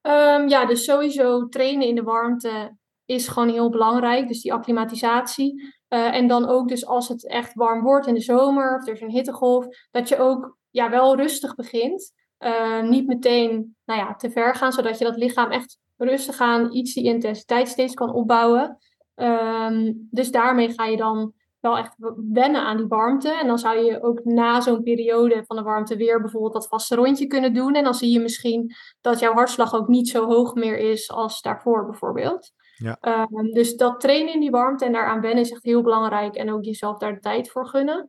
Ehm, 0.00 0.48
ja, 0.48 0.66
dus 0.66 0.84
sowieso 0.84 1.48
trainen 1.48 1.86
in 1.88 1.94
de 1.94 2.02
warmte 2.02 2.76
is 3.04 3.28
gewoon 3.28 3.48
heel 3.48 3.70
belangrijk. 3.70 4.28
Dus 4.28 4.40
die 4.42 4.52
acclimatisatie. 4.52 5.74
Uh, 5.90 6.14
en 6.14 6.28
dan 6.28 6.48
ook 6.48 6.68
dus 6.68 6.86
als 6.86 7.08
het 7.08 7.26
echt 7.26 7.54
warm 7.54 7.82
wordt 7.82 8.06
in 8.06 8.14
de 8.14 8.20
zomer 8.20 8.76
of 8.76 8.86
er 8.86 8.92
is 8.92 9.00
een 9.00 9.10
hittegolf, 9.10 9.66
dat 9.90 10.08
je 10.08 10.18
ook 10.18 10.56
ja, 10.70 10.90
wel 10.90 11.16
rustig 11.16 11.54
begint. 11.54 12.12
Uh, 12.38 12.82
niet 12.82 13.06
meteen 13.06 13.76
nou 13.84 14.00
ja, 14.00 14.14
te 14.14 14.30
ver 14.30 14.54
gaan, 14.54 14.72
zodat 14.72 14.98
je 14.98 15.04
dat 15.04 15.16
lichaam 15.16 15.50
echt 15.50 15.78
rustig 15.96 16.40
aan 16.40 16.72
iets 16.72 16.94
die 16.94 17.04
intensiteit 17.04 17.68
steeds 17.68 17.94
kan 17.94 18.12
opbouwen. 18.12 18.78
Um, 19.14 20.08
dus 20.10 20.30
daarmee 20.30 20.72
ga 20.72 20.84
je 20.84 20.96
dan 20.96 21.32
wel 21.60 21.78
echt 21.78 21.94
wennen 22.32 22.62
aan 22.62 22.76
die 22.76 22.86
warmte. 22.86 23.30
En 23.32 23.46
dan 23.46 23.58
zou 23.58 23.78
je 23.78 24.02
ook 24.02 24.24
na 24.24 24.60
zo'n 24.60 24.82
periode 24.82 25.42
van 25.46 25.56
de 25.56 25.62
warmte 25.62 25.96
weer 25.96 26.20
bijvoorbeeld 26.20 26.52
dat 26.52 26.68
vaste 26.68 26.94
rondje 26.94 27.26
kunnen 27.26 27.54
doen. 27.54 27.74
En 27.74 27.84
dan 27.84 27.94
zie 27.94 28.10
je 28.12 28.20
misschien 28.20 28.74
dat 29.00 29.18
jouw 29.18 29.32
hartslag 29.32 29.74
ook 29.74 29.88
niet 29.88 30.08
zo 30.08 30.26
hoog 30.26 30.54
meer 30.54 30.78
is 30.78 31.10
als 31.10 31.42
daarvoor 31.42 31.86
bijvoorbeeld. 31.86 32.52
Ja. 32.82 33.26
Um, 33.30 33.52
dus 33.52 33.76
dat 33.76 34.00
trainen 34.00 34.34
in 34.34 34.40
die 34.40 34.50
warmte 34.50 34.84
en 34.84 34.92
daaraan 34.92 35.20
wennen 35.20 35.44
is 35.44 35.50
echt 35.50 35.64
heel 35.64 35.82
belangrijk. 35.82 36.34
En 36.34 36.52
ook 36.52 36.64
jezelf 36.64 36.98
daar 36.98 37.14
de 37.14 37.20
tijd 37.20 37.50
voor 37.50 37.66
gunnen. 37.66 38.08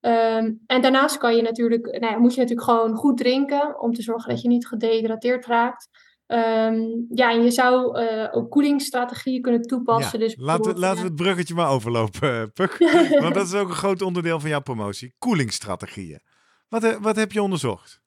Um, 0.00 0.62
en 0.66 0.82
daarnaast 0.82 1.16
kan 1.16 1.36
je 1.36 1.42
natuurlijk, 1.42 1.86
nou 1.86 2.12
ja, 2.12 2.18
moet 2.18 2.34
je 2.34 2.40
natuurlijk 2.40 2.68
gewoon 2.68 2.94
goed 2.94 3.18
drinken 3.18 3.80
om 3.80 3.92
te 3.92 4.02
zorgen 4.02 4.30
dat 4.30 4.42
je 4.42 4.48
niet 4.48 4.66
gedehydrateerd 4.66 5.46
raakt. 5.46 5.88
Um, 6.26 7.06
ja, 7.08 7.30
en 7.30 7.42
je 7.42 7.50
zou 7.50 8.02
uh, 8.02 8.28
ook 8.30 8.50
koelingsstrategieën 8.50 9.42
kunnen 9.42 9.62
toepassen. 9.62 10.18
Ja, 10.18 10.24
dus 10.24 10.36
laten, 10.36 10.72
we, 10.72 10.78
laten 10.78 11.00
we 11.02 11.06
het 11.06 11.16
bruggetje 11.16 11.54
maar 11.54 11.70
overlopen, 11.70 12.34
uh, 12.34 12.42
Puk. 12.54 12.76
Want 13.22 13.34
dat 13.34 13.46
is 13.46 13.54
ook 13.54 13.68
een 13.68 13.74
groot 13.74 14.02
onderdeel 14.02 14.40
van 14.40 14.50
jouw 14.50 14.60
promotie. 14.60 15.14
Koelingsstrategieën. 15.18 16.20
Wat, 16.68 16.98
wat 17.00 17.16
heb 17.16 17.32
je 17.32 17.42
onderzocht? 17.42 18.00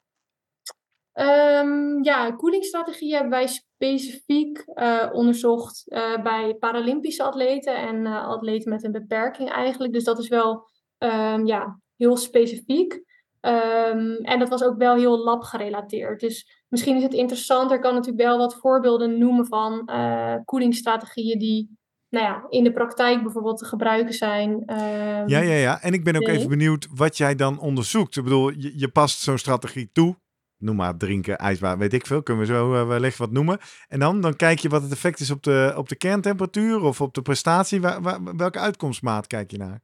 Um, 1.13 2.03
ja, 2.03 2.31
koelingsstrategieën 2.31 3.13
hebben 3.13 3.31
wij 3.31 3.47
specifiek 3.75 4.63
onderzocht 5.11 5.83
bij 6.23 6.55
Paralympische 6.59 7.23
atleten 7.23 7.75
en 7.75 8.05
atleten 8.05 8.69
met 8.69 8.83
een 8.83 8.91
beperking 8.91 9.49
eigenlijk. 9.49 9.93
Dus 9.93 10.03
dat 10.03 10.19
is 10.19 10.27
wel 10.27 10.67
um, 10.97 11.45
ja, 11.45 11.79
heel 11.97 12.17
specifiek. 12.17 12.93
Um, 13.41 14.15
en 14.15 14.39
dat 14.39 14.49
was 14.49 14.63
ook 14.63 14.77
wel 14.77 14.95
heel 14.95 15.23
labgerelateerd. 15.23 16.19
Dus 16.19 16.63
misschien 16.69 16.95
is 16.95 17.03
het 17.03 17.13
interessant. 17.13 17.71
Er 17.71 17.79
kan 17.79 17.93
natuurlijk 17.93 18.23
wel 18.23 18.37
wat 18.37 18.55
voorbeelden 18.55 19.17
noemen 19.17 19.45
van 19.45 19.89
koelingsstrategieën 20.45 21.39
die 21.39 21.77
nou 22.09 22.25
ja, 22.25 22.45
in 22.49 22.63
de 22.63 22.73
praktijk 22.73 23.23
bijvoorbeeld 23.23 23.57
te 23.57 23.65
gebruiken 23.65 24.13
zijn. 24.13 24.51
Um, 24.51 25.27
ja, 25.27 25.39
ja, 25.39 25.55
ja. 25.55 25.81
En 25.81 25.93
ik 25.93 26.03
ben 26.03 26.15
ook 26.15 26.25
nee. 26.25 26.35
even 26.35 26.49
benieuwd 26.49 26.87
wat 26.95 27.17
jij 27.17 27.35
dan 27.35 27.59
onderzoekt. 27.59 28.17
Ik 28.17 28.23
bedoel, 28.23 28.49
je, 28.49 28.79
je 28.79 28.87
past 28.87 29.19
zo'n 29.19 29.37
strategie 29.37 29.89
toe. 29.91 30.15
Noem 30.57 30.75
maar 30.75 30.97
drinken, 30.97 31.37
ijsbaar, 31.37 31.77
weet 31.77 31.93
ik 31.93 32.05
veel. 32.05 32.23
Kunnen 32.23 32.47
we 32.47 32.53
zo 32.53 32.73
uh, 32.73 32.87
wellicht 32.87 33.17
wat 33.17 33.31
noemen. 33.31 33.59
En 33.87 33.99
dan, 33.99 34.21
dan 34.21 34.35
kijk 34.35 34.59
je 34.59 34.69
wat 34.69 34.81
het 34.81 34.91
effect 34.91 35.19
is 35.19 35.31
op 35.31 35.43
de, 35.43 35.73
op 35.77 35.89
de 35.89 35.95
kerntemperatuur 35.95 36.81
of 36.81 37.01
op 37.01 37.13
de 37.13 37.21
prestatie. 37.21 37.81
Welke 38.35 38.59
uitkomstmaat 38.59 39.27
kijk 39.27 39.51
je 39.51 39.57
naar? 39.57 39.81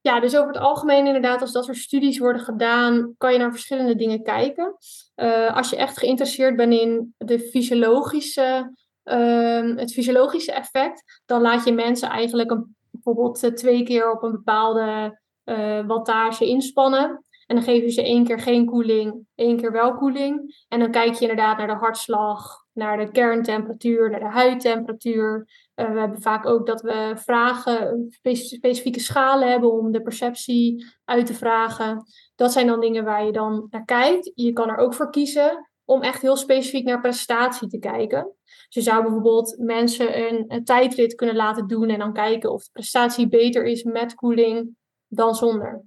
Ja, 0.00 0.20
dus 0.20 0.36
over 0.36 0.52
het 0.52 0.62
algemeen 0.62 1.06
inderdaad, 1.06 1.40
als 1.40 1.52
dat 1.52 1.64
soort 1.64 1.76
studies 1.76 2.18
worden 2.18 2.42
gedaan, 2.42 3.14
kan 3.18 3.32
je 3.32 3.38
naar 3.38 3.50
verschillende 3.50 3.96
dingen 3.96 4.22
kijken. 4.22 4.76
Uh, 5.16 5.56
als 5.56 5.70
je 5.70 5.76
echt 5.76 5.98
geïnteresseerd 5.98 6.56
bent 6.56 6.72
in 6.72 7.14
de 7.16 7.40
fysiologische, 7.40 8.72
uh, 9.04 9.76
het 9.76 9.92
fysiologische 9.92 10.52
effect, 10.52 11.22
dan 11.26 11.40
laat 11.40 11.64
je 11.64 11.72
mensen 11.72 12.08
eigenlijk 12.08 12.50
een, 12.50 12.76
bijvoorbeeld 12.90 13.44
uh, 13.44 13.50
twee 13.50 13.82
keer 13.82 14.12
op 14.12 14.22
een 14.22 14.32
bepaalde 14.32 15.18
uh, 15.44 15.86
wattage 15.86 16.46
inspannen. 16.46 17.24
En 17.48 17.56
dan 17.56 17.64
geven 17.64 17.90
ze 17.90 18.02
één 18.02 18.24
keer 18.24 18.40
geen 18.40 18.66
koeling, 18.66 19.26
één 19.34 19.56
keer 19.56 19.72
wel 19.72 19.94
koeling. 19.94 20.64
En 20.68 20.78
dan 20.78 20.90
kijk 20.90 21.14
je 21.14 21.20
inderdaad 21.20 21.58
naar 21.58 21.66
de 21.66 21.72
hartslag, 21.72 22.64
naar 22.72 22.96
de 22.96 23.10
kerntemperatuur, 23.10 24.10
naar 24.10 24.20
de 24.20 24.26
huidtemperatuur. 24.26 25.48
Uh, 25.74 25.92
we 25.92 25.98
hebben 25.98 26.22
vaak 26.22 26.46
ook 26.46 26.66
dat 26.66 26.80
we 26.80 27.12
vragen, 27.14 28.06
specifieke 28.38 29.00
schalen 29.00 29.50
hebben 29.50 29.72
om 29.72 29.92
de 29.92 30.02
perceptie 30.02 30.86
uit 31.04 31.26
te 31.26 31.34
vragen. 31.34 32.04
Dat 32.34 32.52
zijn 32.52 32.66
dan 32.66 32.80
dingen 32.80 33.04
waar 33.04 33.24
je 33.24 33.32
dan 33.32 33.66
naar 33.70 33.84
kijkt. 33.84 34.32
Je 34.34 34.52
kan 34.52 34.68
er 34.68 34.76
ook 34.76 34.94
voor 34.94 35.10
kiezen 35.10 35.70
om 35.84 36.02
echt 36.02 36.22
heel 36.22 36.36
specifiek 36.36 36.84
naar 36.84 37.00
prestatie 37.00 37.68
te 37.68 37.78
kijken. 37.78 38.32
Dus 38.44 38.66
je 38.68 38.80
zou 38.80 39.02
bijvoorbeeld 39.02 39.56
mensen 39.58 40.18
een, 40.18 40.44
een 40.48 40.64
tijdrit 40.64 41.14
kunnen 41.14 41.36
laten 41.36 41.66
doen 41.66 41.88
en 41.88 41.98
dan 41.98 42.12
kijken 42.12 42.52
of 42.52 42.64
de 42.64 42.70
prestatie 42.72 43.28
beter 43.28 43.64
is 43.64 43.82
met 43.82 44.14
koeling 44.14 44.76
dan 45.06 45.34
zonder. 45.34 45.86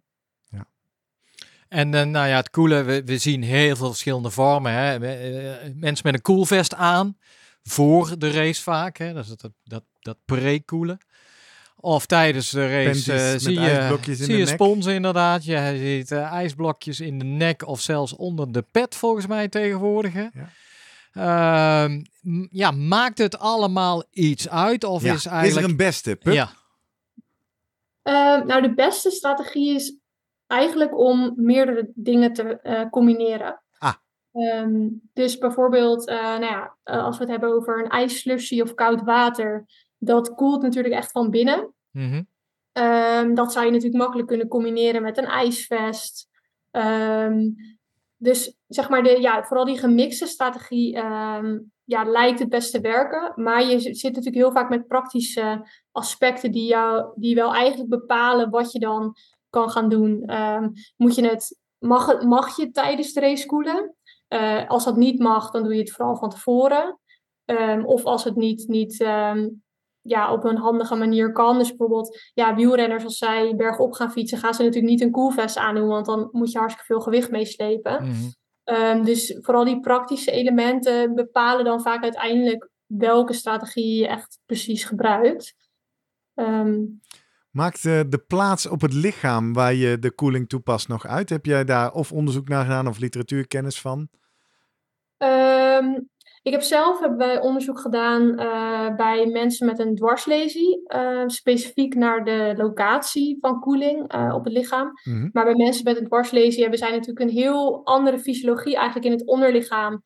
En 1.72 1.94
uh, 1.94 2.02
nou 2.02 2.28
ja, 2.28 2.36
het 2.36 2.50
koelen, 2.50 2.86
we, 2.86 3.04
we 3.04 3.18
zien 3.18 3.44
heel 3.44 3.76
veel 3.76 3.88
verschillende 3.88 4.30
vormen. 4.30 4.72
Hè. 4.72 5.00
Mensen 5.74 6.06
met 6.06 6.14
een 6.14 6.22
koelvest 6.22 6.76
aan, 6.76 7.18
voor 7.64 8.20
de 8.20 8.32
race 8.32 8.62
vaak. 8.62 8.98
Hè. 8.98 9.14
Dat 9.14 9.24
is 9.24 9.30
dat, 9.30 9.52
dat, 9.64 9.84
dat 10.00 10.18
pre-koelen. 10.26 10.98
Of 11.76 12.06
tijdens 12.06 12.50
de 12.50 12.84
race 12.84 13.14
uh, 13.14 13.40
zie 13.40 13.60
je, 13.60 14.16
zie 14.16 14.38
je 14.38 14.46
sponsen 14.46 14.94
inderdaad. 14.94 15.46
Je 15.46 15.78
ziet 15.78 16.12
uh, 16.12 16.32
ijsblokjes 16.32 17.00
in 17.00 17.20
de 17.20 17.26
nek 17.26 17.68
of 17.68 17.82
zelfs 17.82 18.16
onder 18.16 18.52
de 18.52 18.66
pet 18.72 18.96
volgens 18.96 19.28
mij 19.28 19.48
tegenwoordig. 19.48 20.14
Hè. 20.14 20.28
Ja. 20.34 20.50
Uh, 21.88 22.02
ja, 22.52 22.72
maakt 22.72 23.18
het 23.18 23.40
allemaal 23.40 24.04
iets 24.12 24.50
uit? 24.50 24.84
Of 24.84 25.04
ja. 25.04 25.14
is, 25.14 25.26
eigenlijk... 25.26 25.58
is 25.58 25.64
er 25.64 25.70
een 25.70 25.86
beste? 25.86 26.16
Pup? 26.16 26.34
Ja. 26.34 26.52
Uh, 28.04 28.46
nou, 28.46 28.62
de 28.62 28.74
beste 28.74 29.12
strategie 29.12 29.76
is 29.76 30.00
eigenlijk 30.52 30.98
om 30.98 31.34
meerdere 31.36 31.92
dingen 31.94 32.34
te 32.34 32.60
uh, 32.64 32.90
combineren. 32.90 33.62
Ah. 33.78 33.94
Um, 34.32 35.02
dus 35.14 35.38
bijvoorbeeld, 35.38 36.10
uh, 36.10 36.16
nou 36.16 36.42
ja, 36.42 36.76
uh, 36.86 37.04
als 37.04 37.18
we 37.18 37.24
het 37.24 37.32
hebben 37.32 37.54
over 37.54 37.80
een 37.80 37.90
ijsslushy 37.90 38.62
of 38.62 38.74
koud 38.74 39.02
water, 39.02 39.66
dat 39.98 40.34
koelt 40.34 40.62
natuurlijk 40.62 40.94
echt 40.94 41.12
van 41.12 41.30
binnen. 41.30 41.74
Mm 41.92 42.10
-hmm. 42.10 42.28
um, 42.84 43.36
dat 43.36 43.52
zou 43.52 43.66
je 43.66 43.72
natuurlijk 43.72 44.02
makkelijk 44.02 44.28
kunnen 44.28 44.48
combineren 44.48 45.02
met 45.02 45.18
een 45.18 45.26
ijsvest. 45.26 46.30
Um, 46.72 47.56
dus 48.18 48.56
zeg 48.68 48.90
maar, 48.90 49.04
de, 49.04 49.22
ja, 49.22 49.44
vooral 49.44 49.66
die 49.66 49.78
gemixte 49.78 50.26
strategie 50.26 50.98
ja, 51.84 52.04
lijkt 52.04 52.40
het 52.40 52.50
beste 52.50 52.82
te 52.82 52.88
werken. 52.88 53.34
Maar 53.36 53.64
je 53.64 53.80
zit 53.80 54.16
natuurlijk 54.16 54.36
heel 54.36 54.52
vaak 54.52 54.70
met 54.70 54.88
praktische 54.88 55.68
aspecten 55.92 56.52
die, 56.52 56.68
jou, 56.68 57.12
die 57.16 57.36
wel 57.36 57.54
eigenlijk 57.54 57.90
bepalen 57.90 58.50
wat 58.50 58.72
je 58.72 58.80
dan 58.80 59.16
kan 59.52 59.70
gaan 59.70 59.90
doen. 59.90 60.40
Um, 60.40 60.72
moet 60.98 61.16
je 61.16 61.28
het, 61.28 61.60
mag, 61.78 62.06
het, 62.06 62.24
mag 62.24 62.58
je 62.58 62.72
tijdens 62.72 63.14
de 63.14 63.20
race 63.20 63.46
koelen? 63.46 63.96
Uh, 64.30 64.70
als 64.70 64.84
dat 64.84 64.96
niet 64.96 65.20
mag, 65.20 65.52
dan 65.52 65.64
doe 65.64 65.74
je 65.74 65.80
het 65.80 65.92
vooral 65.92 66.16
van 66.16 66.30
tevoren. 66.30 67.00
Um, 67.46 67.86
of 67.86 68.04
als 68.04 68.24
het 68.24 68.36
niet, 68.36 68.68
niet 68.68 69.02
um, 69.02 69.64
ja, 70.02 70.34
op 70.34 70.44
een 70.44 70.58
handige 70.58 70.96
manier 70.96 71.32
kan. 71.32 71.58
Dus 71.58 71.68
bijvoorbeeld 71.68 72.32
ja, 72.34 72.56
wielrenners, 72.56 73.04
als 73.04 73.18
zij 73.18 73.56
bergop 73.56 73.94
gaan 73.94 74.12
fietsen, 74.12 74.38
gaan 74.38 74.54
ze 74.54 74.64
natuurlijk 74.64 74.92
niet 74.92 75.02
een 75.02 75.12
koelvest 75.12 75.58
aandoen, 75.58 75.88
want 75.88 76.06
dan 76.06 76.30
moet 76.32 76.52
je 76.52 76.58
hartstikke 76.58 76.94
veel 76.94 77.02
gewicht 77.02 77.32
meeslepen. 77.32 78.04
Mm 78.04 78.12
-hmm. 78.12 78.40
Um, 78.64 79.04
dus 79.04 79.38
vooral 79.42 79.66
die 79.66 79.80
praktische 79.80 80.32
elementen 80.32 81.16
bepalen 81.16 81.66
dan 81.66 81.82
vaak 81.82 82.04
uiteindelijk 82.04 82.70
welke 82.86 83.34
strategie 83.34 84.00
je 84.00 84.08
echt 84.08 84.40
precies 84.46 84.84
gebruikt. 84.84 85.56
Um, 86.36 87.00
Maakt 87.52 87.84
de, 87.84 88.06
de 88.10 88.18
plaats 88.18 88.68
op 88.68 88.82
het 88.82 88.94
lichaam 88.94 89.54
waar 89.54 89.74
je 89.74 90.00
de 90.00 90.12
koeling 90.12 90.50
toepast 90.50 90.88
nog 90.88 91.06
uit? 91.06 91.30
Heb 91.30 91.46
jij 91.46 91.64
daar 91.64 91.92
of 91.92 92.12
onderzoek 92.12 92.48
naar 92.48 92.64
gedaan 92.64 92.88
of 92.88 93.00
literatuurkennis 93.00 93.82
van? 93.82 94.08
Um, 95.18 96.10
ik 96.42 96.52
heb 96.52 96.62
zelf 96.62 97.00
hebben 97.00 97.18
wij 97.18 97.42
onderzoek 97.42 97.80
gedaan 97.80 98.22
uh, 98.22 98.96
bij 98.96 99.26
mensen 99.26 99.68
met 99.68 99.80
een 99.80 99.96
dwarslesie, 99.96 100.84
uh, 100.88 101.24
specifiek 101.26 101.96
naar 101.96 102.24
de 102.24 102.54
locatie 102.58 103.38
van 103.40 103.60
koeling 103.60 104.16
uh, 104.16 104.34
op 104.36 104.44
het 104.44 104.54
lichaam. 104.54 104.92
Mhm. 105.04 105.30
Maar 105.32 105.46
bij 105.46 105.56
mensen 105.56 105.84
met 105.84 105.98
een 105.98 106.08
dwarslesie 106.08 106.62
hebben 106.62 106.80
zij 106.80 106.92
natuurlijk 106.92 107.20
een 107.20 107.38
heel 107.38 107.86
andere 107.86 108.20
fysiologie 108.20 108.76
eigenlijk 108.76 109.06
in 109.06 109.12
het 109.12 109.28
onderlichaam, 109.28 110.02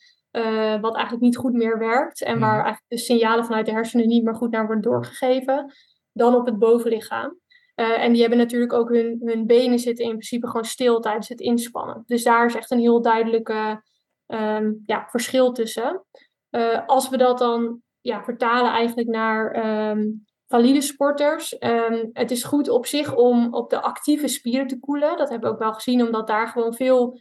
wat 0.81 0.95
eigenlijk 0.95 1.23
niet 1.23 1.37
goed 1.37 1.53
meer 1.53 1.77
werkt 1.77 2.21
en 2.21 2.35
mm-hmm. 2.35 2.49
waar 2.49 2.63
eigenlijk 2.63 2.85
de 2.87 2.97
signalen 2.97 3.45
vanuit 3.45 3.65
de 3.65 3.71
hersenen 3.71 4.07
niet 4.07 4.23
meer 4.23 4.35
goed 4.35 4.51
naar 4.51 4.65
worden 4.65 4.83
doorgegeven 4.83 5.73
dan 6.15 6.35
op 6.35 6.45
het 6.45 6.59
bovenlichaam. 6.59 7.39
Uh, 7.75 8.03
en 8.03 8.11
die 8.11 8.21
hebben 8.21 8.39
natuurlijk 8.39 8.73
ook 8.73 8.89
hun, 8.89 9.21
hun 9.23 9.45
benen 9.45 9.79
zitten 9.79 10.05
in 10.05 10.11
principe 10.11 10.47
gewoon 10.47 10.65
stil 10.65 10.99
tijdens 10.99 11.29
het 11.29 11.39
inspannen. 11.39 12.03
Dus 12.05 12.23
daar 12.23 12.45
is 12.45 12.55
echt 12.55 12.71
een 12.71 12.79
heel 12.79 13.01
duidelijke 13.01 13.81
um, 14.27 14.83
ja, 14.85 15.07
verschil 15.09 15.51
tussen. 15.51 16.05
Uh, 16.51 16.85
als 16.85 17.09
we 17.09 17.17
dat 17.17 17.37
dan 17.37 17.81
ja, 18.01 18.23
vertalen 18.23 18.71
eigenlijk 18.71 19.07
naar 19.07 19.65
um, 19.89 20.25
valide 20.47 20.81
sporters. 20.81 21.55
Um, 21.59 22.09
het 22.13 22.31
is 22.31 22.43
goed 22.43 22.69
op 22.69 22.85
zich 22.85 23.15
om 23.15 23.53
op 23.53 23.69
de 23.69 23.81
actieve 23.81 24.27
spieren 24.27 24.67
te 24.67 24.79
koelen. 24.79 25.17
Dat 25.17 25.29
hebben 25.29 25.49
we 25.49 25.55
ook 25.55 25.61
wel 25.61 25.73
gezien, 25.73 26.05
omdat 26.05 26.27
daar 26.27 26.47
gewoon 26.47 26.73
veel 26.73 27.19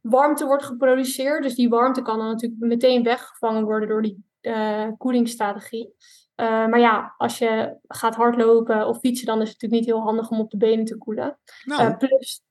warmte 0.00 0.46
wordt 0.46 0.64
geproduceerd. 0.64 1.42
Dus 1.42 1.54
die 1.54 1.68
warmte 1.68 2.02
kan 2.02 2.18
dan 2.18 2.28
natuurlijk 2.28 2.60
meteen 2.60 3.02
weggevangen 3.02 3.64
worden 3.64 3.88
door 3.88 4.02
die 4.02 4.24
uh, 4.42 4.88
koelingsstrategie. 4.98 5.94
Uh, 6.40 6.46
maar 6.46 6.80
ja, 6.80 7.14
als 7.16 7.38
je 7.38 7.76
gaat 7.88 8.14
hardlopen 8.14 8.86
of 8.86 8.98
fietsen, 8.98 9.26
dan 9.26 9.42
is 9.42 9.48
het 9.48 9.60
natuurlijk 9.60 9.80
niet 9.80 9.94
heel 9.94 10.04
handig 10.04 10.30
om 10.30 10.40
op 10.40 10.50
de 10.50 10.56
benen 10.56 10.84
te 10.84 10.98
koelen. 10.98 11.38
Nou, 11.64 11.90
uh, 11.90 11.96
plus, 11.96 12.42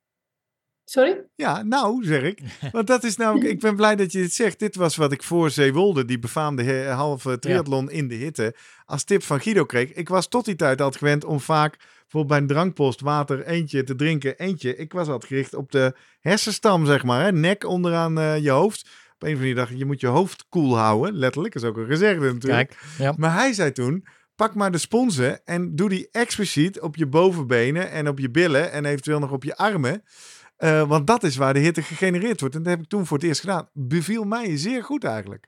Sorry? 0.90 1.24
Ja, 1.36 1.64
nou, 1.64 2.04
zeg 2.04 2.24
ik. 2.24 2.42
Want 2.72 2.88
dat 2.88 3.04
is 3.04 3.18
namelijk, 3.18 3.50
ik 3.50 3.60
ben 3.60 3.76
blij 3.76 3.96
dat 3.96 4.12
je 4.12 4.20
dit 4.20 4.34
zegt. 4.34 4.60
Dit 4.60 4.76
was 4.76 4.96
wat 4.96 5.12
ik 5.12 5.24
voor 5.24 5.50
Zeewolde, 5.50 6.06
die 6.06 6.20
befaamde 6.20 6.84
halve 6.84 7.40
triathlon 7.40 7.92
in 7.92 8.08
de 8.08 8.16
hitte, 8.16 8.56
als 8.86 9.04
tip 9.04 9.24
van 9.24 9.40
Guido 9.40 9.66
kreeg. 9.66 9.94
Ik 9.94 10.10
was 10.10 10.28
tot 10.28 10.46
die 10.46 10.56
tijd 10.56 10.82
altijd 10.82 10.98
gewend 10.98 11.26
om 11.26 11.40
vaak, 11.40 11.78
bijvoorbeeld 11.78 12.28
bij 12.28 12.38
een 12.38 12.48
drankpost, 12.48 13.02
water 13.02 13.46
eentje 13.46 13.84
te 13.84 13.96
drinken, 13.96 14.38
eentje. 14.38 14.76
Ik 14.76 14.94
was 14.94 15.08
altijd 15.08 15.26
gericht 15.26 15.54
op 15.54 15.72
de 15.72 15.96
hersenstam, 16.20 16.86
zeg 16.86 17.04
maar. 17.04 17.24
Hè? 17.24 17.32
Nek 17.32 17.64
onderaan 17.64 18.20
eh, 18.20 18.44
je 18.44 18.50
hoofd. 18.50 18.90
Op 19.20 19.28
een 19.28 19.36
van 19.36 19.45
die 19.45 19.55
dagen, 19.55 19.78
je 19.78 19.86
moet 19.86 19.99
je 20.01 20.07
hoofd 20.07 20.45
koel 20.49 20.78
houden. 20.78 21.15
Letterlijk, 21.15 21.53
dat 21.53 21.63
is 21.63 21.70
ook 21.70 21.78
een 21.78 21.86
gezegde 21.86 22.34
natuurlijk. 22.34 22.68
Kijk, 22.68 22.80
ja. 22.97 23.13
Maar 23.18 23.34
hij 23.34 23.53
zei 23.53 23.72
toen, 23.72 24.05
pak 24.36 24.55
maar 24.55 24.72
de 24.72 24.78
sponsen 24.78 25.45
en 25.45 25.76
doe 25.76 25.89
die 25.89 26.07
expliciet 26.11 26.82
op 26.82 26.95
je 26.95 27.07
bovenbenen 27.07 27.91
en 27.91 28.07
op 28.07 28.20
je 28.20 28.32
billen 28.32 28.72
en 28.72 28.86
eventueel 28.86 29.20
nog 29.20 29.32
op 29.32 29.43
je 29.43 29.55
armen. 29.55 30.03
Eh, 30.57 30.88
want 30.88 31.07
dat 31.07 31.24
is 31.24 31.36
waar 31.36 31.53
de 31.53 31.59
hitte 31.59 31.82
gegenereerd 31.82 32.39
wordt. 32.39 32.55
En 32.55 32.63
dat 32.63 32.72
heb 32.72 32.82
ik 32.82 32.88
toen 32.89 33.05
voor 33.05 33.18
het 33.18 33.26
eerst 33.26 33.39
gedaan. 33.39 33.70
Beviel 33.74 34.24
mij 34.24 34.57
zeer 34.57 34.84
goed 34.84 35.03
eigenlijk. 35.03 35.47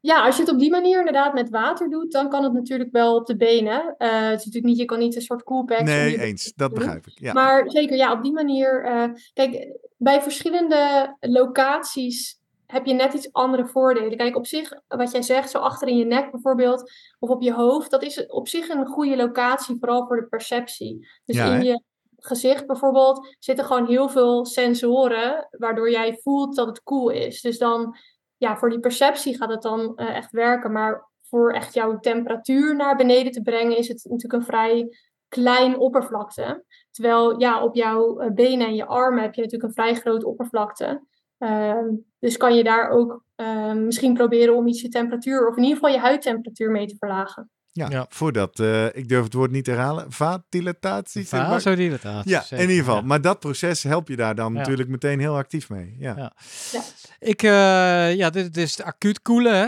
Ja, 0.00 0.24
als 0.24 0.36
je 0.36 0.42
het 0.42 0.50
op 0.52 0.58
die 0.58 0.70
manier 0.70 0.98
inderdaad 0.98 1.34
met 1.34 1.50
water 1.50 1.88
doet, 1.90 2.12
dan 2.12 2.28
kan 2.28 2.42
het 2.44 2.52
natuurlijk 2.52 2.92
wel 2.92 3.16
op 3.16 3.26
de 3.26 3.36
benen. 3.36 3.94
Eh, 3.98 4.08
het 4.20 4.38
is 4.38 4.44
natuurlijk 4.44 4.64
niet, 4.64 4.78
je 4.78 4.84
kan 4.84 4.98
niet 4.98 5.14
een 5.16 5.22
soort 5.22 5.42
coolpacks 5.42 5.80
om 5.80 5.86
Nee, 5.86 6.20
eens. 6.20 6.52
Dat 6.56 6.70
doen. 6.70 6.78
begrijp 6.78 7.06
ik. 7.06 7.18
Ja. 7.18 7.32
Maar 7.32 7.70
zeker, 7.70 7.96
ja, 7.96 8.12
op 8.12 8.22
die 8.22 8.32
manier. 8.32 8.84
eh, 8.84 9.08
kijk, 9.32 9.78
bij 9.96 10.22
verschillende 10.22 11.16
locaties 11.20 12.38
heb 12.74 12.86
je 12.86 12.94
net 12.94 13.14
iets 13.14 13.32
andere 13.32 13.66
voordelen. 13.66 14.16
Kijk, 14.16 14.36
op 14.36 14.46
zich, 14.46 14.72
wat 14.88 15.12
jij 15.12 15.22
zegt, 15.22 15.50
zo 15.50 15.58
achter 15.58 15.88
in 15.88 15.96
je 15.96 16.04
nek 16.04 16.30
bijvoorbeeld, 16.30 16.90
of 17.18 17.28
op 17.28 17.42
je 17.42 17.52
hoofd, 17.52 17.90
dat 17.90 18.02
is 18.02 18.26
op 18.26 18.48
zich 18.48 18.68
een 18.68 18.86
goede 18.86 19.16
locatie, 19.16 19.76
vooral 19.78 20.06
voor 20.06 20.16
de 20.16 20.26
perceptie. 20.26 21.08
Dus 21.24 21.36
Ja, 21.36 21.54
in 21.54 21.64
je 21.64 21.82
gezicht 22.16 22.66
bijvoorbeeld 22.66 23.36
zitten 23.38 23.64
gewoon 23.64 23.86
heel 23.86 24.08
veel 24.08 24.44
sensoren, 24.44 25.48
waardoor 25.50 25.90
jij 25.90 26.18
voelt 26.22 26.56
dat 26.56 26.66
het 26.66 26.82
cool 26.82 27.10
is. 27.10 27.40
Dus 27.40 27.58
dan, 27.58 27.96
ja, 28.36 28.56
voor 28.56 28.70
die 28.70 28.80
perceptie 28.80 29.36
gaat 29.36 29.50
het 29.50 29.62
dan 29.62 29.96
eh, 29.96 30.16
echt 30.16 30.30
werken. 30.30 30.72
Maar 30.72 31.10
voor 31.22 31.52
echt 31.52 31.74
jouw 31.74 31.98
temperatuur 31.98 32.76
naar 32.76 32.96
beneden 32.96 33.32
te 33.32 33.42
brengen, 33.42 33.76
is 33.76 33.88
het 33.88 34.04
natuurlijk 34.04 34.32
een 34.32 34.44
vrij 34.44 34.88
klein 35.28 35.78
oppervlakte. 35.78 36.64
Terwijl 36.90 37.40
ja, 37.40 37.64
op 37.64 37.74
jouw 37.74 38.18
eh, 38.18 38.30
benen 38.30 38.66
en 38.66 38.74
je 38.74 38.86
armen 38.86 39.22
heb 39.22 39.34
je 39.34 39.42
natuurlijk 39.42 39.68
een 39.68 39.84
vrij 39.84 39.94
grote 39.94 40.26
oppervlakte. 40.26 41.02
Ehm, 41.44 41.84
dus 42.18 42.36
kan 42.36 42.56
je 42.56 42.64
daar 42.64 42.90
ook 42.90 43.22
ehm, 43.36 43.84
misschien 43.84 44.14
proberen 44.14 44.56
om 44.56 44.66
iets 44.66 44.80
je 44.80 44.88
temperatuur, 44.88 45.48
of 45.48 45.56
in 45.56 45.62
ieder 45.62 45.78
geval 45.78 45.92
je 45.94 45.98
huidtemperatuur 46.00 46.70
mee 46.70 46.86
te 46.86 46.96
verlagen. 46.98 47.50
Ja, 47.72 47.88
Ja. 47.90 48.06
voordat, 48.08 48.58
eh, 48.60 48.86
ik 48.86 49.08
durf 49.08 49.24
het 49.24 49.32
woord 49.32 49.50
niet 49.50 49.64
te 49.64 49.70
herhalen, 49.70 50.12
vaatdilatatie. 50.12 51.28
Vasodilatatie. 51.28 52.30
Ja, 52.30 52.40
zeker, 52.40 52.64
in 52.64 52.70
ieder 52.70 52.84
geval. 52.84 53.00
ja. 53.00 53.06
Maar 53.06 53.20
dat 53.20 53.38
proces 53.40 53.82
help 53.82 54.08
je 54.08 54.16
daar 54.16 54.34
dan 54.34 54.52
Ja. 54.52 54.58
natuurlijk 54.58 54.88
meteen 54.88 55.18
heel 55.20 55.36
actief 55.36 55.68
mee. 55.70 55.94
Ja. 55.98 56.14
Ja. 56.16 56.32
Ja. 56.72 56.80
Ik, 57.18 57.42
eh, 57.42 58.14
ja, 58.16 58.30
dit, 58.30 58.54
dit 58.54 58.64
is 58.64 58.76
het 58.76 58.86
acuut 58.86 59.22
koelen, 59.22 59.54
hè? 59.58 59.66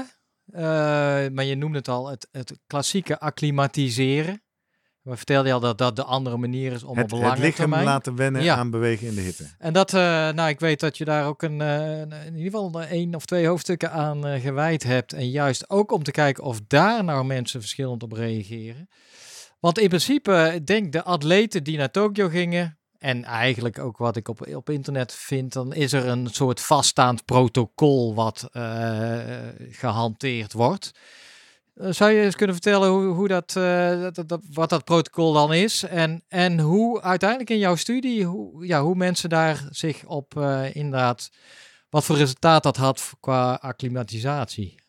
Eh, 0.52 1.30
maar 1.30 1.44
je 1.44 1.54
noemde 1.56 1.78
het 1.78 1.88
al, 1.88 2.08
het, 2.10 2.28
het 2.32 2.58
klassieke 2.66 3.18
acclimatiseren. 3.20 4.42
We 5.06 5.16
vertelden 5.16 5.46
je 5.46 5.52
al 5.52 5.60
dat 5.60 5.78
dat 5.78 5.96
de 5.96 6.04
andere 6.04 6.36
manier 6.36 6.72
is 6.72 6.82
om 6.82 6.96
Het, 6.96 7.04
op 7.04 7.10
het 7.10 7.20
lange 7.20 7.40
lichaam 7.40 7.54
termijn. 7.56 7.84
laten 7.84 8.16
wennen 8.16 8.42
Ja. 8.42 8.56
aan 8.56 8.70
bewegen 8.70 9.06
in 9.06 9.14
de 9.14 9.20
hitte. 9.20 9.44
En 9.58 9.72
dat, 9.72 9.94
eh, 9.94 10.00
nou, 10.30 10.48
ik 10.48 10.60
weet 10.60 10.80
dat 10.80 10.98
je 10.98 11.04
daar 11.04 11.26
ook 11.26 11.42
een, 11.42 11.60
eh, 11.60 12.00
in 12.00 12.36
ieder 12.36 12.50
geval 12.60 12.82
één 12.82 13.14
of 13.14 13.24
twee 13.26 13.46
hoofdstukken 13.46 13.90
aan 13.90 14.26
eh, 14.26 14.40
gewijd 14.40 14.82
hebt. 14.82 15.12
En 15.12 15.30
juist 15.30 15.70
ook 15.70 15.92
om 15.92 16.02
te 16.02 16.10
kijken 16.10 16.44
of 16.44 16.60
daar 16.66 17.04
nou 17.04 17.24
mensen 17.24 17.60
verschillend 17.60 18.02
op 18.02 18.12
reageren. 18.12 18.88
Want 19.60 19.78
in 19.78 19.88
principe, 19.88 20.52
ik 20.54 20.66
denk 20.66 20.92
de 20.92 21.02
atleten 21.02 21.64
die 21.64 21.76
naar 21.78 21.90
Tokio 21.90 22.28
gingen, 22.28 22.78
en 22.98 23.24
eigenlijk 23.24 23.78
ook 23.78 23.96
wat 23.98 24.16
ik 24.16 24.28
op, 24.28 24.46
op 24.54 24.70
internet 24.70 25.12
vind, 25.12 25.52
dan 25.52 25.74
is 25.74 25.92
er 25.92 26.06
een 26.06 26.28
soort 26.32 26.60
vaststaand 26.60 27.24
protocol 27.24 28.14
wat 28.14 28.48
eh, 28.52 29.18
gehanteerd 29.70 30.52
wordt. 30.52 30.90
Eh, 31.76 31.90
Zou 31.90 32.10
je 32.10 32.20
eens 32.20 32.36
kunnen 32.36 32.54
vertellen 32.54 32.90
hoe, 32.90 33.04
hoe 33.04 33.28
dat, 33.28 33.56
eh, 33.56 34.06
dat, 34.26 34.40
wat 34.52 34.70
dat 34.70 34.84
protocol 34.84 35.32
dan 35.32 35.52
is? 35.52 35.82
En, 35.82 36.24
en 36.28 36.60
hoe 36.60 37.02
uiteindelijk 37.02 37.50
in 37.50 37.58
jouw 37.58 37.74
studie, 37.74 38.24
hoe, 38.24 38.66
ja, 38.66 38.82
hoe 38.82 38.94
mensen 38.94 39.28
daar 39.28 39.66
zich 39.70 40.06
op 40.06 40.36
eh, 40.36 40.74
inderdaad, 40.74 41.30
wat 41.90 42.04
voor 42.04 42.16
resultaat 42.16 42.62
dat 42.62 42.76
had 42.76 43.12
qua 43.20 43.54
acclimatisatie? 43.54 44.84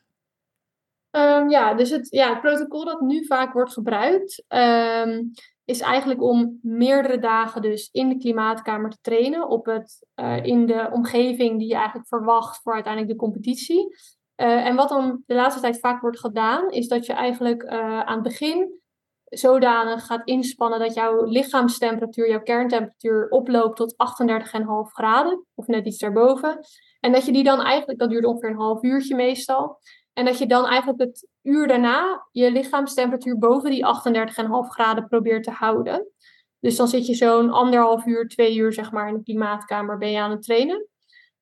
Ehm, 1.12 1.50
ja, 1.50 1.74
dus 1.74 1.90
het, 1.90 2.08
ja, 2.10 2.30
het 2.30 2.42
protocol 2.42 2.86
dat 2.86 3.02
nu 3.02 3.26
vaak 3.26 3.54
wordt 3.54 3.74
gebruikt, 3.74 4.44
ehm, 4.48 5.24
is 5.66 5.80
eigenlijk 5.80 6.22
om 6.22 6.60
meerdere 6.62 7.20
dagen 7.20 7.62
dus 7.62 7.90
in 7.92 8.10
de 8.10 8.18
klimaatkamer 8.18 8.90
te 8.90 8.98
trainen 9.02 9.50
op 9.50 9.66
het, 9.66 10.08
in 10.44 10.66
de 10.66 10.90
omgeving 10.92 11.60
die 11.60 11.68
je 11.68 11.76
eigenlijk 11.76 12.08
verwacht 12.08 12.62
voor 12.62 12.74
uiteindelijk 12.74 13.14
de 13.14 13.20
competitie. 13.20 13.96
Eh, 14.38 14.66
en 14.66 14.76
wat 14.76 14.90
dan 14.90 15.24
de 15.26 15.34
laatste 15.34 15.62
tijd 15.62 15.80
vaak 15.80 16.02
wordt 16.02 16.20
gedaan, 16.20 16.70
is 16.70 16.88
dat 16.88 17.06
je 17.06 17.14
eigenlijk 17.14 17.64
eh, 17.64 18.00
aan 18.00 18.14
het 18.14 18.24
begin 18.24 18.80
zodanig 19.24 20.06
gaat 20.06 20.28
inspannen 20.28 20.80
dat 20.80 20.94
jouw 20.94 21.24
lichaamstemperatuur, 21.24 22.30
jouw 22.30 22.42
kerntemperatuur 22.42 23.30
oploopt 23.30 23.76
tot 23.76 23.94
38,5 23.94 24.92
graden, 24.94 25.46
of 25.56 25.68
net 25.68 25.86
iets 25.86 25.98
daarboven. 25.98 26.60
En 27.00 27.12
dat 27.12 27.26
je 27.26 27.32
die 27.32 27.44
dan 27.44 27.62
eigenlijk, 27.62 28.00
dat 28.00 28.10
duurt 28.10 28.26
ongeveer 28.26 28.50
een 28.50 28.56
half 28.56 28.84
uurtje 28.84 29.16
meestal, 29.16 29.80
en 30.14 30.26
dat 30.26 30.38
je 30.38 30.48
dan 30.48 30.66
eigenlijk 30.66 31.00
het 31.00 31.28
uur 31.42 31.68
daarna 31.68 32.28
je 32.32 32.52
lichaamstemperatuur 32.52 33.38
boven 33.38 33.70
die 33.70 33.86
38,5 33.86 34.70
graden 34.70 35.08
probeert 35.08 35.44
te 35.44 35.52
houden. 35.52 36.12
Dus 36.60 36.76
dan 36.76 36.88
zit 36.88 37.06
je 37.06 37.14
zo'n 37.14 37.52
anderhalf 37.52 38.06
uur, 38.06 38.28
twee 38.28 38.56
uur 38.56 38.74
zeg 38.74 38.92
maar 38.92 39.08
in 39.08 39.14
de 39.14 39.24
klimaatkamer 39.24 39.98
ben 39.98 40.12
je 40.12 40.20
aan 40.20 40.32
het 40.32 40.42
trainen. 40.42 40.88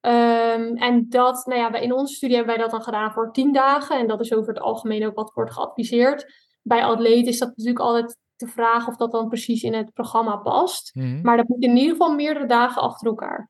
Ehm, 0.06 0.76
en 0.76 1.10
dat, 1.10 1.45
nou 1.45 1.60
ja, 1.60 1.74
in 1.74 1.93
onze 1.93 2.14
studie 2.14 2.36
hebben 2.36 2.56
wij 2.56 2.64
dat 2.64 2.72
dan 2.74 2.84
gedaan 2.84 3.12
voor 3.12 3.32
10 3.32 3.53
dagen. 3.53 3.99
En 3.99 4.08
dat 4.08 4.20
is 4.20 4.34
over 4.34 4.53
het 4.53 4.64
algemeen 4.64 5.06
ook 5.06 5.16
wat 5.16 5.32
wordt 5.34 5.53
geadviseerd. 5.53 6.34
Bij 6.62 6.84
atleten 6.84 7.28
is 7.28 7.39
dat 7.39 7.47
natuurlijk 7.47 7.80
altijd 7.80 8.18
de 8.36 8.47
vraag 8.47 8.88
of 8.88 8.95
dat 8.95 9.12
dan 9.12 9.28
precies 9.28 9.64
in 9.64 9.74
het 9.74 9.93
programma 9.93 10.36
past. 10.36 10.95
Maar 11.22 11.38
dat 11.38 11.47
moet 11.47 11.64
in 11.64 11.76
ieder 11.76 11.91
geval 11.91 12.16
meerdere 12.16 12.45
dagen 12.45 12.82
achter 12.82 13.08
elkaar. 13.08 13.49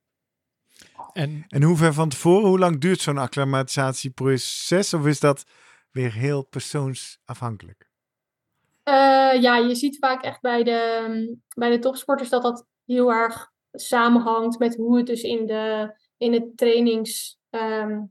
En 1.13 1.45
En 1.47 1.63
hoe 1.63 1.77
ver 1.77 1.93
van 1.93 2.09
tevoren, 2.09 2.47
hoe 2.47 2.59
lang 2.59 2.81
duurt 2.81 3.01
zo'n 3.01 3.17
acclimatisatieproces? 3.17 4.93
Of 4.93 5.05
is 5.05 5.19
dat 5.19 5.43
weer 5.91 6.13
heel 6.13 6.45
persoonsafhankelijk? 6.45 7.89
Eh, 8.83 9.41
ja, 9.41 9.57
je 9.57 9.75
ziet 9.75 9.97
vaak 9.97 10.23
echt 10.23 10.41
bij 10.41 10.63
de, 10.63 11.37
bij 11.55 11.69
de 11.69 11.79
topsporters 11.79 12.29
dat 12.29 12.41
dat 12.41 12.65
heel 12.85 13.11
erg 13.11 13.53
samenhangt 13.71 14.59
met 14.59 14.75
hoe 14.75 14.97
het 14.97 15.05
dus 15.05 15.21
in, 15.21 15.45
de, 15.45 15.93
in 16.17 16.33
het 16.33 16.57
trainings, 16.57 17.37
ehm, 17.49 18.01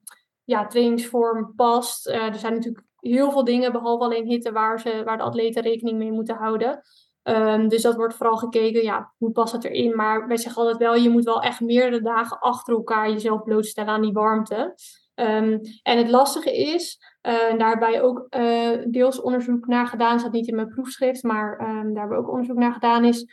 ja, 0.45 0.67
trainingsvorm 0.67 1.53
past. 1.57 2.07
Eh, 2.07 2.27
er 2.27 2.35
zijn 2.35 2.55
natuurlijk 2.55 2.85
heel 3.01 3.31
veel 3.31 3.45
dingen, 3.45 3.73
behalve 3.73 4.05
alleen 4.05 4.27
hitte, 4.27 4.53
waar, 4.53 4.81
ze, 4.81 5.03
waar 5.05 5.17
de 5.17 5.23
atleten 5.23 5.63
rekening 5.63 5.99
mee 5.99 6.13
moeten 6.13 6.37
houden. 6.37 6.81
Ehm, 7.23 7.69
dus 7.69 7.83
dat 7.83 7.95
wordt 7.95 8.15
vooral 8.15 8.37
gekeken, 8.37 8.83
ja, 8.83 9.13
hoe 9.19 9.31
past 9.31 9.53
het 9.53 9.65
erin? 9.65 9.97
Maar 9.97 10.27
wij 10.27 10.37
zeggen 10.37 10.63
altijd 10.63 10.81
wel, 10.81 10.95
je 10.95 11.11
moet 11.11 11.25
wel 11.25 11.43
echt 11.43 11.61
meerdere 11.61 12.03
dagen 12.03 12.39
achter 12.39 12.75
elkaar 12.75 13.11
jezelf 13.11 13.43
blootstellen 13.43 13.93
aan 13.93 14.03
die 14.03 14.13
warmte. 14.13 14.75
Ehm, 15.15 15.59
en 15.83 15.99
het 15.99 16.11
lastige 16.11 16.57
is, 16.57 16.99
eh, 17.21 17.51
en 17.51 17.59
daar 17.59 17.69
hebben 17.69 17.91
wij 17.91 18.03
ook 18.03 18.27
eh, 18.29 18.79
deels 18.87 19.21
onderzoek 19.21 19.67
naar 19.67 19.87
gedaan, 19.87 20.19
staat 20.19 20.33
niet 20.33 20.49
in 20.49 20.55
mijn 20.55 20.69
proefschrift, 20.69 21.23
maar 21.23 21.59
daar 21.59 21.77
hebben 21.77 22.09
we 22.09 22.17
ook 22.17 22.31
onderzoek 22.31 22.57
naar 22.57 22.73
gedaan, 22.73 23.05
is 23.05 23.27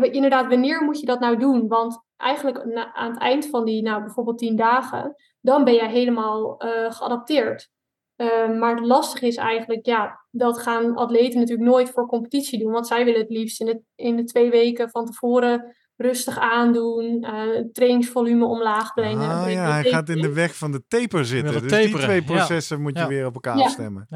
inderdaad, 0.00 0.46
wanneer 0.48 0.82
moet 0.82 1.00
je 1.00 1.06
dat 1.06 1.20
nou 1.20 1.36
doen? 1.36 1.68
Want 1.68 2.05
eigenlijk 2.16 2.64
na- 2.64 2.94
aan 2.94 3.10
het 3.10 3.20
eind 3.20 3.46
van 3.46 3.64
die, 3.64 3.82
nou 3.82 4.02
bijvoorbeeld 4.02 4.38
tien 4.38 4.56
dagen, 4.56 5.14
dan 5.40 5.64
ben 5.64 5.74
je 5.74 5.88
helemaal 5.88 6.58
eh, 6.58 6.92
geadapteerd. 6.92 7.70
Ehm, 8.16 8.58
maar 8.58 8.74
het 8.76 8.86
lastige 8.86 9.26
is 9.26 9.36
eigenlijk, 9.36 9.86
ja, 9.86 10.20
dat 10.30 10.58
gaan 10.58 10.94
atleten 10.94 11.38
natuurlijk 11.40 11.68
nooit 11.68 11.90
voor 11.90 12.06
competitie 12.06 12.58
doen, 12.58 12.72
want 12.72 12.86
zij 12.86 13.04
willen 13.04 13.20
het 13.20 13.30
liefst 13.30 13.60
in 13.60 13.66
de, 13.66 13.80
in 13.94 14.16
de 14.16 14.24
twee 14.24 14.50
weken 14.50 14.90
van 14.90 15.06
tevoren 15.06 15.76
rustig 15.96 16.38
aandoen, 16.38 17.22
eh, 17.22 17.54
het 17.54 17.74
trainingsvolume 17.74 18.44
omlaag 18.44 18.94
brengen. 18.94 19.28
Ah 19.28 19.52
ja, 19.52 19.70
hij 19.70 19.78
het 19.78 19.88
gaat 19.88 20.08
in 20.08 20.20
de 20.20 20.32
weg 20.32 20.56
van 20.56 20.72
de 20.72 20.84
taper 20.88 21.24
zitten. 21.24 21.52
Dus 21.52 21.60
die 21.60 21.98
twee 21.98 22.20
ja. 22.20 22.26
processen 22.26 22.80
moet 22.82 22.94
je 22.94 22.98
Ja. 23.02 23.08
weer 23.08 23.26
op 23.26 23.34
elkaar 23.34 23.56
Ja. 23.58 23.64
afstemmen. 23.64 24.06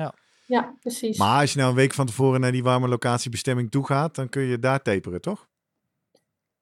Ja, 0.47 0.75
precies. 0.81 1.19
Maar 1.19 1.41
als 1.41 1.53
je 1.53 1.59
nou 1.59 1.71
een 1.71 1.77
week 1.77 1.93
van 1.95 2.07
tevoren 2.07 2.41
naar 2.41 2.53
die 2.53 2.63
warme 2.63 2.89
locatiebestemming 2.89 3.71
toe 3.71 3.87
gaat, 3.87 4.15
dan 4.15 4.29
kun 4.29 4.43
je 4.43 4.59
daar 4.59 4.83
taperen, 4.83 5.21
toch? 5.21 5.49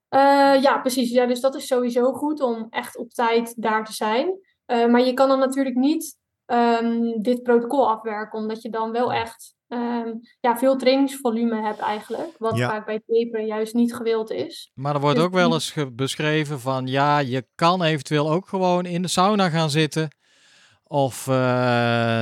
Eh, 0.08 0.62
ja, 0.62 0.78
precies. 0.80 1.10
Ja, 1.10 1.26
dus 1.26 1.40
dat 1.40 1.54
is 1.54 1.66
sowieso 1.66 2.12
goed 2.12 2.40
om 2.40 2.66
echt 2.70 2.96
op 2.96 3.10
tijd 3.10 3.62
daar 3.62 3.84
te 3.84 3.92
zijn. 3.92 4.38
Eh, 4.66 4.86
maar 4.86 5.00
je 5.00 5.12
kan 5.14 5.28
dan 5.28 5.38
natuurlijk 5.38 5.76
niet 5.76 6.16
ehm, 6.46 7.20
dit 7.20 7.42
protocol 7.42 7.88
afwerken, 7.90 8.38
omdat 8.38 8.62
je 8.62 8.70
dan 8.70 8.92
wel 8.92 9.12
echt 9.12 9.56
ehm, 9.68 10.12
ja, 10.40 10.56
veel 10.58 10.76
trainingsvolume 10.76 11.62
hebt 11.62 11.78
eigenlijk. 11.78 12.30
Wat 12.38 12.56
Ja. 12.56 12.68
vaak 12.68 12.86
bij 12.86 13.02
taperen 13.06 13.46
juist 13.46 13.74
niet 13.74 13.94
gewild 13.94 14.30
is. 14.30 14.70
Maar 14.74 14.94
er 14.94 15.00
wordt 15.00 15.16
Dus 15.16 15.24
ook 15.24 15.32
wel 15.32 15.52
eens 15.52 15.74
beschreven 15.92 16.60
van 16.60 16.86
ja, 16.86 17.18
je 17.18 17.46
kan 17.54 17.82
eventueel 17.82 18.30
ook 18.30 18.48
gewoon 18.48 18.84
in 18.86 19.02
de 19.02 19.08
sauna 19.08 19.48
gaan 19.48 19.70
zitten. 19.70 20.08
Of 20.84 21.26
eh, 21.28 21.34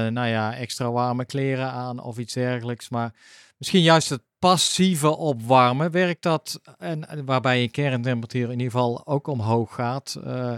nou 0.07 0.27
ja, 0.27 0.55
extra 0.55 0.91
warme 0.91 1.25
kleren 1.27 1.71
aan 1.71 2.03
of 2.03 2.19
iets 2.19 2.35
dergelijks. 2.35 2.89
Maar 2.89 3.15
misschien 3.57 3.83
juist 3.83 4.11
het 4.11 4.23
passieve 4.39 5.17
opwarmen, 5.17 5.91
werkt 5.91 6.23
dat, 6.23 6.61
en, 6.79 7.25
waarbij 7.25 7.61
je 7.61 7.71
kerntemperatuur 7.71 8.45
in 8.45 8.51
ieder 8.51 8.71
geval 8.71 9.07
ook 9.07 9.27
omhoog 9.27 9.75
gaat, 9.75 10.17
uh, 10.25 10.57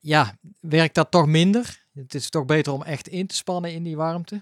ja, 0.00 0.36
werkt 0.60 0.94
dat 0.94 1.10
toch 1.10 1.26
minder? 1.26 1.86
Het 1.94 2.14
is 2.14 2.30
toch 2.30 2.44
beter 2.44 2.72
om 2.72 2.82
echt 2.82 3.08
in 3.08 3.26
te 3.26 3.34
spannen 3.34 3.72
in 3.72 3.82
die 3.82 3.96
warmte? 3.96 4.34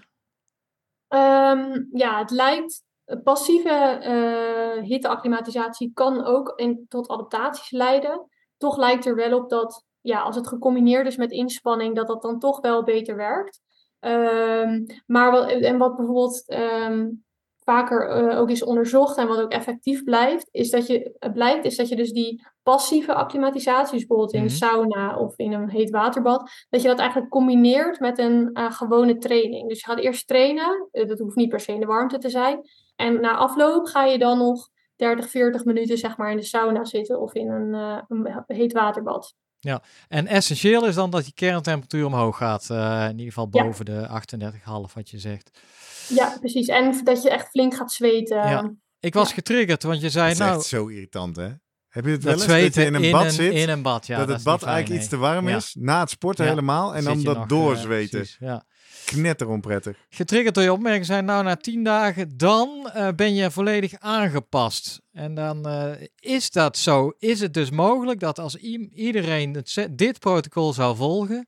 Um, 1.13 1.89
ja, 1.91 2.19
het 2.19 2.31
lijkt 2.31 2.83
passieve 3.23 4.01
uh, 4.03 4.83
hitteacclimatisatie 4.83 5.91
kan 5.93 6.25
ook 6.25 6.53
in, 6.55 6.85
tot 6.87 7.09
adaptaties 7.09 7.71
leiden. 7.71 8.27
Toch 8.57 8.77
lijkt 8.77 9.05
er 9.05 9.15
wel 9.15 9.37
op 9.37 9.49
dat 9.49 9.85
ja, 10.01 10.21
als 10.21 10.35
het 10.35 10.47
gecombineerd 10.47 11.07
is 11.07 11.17
met 11.17 11.31
inspanning, 11.31 11.95
dat 11.95 12.07
dat 12.07 12.21
dan 12.21 12.39
toch 12.39 12.61
wel 12.61 12.83
beter 12.83 13.15
werkt. 13.15 13.61
Um, 13.99 14.85
maar 15.05 15.31
wat, 15.31 15.49
en 15.49 15.77
wat 15.77 15.95
bijvoorbeeld 15.95 16.43
um, 16.53 17.23
vaker 17.63 18.31
uh, 18.31 18.39
ook 18.39 18.49
is 18.49 18.63
onderzocht 18.63 19.17
en 19.17 19.27
wat 19.27 19.39
ook 19.39 19.51
effectief 19.51 20.03
blijft, 20.03 20.47
is 20.51 20.69
dat 20.69 20.87
je, 20.87 21.17
uh, 21.19 21.31
blijkt, 21.31 21.65
is 21.65 21.75
dat 21.75 21.89
je 21.89 21.95
dus 21.95 22.11
die 22.11 22.47
passieve 22.63 23.13
acclimatisatie, 23.13 23.97
dus 23.97 24.07
bijvoorbeeld 24.07 24.33
in 24.33 24.39
een 24.39 24.45
mhm. 24.45 24.55
sauna 24.55 25.17
of 25.17 25.37
in 25.37 25.53
een 25.53 25.69
heet 25.69 25.89
waterbad, 25.89 26.49
dat 26.69 26.81
je 26.81 26.87
dat 26.87 26.99
eigenlijk 26.99 27.31
combineert 27.31 27.99
met 27.99 28.19
een 28.19 28.49
uh, 28.53 28.71
gewone 28.71 29.17
training. 29.17 29.69
Dus 29.69 29.79
je 29.79 29.85
gaat 29.85 29.99
eerst 29.99 30.27
trainen, 30.27 30.89
dat 30.91 31.19
hoeft 31.19 31.35
niet 31.35 31.49
per 31.49 31.59
se 31.59 31.73
in 31.73 31.79
de 31.79 31.85
warmte 31.85 32.17
te 32.17 32.29
zijn. 32.29 32.59
En 32.95 33.21
na 33.21 33.35
afloop 33.35 33.85
ga 33.85 34.05
je 34.05 34.17
dan 34.17 34.37
nog 34.37 34.69
30, 34.95 35.29
40 35.29 35.65
minuten 35.65 35.97
zeg 35.97 36.17
maar 36.17 36.31
in 36.31 36.37
de 36.37 36.43
sauna 36.43 36.85
zitten 36.85 37.21
of 37.21 37.33
in 37.33 37.49
een, 37.49 37.73
een 38.07 38.43
heet 38.47 38.73
waterbad. 38.73 39.35
Ja, 39.59 39.81
en 40.07 40.27
essentieel 40.27 40.85
is 40.85 40.95
dan 40.95 41.09
dat 41.09 41.23
die 41.23 41.33
kerntemperatuur 41.33 42.05
omhoog 42.05 42.37
gaat. 42.37 42.69
In 43.09 43.17
ieder 43.17 43.33
geval 43.33 43.49
boven 43.49 43.85
de 43.85 44.07
38,5 44.07 44.93
wat 44.93 45.09
je 45.09 45.19
zegt. 45.19 45.59
Ja, 46.07 46.37
precies. 46.39 46.67
En 46.67 47.01
dat 47.03 47.23
je 47.23 47.29
echt 47.29 47.49
flink 47.49 47.75
gaat 47.75 47.91
zweten. 47.91 48.37
Ja. 48.37 48.73
Ik 48.99 49.13
was 49.13 49.33
getriggerd, 49.33 49.83
want 49.83 50.01
je 50.01 50.09
zei 50.09 50.25
dat 50.25 50.33
is 50.33 50.39
nou... 50.39 50.57
echt 50.57 50.65
zo 50.65 50.87
irritant, 50.87 51.35
hè? 51.35 51.49
Heb 51.87 52.05
je 52.05 52.11
het 52.11 52.23
wel 52.23 52.33
eens 52.33 52.45
dat 52.45 52.73
je 52.73 52.85
in 52.85 52.93
een 52.93 53.11
bad 53.11 53.33
zit? 53.33 53.53
In 53.53 53.69
een 53.69 53.81
bad, 53.81 54.07
ja. 54.07 54.17
Dat, 54.17 54.27
het 54.27 54.43
bad 54.43 54.63
eigenlijk 54.63 55.01
iets 55.01 55.09
te 55.09 55.17
warm 55.17 55.47
is, 55.47 55.75
na 55.79 55.99
het 55.99 56.09
sporten 56.09 56.47
helemaal, 56.47 56.95
en 56.95 57.03
dan 57.03 57.23
dat 57.23 57.37
nog, 57.37 57.47
doorzweten. 57.47 58.27
ja 58.39 58.65
knetter 59.05 59.47
onprettig. 59.47 59.97
Getriggerd 60.09 60.55
door 60.55 60.63
je 60.63 60.73
opmerking 60.73 61.05
zijn, 61.05 61.25
nou 61.25 61.43
na 61.43 61.55
tien 61.55 61.83
dagen, 61.83 62.37
dan 62.37 62.91
uh, 62.95 63.07
ben 63.15 63.33
je 63.33 63.51
volledig 63.51 63.93
aangepast. 63.99 65.01
En 65.11 65.33
dan 65.33 65.67
uh, 65.67 65.91
is 66.19 66.51
dat 66.51 66.77
zo. 66.77 67.13
Is 67.17 67.39
het 67.39 67.53
dus 67.53 67.69
mogelijk 67.69 68.19
dat 68.19 68.39
als 68.39 68.55
iedereen 68.55 69.53
het, 69.53 69.87
dit 69.91 70.19
protocol 70.19 70.73
zou 70.73 70.95
volgen, 70.95 71.47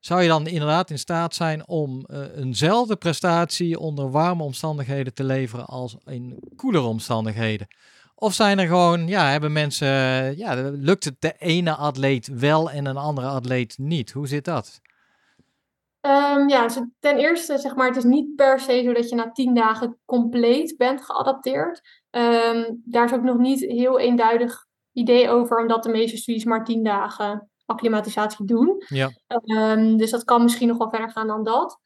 zou 0.00 0.22
je 0.22 0.28
dan 0.28 0.46
inderdaad 0.46 0.90
in 0.90 0.98
staat 0.98 1.34
zijn 1.34 1.68
om 1.68 2.06
uh, 2.06 2.36
eenzelfde 2.36 2.96
prestatie 2.96 3.78
onder 3.78 4.10
warme 4.10 4.42
omstandigheden 4.42 5.14
te 5.14 5.24
leveren 5.24 5.66
als 5.66 5.96
in 6.04 6.38
koelere 6.56 6.86
omstandigheden? 6.86 7.66
Of 8.14 8.34
zijn 8.34 8.58
er 8.58 8.66
gewoon, 8.66 9.06
ja, 9.06 9.30
hebben 9.30 9.52
mensen, 9.52 9.86
ja, 10.36 10.70
lukt 10.70 11.04
het 11.04 11.20
de 11.20 11.34
ene 11.38 11.74
atleet 11.74 12.26
wel 12.26 12.70
en 12.70 12.86
een 12.86 12.96
andere 12.96 13.26
atleet 13.26 13.78
niet? 13.78 14.12
Hoe 14.12 14.26
zit 14.26 14.44
dat? 14.44 14.80
Um, 16.00 16.48
ja, 16.48 16.62
dus 16.62 16.80
ten 17.00 17.16
eerste, 17.16 17.58
zeg 17.58 17.74
maar, 17.74 17.86
het 17.86 17.96
is 17.96 18.04
niet 18.04 18.34
per 18.36 18.60
se 18.60 18.82
zo 18.84 18.92
dat 18.92 19.08
je 19.08 19.14
na 19.14 19.32
tien 19.32 19.54
dagen 19.54 19.98
compleet 20.04 20.76
bent 20.76 21.04
geadapteerd. 21.04 21.80
Um, 22.10 22.82
daar 22.84 23.04
is 23.04 23.12
ook 23.12 23.22
nog 23.22 23.38
niet 23.38 23.60
heel 23.60 23.98
eenduidig 23.98 24.66
idee 24.92 25.28
over, 25.28 25.60
omdat 25.60 25.82
de 25.82 25.90
meeste 25.90 26.16
studies 26.16 26.44
maar 26.44 26.64
tien 26.64 26.82
dagen 26.82 27.47
acclimatisatie 27.68 28.46
doen. 28.46 28.82
Ja. 28.88 29.10
Um, 29.44 29.96
dus 29.96 30.10
dat 30.10 30.24
kan 30.24 30.42
misschien 30.42 30.68
nog 30.68 30.78
wel 30.78 30.90
verder 30.90 31.10
gaan 31.10 31.26
dan 31.26 31.44
dat. 31.44 31.80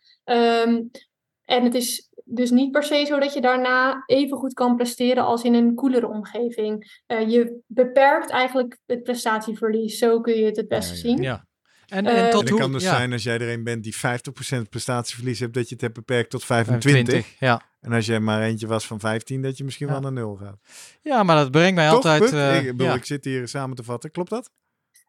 en 1.44 1.64
het 1.64 1.74
is 1.74 2.10
dus 2.24 2.50
niet 2.50 2.70
per 2.70 2.82
se 2.82 3.04
zo 3.04 3.18
dat 3.18 3.34
je 3.34 3.40
daarna 3.40 4.02
even 4.06 4.36
goed 4.38 4.54
kan 4.54 4.76
presteren 4.76 5.24
als 5.24 5.42
in 5.42 5.54
een 5.54 5.74
koelere 5.74 6.08
omgeving. 6.08 7.00
Uh, 7.06 7.30
je 7.30 7.60
beperkt 7.66 8.30
eigenlijk 8.30 8.78
het 8.86 9.02
prestatieverlies. 9.02 9.98
Zo 9.98 10.20
kun 10.20 10.34
je 10.34 10.44
het 10.44 10.56
het 10.56 10.68
beste 10.68 10.96
zien. 10.96 11.22
Ja. 11.22 11.46
En, 11.86 12.06
en, 12.06 12.30
tot 12.30 12.48
het 12.48 12.58
kan 12.58 12.72
dus 12.72 12.82
zijn 12.82 13.12
als 13.12 13.22
jij 13.22 13.34
er 13.34 13.52
een 13.52 13.64
bent 13.64 13.82
die 13.82 13.96
50% 13.96 13.98
prestatieverlies 14.70 15.40
hebt, 15.40 15.54
dat 15.54 15.68
je 15.68 15.72
het 15.72 15.80
hebt 15.82 15.94
beperkt 15.94 16.30
tot 16.30 16.44
25. 16.44 17.26
ja. 17.38 17.62
En 17.80 17.92
als 17.92 18.06
jij 18.06 18.20
maar 18.20 18.42
eentje 18.42 18.66
was 18.66 18.86
van 18.86 19.00
15, 19.00 19.42
dat 19.42 19.56
je 19.56 19.64
misschien 19.64 19.88
wel 19.88 20.00
naar 20.00 20.12
nul 20.12 20.36
gaat. 20.36 20.58
Ja, 21.00 21.22
maar 21.22 21.36
dat 21.36 21.50
brengt 21.50 21.74
mij 21.74 21.88
altijd... 21.88 22.32
Uh, 22.32 22.64
ik, 22.64 22.76
bedoel, 22.76 22.94
ik 22.94 23.04
zit 23.04 23.24
hier 23.24 23.48
samen 23.48 23.76
te 23.76 23.82
vatten. 23.82 24.10
Klopt 24.10 24.30
dat? 24.30 24.50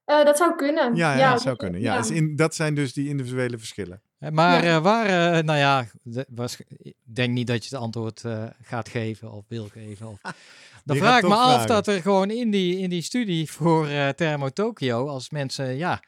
Uh, 0.05 0.25
dat 0.25 0.37
zou 0.37 0.55
kunnen. 0.55 0.95
Ja, 0.95 1.17
ja, 1.17 1.31
dat 1.31 1.41
zou 1.41 1.55
kunnen. 1.55 1.81
Ja, 1.81 1.97
dus 1.97 2.11
in, 2.11 2.35
dat 2.35 2.55
zijn 2.55 2.75
dus 2.75 2.93
die 2.93 3.09
individuele 3.09 3.57
verschillen. 3.57 4.01
Maar 4.31 4.65
uh, 4.65 4.77
waar, 4.77 5.05
uh, 5.05 5.43
nou 5.43 5.59
ja, 5.59 5.85
was, 6.27 6.57
ik 6.77 6.95
denk 7.03 7.33
niet 7.33 7.47
dat 7.47 7.65
je 7.65 7.75
het 7.75 7.83
antwoord 7.83 8.23
gaat 8.61 8.89
geven 8.89 9.31
of 9.31 9.43
wil 9.47 9.67
geven. 9.67 10.07
Of, 10.07 10.19
dan 10.85 10.97
vraag 10.97 11.21
ik 11.21 11.27
me 11.27 11.35
af 11.35 11.65
dat 11.65 11.87
er 11.87 12.01
gewoon 12.01 12.29
in 12.29 12.51
die, 12.51 12.77
in 12.77 12.89
die 12.89 13.01
studie 13.01 13.51
voor 13.51 13.87
Thermo 14.15 14.49
Tokyo, 14.49 15.07
als 15.07 15.29
mensen, 15.29 15.77
ja, 15.77 16.01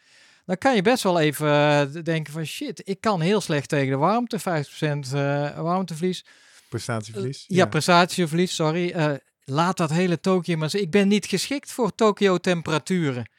dan 0.46 0.58
kan 0.58 0.76
je 0.76 0.82
best 0.82 1.04
wel 1.04 1.20
even 1.20 1.48
uh, 1.48 2.04
denken 2.04 2.34
van 2.34 2.46
shit, 2.46 2.82
ik 2.84 3.02
kan 3.02 3.22
heel 3.22 3.41
slecht 3.41 3.70
tegen 3.70 3.89
de 3.89 3.98
warmte, 3.98 4.39
50% 4.39 4.43
uh, 4.43 5.60
warmteverlies. 5.60 6.26
Prestatieverlies. 6.70 7.46
ja, 7.48 7.56
ja, 7.56 7.66
prestatieverlies, 7.66 8.56
sorry. 8.56 8.93
Uh, 8.96 9.12
laat 9.43 9.78
dat 9.78 9.89
hele 9.89 10.20
Tokio 10.20 10.58
maar 10.58 10.76
Ik 10.76 10.91
ben 10.91 11.08
niet 11.08 11.26
geschikt 11.26 11.72
voor 11.72 11.96
Tokio 11.96 12.38
temperaturen. 12.38 13.30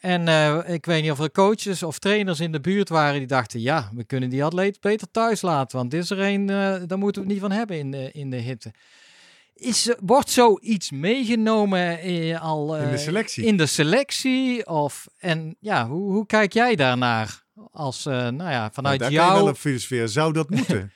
En 0.00 0.28
ik 0.66 0.86
weet 0.86 1.02
niet 1.02 1.10
of 1.10 1.20
er 1.20 1.30
coaches 1.30 1.82
of 1.82 1.98
trainers 1.98 2.40
in 2.40 2.52
de 2.52 2.60
buurt 2.60 2.88
waren 2.88 3.18
die 3.18 3.26
dachten, 3.26 3.60
ja, 3.60 3.90
we 3.94 4.04
kunnen 4.04 4.28
die 4.28 4.44
atleet 4.44 4.80
beter 4.80 5.10
thuis 5.10 5.42
laten, 5.42 5.78
want 5.78 5.90
dit 5.90 6.02
is 6.02 6.10
er 6.10 6.18
een, 6.18 6.46
daar 6.46 6.98
moeten 6.98 7.22
we 7.22 7.28
het 7.28 7.28
niet 7.28 7.40
van 7.40 7.52
hebben 7.52 7.78
in 7.78 7.90
de, 7.90 8.10
in 8.12 8.30
de 8.30 8.36
hitte. 8.36 8.72
Is, 9.56 9.94
wordt 10.00 10.30
zoiets 10.30 10.90
meegenomen 10.90 11.98
eh, 11.98 12.42
al 12.42 12.76
in 12.76 12.90
de 12.90 12.98
selectie? 12.98 13.44
In 13.44 13.56
de 13.56 13.66
selectie 13.66 14.66
of, 14.66 15.06
en 15.18 15.56
ja, 15.60 15.88
hoe, 15.88 16.12
hoe 16.12 16.26
kijk 16.26 16.52
jij 16.52 16.74
daarnaar? 16.74 17.44
Als, 17.70 18.06
uh, 18.06 18.14
nou 18.14 18.50
ja, 18.50 18.70
vanuit 18.72 19.00
nou, 19.00 19.12
jouw... 19.12 19.44
wel 19.44 19.54
filosoferen. 19.54 20.08
Zou 20.08 20.32
dat 20.32 20.50
moeten? 20.56 20.92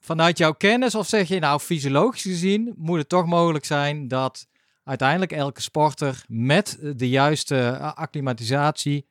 vanuit 0.00 0.38
jouw 0.38 0.52
kennis 0.52 0.94
of 0.94 1.08
zeg 1.08 1.28
je 1.28 1.38
nou 1.38 1.60
fysiologisch 1.60 2.22
gezien 2.22 2.74
moet 2.76 2.98
het 2.98 3.08
toch 3.08 3.26
mogelijk 3.26 3.64
zijn 3.64 4.08
dat 4.08 4.46
uiteindelijk 4.90 5.32
elke 5.32 5.60
sporter 5.60 6.24
met 6.28 6.78
de 6.96 7.08
juiste 7.08 7.78
acclimatisatie 7.78 9.06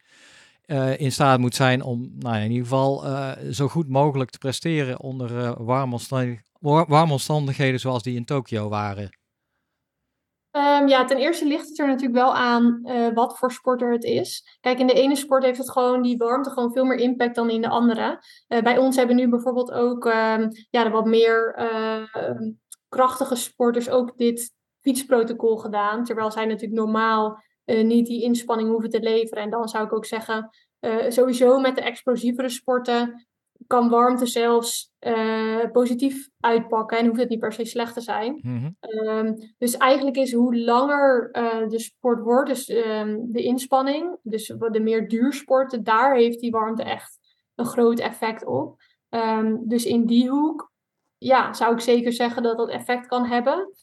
uh, 0.65 0.99
in 0.99 1.11
staat 1.11 1.39
moet 1.39 1.55
zijn 1.55 1.81
om 1.83 2.11
nou, 2.15 2.35
in 2.35 2.51
ieder 2.51 2.67
geval 2.67 3.05
uh, 3.05 3.31
zo 3.51 3.67
goed 3.67 3.89
mogelijk 3.89 4.29
te 4.29 4.37
presteren 4.37 4.99
onder 4.99 5.63
warme 6.87 7.11
omstandigheden 7.11 7.79
zoals 7.79 8.03
die 8.03 8.15
in 8.15 8.25
Tokio 8.25 8.69
waren? 8.69 9.17
Um, 10.51 10.87
ja, 10.87 11.05
ten 11.05 11.17
eerste 11.17 11.47
ligt 11.47 11.69
het 11.69 11.79
er 11.79 11.87
natuurlijk 11.87 12.19
wel 12.19 12.35
aan 12.35 12.81
wat 13.13 13.37
voor 13.37 13.51
sporter 13.51 13.91
het 13.91 14.03
is. 14.03 14.57
Kijk, 14.61 14.79
in 14.79 14.87
de 14.87 14.93
ene 14.93 15.15
sport 15.15 15.43
heeft 15.43 15.57
het 15.57 15.71
gewoon 15.71 16.01
die 16.01 16.17
warmte 16.17 16.49
gewoon 16.49 16.71
veel 16.71 16.85
meer 16.85 16.97
impact 16.97 17.35
dan 17.35 17.49
in 17.49 17.61
de 17.61 17.69
andere. 17.69 18.23
Bij 18.47 18.77
ons 18.77 18.95
hebben 18.95 19.15
nu 19.15 19.29
bijvoorbeeld 19.29 19.71
ook 19.71 20.05
uh, 20.05 20.47
ja, 20.69 20.89
wat 20.89 21.05
meer 21.05 21.53
ehm, 21.55 22.51
krachtige 22.89 23.35
sporters 23.35 23.89
ook 23.89 24.17
dit 24.17 24.57
fietsprotocol 24.81 25.57
gedaan. 25.57 26.03
Terwijl 26.03 26.31
zij 26.31 26.45
natuurlijk 26.45 26.79
normaal 26.81 27.43
eh, 27.65 27.83
niet 27.85 28.05
die 28.07 28.23
inspanning 28.23 28.69
hoeven 28.69 28.89
te 28.89 28.99
leveren. 28.99 29.43
En 29.43 29.49
dan 29.49 29.67
zou 29.67 29.85
ik 29.85 29.93
ook 29.93 30.05
zeggen, 30.05 30.49
sowieso 31.07 31.59
met 31.59 31.75
de 31.75 31.81
explosievere 31.81 32.49
sporten 32.49 33.27
kan 33.67 33.89
warmte 33.89 34.25
zelfs 34.25 34.91
uh, 34.99 35.71
positief 35.71 36.29
uitpakken 36.39 36.97
en 36.97 37.05
hoeft 37.05 37.19
het 37.19 37.29
niet 37.29 37.39
per 37.39 37.53
se 37.53 37.65
slecht 37.65 37.93
te 37.93 38.01
zijn. 38.01 38.39
Mm 38.41 38.77
um, 38.79 39.35
dus 39.57 39.77
eigenlijk 39.77 40.17
is 40.17 40.33
hoe 40.33 40.57
langer 40.57 41.29
uh, 41.31 41.67
de 41.67 41.79
sport 41.79 42.23
wordt, 42.23 42.49
dus 42.49 42.69
um, 42.69 43.31
de 43.31 43.43
inspanning, 43.43 44.17
dus 44.23 44.53
de 44.71 44.79
meer 44.79 45.07
duursporten, 45.07 45.83
daar 45.83 46.15
heeft 46.15 46.39
die 46.39 46.51
warmte 46.51 46.83
echt 46.83 47.19
een 47.55 47.65
groot 47.65 47.99
effect 47.99 48.45
op. 48.45 48.81
Um, 49.09 49.67
dus 49.67 49.85
in 49.85 50.05
die 50.05 50.29
hoek, 50.29 50.71
ja, 51.17 51.53
zou 51.53 51.73
ik 51.73 51.79
zeker 51.79 52.13
zeggen 52.13 52.43
dat 52.43 52.57
dat 52.57 52.69
effect 52.69 53.07
kan 53.07 53.25
hebben. 53.25 53.73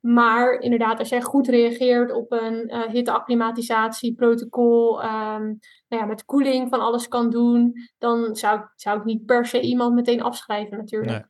Maar 0.00 0.60
inderdaad, 0.60 0.98
als 0.98 1.08
jij 1.08 1.22
goed 1.22 1.48
reageert 1.48 2.12
op 2.12 2.32
een 2.32 2.74
uh, 2.74 2.86
hitteacclimatisatieprotocol, 2.86 5.02
um, 5.02 5.58
nou 5.88 6.02
ja, 6.02 6.04
met 6.04 6.24
koeling 6.24 6.68
van 6.68 6.80
alles 6.80 7.08
kan 7.08 7.30
doen, 7.30 7.72
dan 7.98 8.36
zou, 8.36 8.58
ik, 8.58 8.66
zou 8.74 8.98
ik 8.98 9.04
niet 9.04 9.26
per 9.26 9.46
se 9.46 9.60
iemand 9.60 9.94
meteen 9.94 10.22
afschrijven 10.22 10.76
natuurlijk. 10.76 11.10
Nee. 11.10 11.22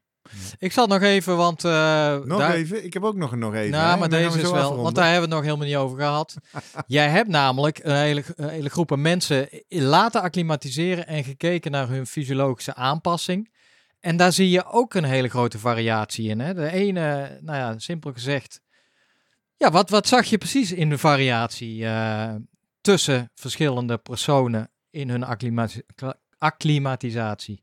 Ik 0.58 0.72
zal 0.72 0.86
nog 0.86 1.02
even, 1.02 1.36
want... 1.36 1.64
Uh, 1.64 2.18
nog 2.18 2.38
daar... 2.38 2.54
even? 2.54 2.84
Ik 2.84 2.92
heb 2.92 3.04
ook 3.04 3.14
nog 3.14 3.32
een 3.32 3.38
nog 3.38 3.54
even. 3.54 3.70
Nou, 3.70 3.98
maar 3.98 4.08
deze 4.08 4.40
is 4.40 4.50
wel, 4.50 4.76
want 4.76 4.94
daar 4.94 5.10
hebben 5.10 5.28
we 5.28 5.34
het 5.34 5.44
nog 5.44 5.44
helemaal 5.44 5.66
niet 5.66 5.76
over 5.76 5.98
gehad. 5.98 6.36
Jij 6.86 7.08
hebt 7.08 7.28
namelijk 7.28 7.80
een 7.82 7.96
hele, 7.96 8.22
een 8.36 8.48
hele 8.48 8.70
groepen 8.70 9.00
mensen 9.00 9.48
laten 9.68 10.20
acclimatiseren 10.20 11.06
en 11.06 11.24
gekeken 11.24 11.70
naar 11.70 11.88
hun 11.88 12.06
fysiologische 12.06 12.74
aanpassing. 12.74 13.50
En 14.00 14.16
daar 14.16 14.32
zie 14.32 14.50
je 14.50 14.64
ook 14.64 14.94
een 14.94 15.04
hele 15.04 15.28
grote 15.28 15.58
variatie 15.58 16.28
in. 16.28 16.40
Hè? 16.40 16.54
De 16.54 16.70
ene, 16.70 17.38
nou 17.40 17.58
ja, 17.58 17.78
simpel 17.78 18.12
gezegd. 18.12 18.60
Ja, 19.56 19.70
wat, 19.70 19.90
wat 19.90 20.06
zag 20.06 20.26
je 20.26 20.38
precies 20.38 20.72
in 20.72 20.88
de 20.88 20.98
variatie 20.98 21.82
uh, 21.82 22.34
tussen 22.80 23.30
verschillende 23.34 23.98
personen 23.98 24.70
in 24.90 25.08
hun 25.08 25.24
acclimatisatie? 26.38 27.62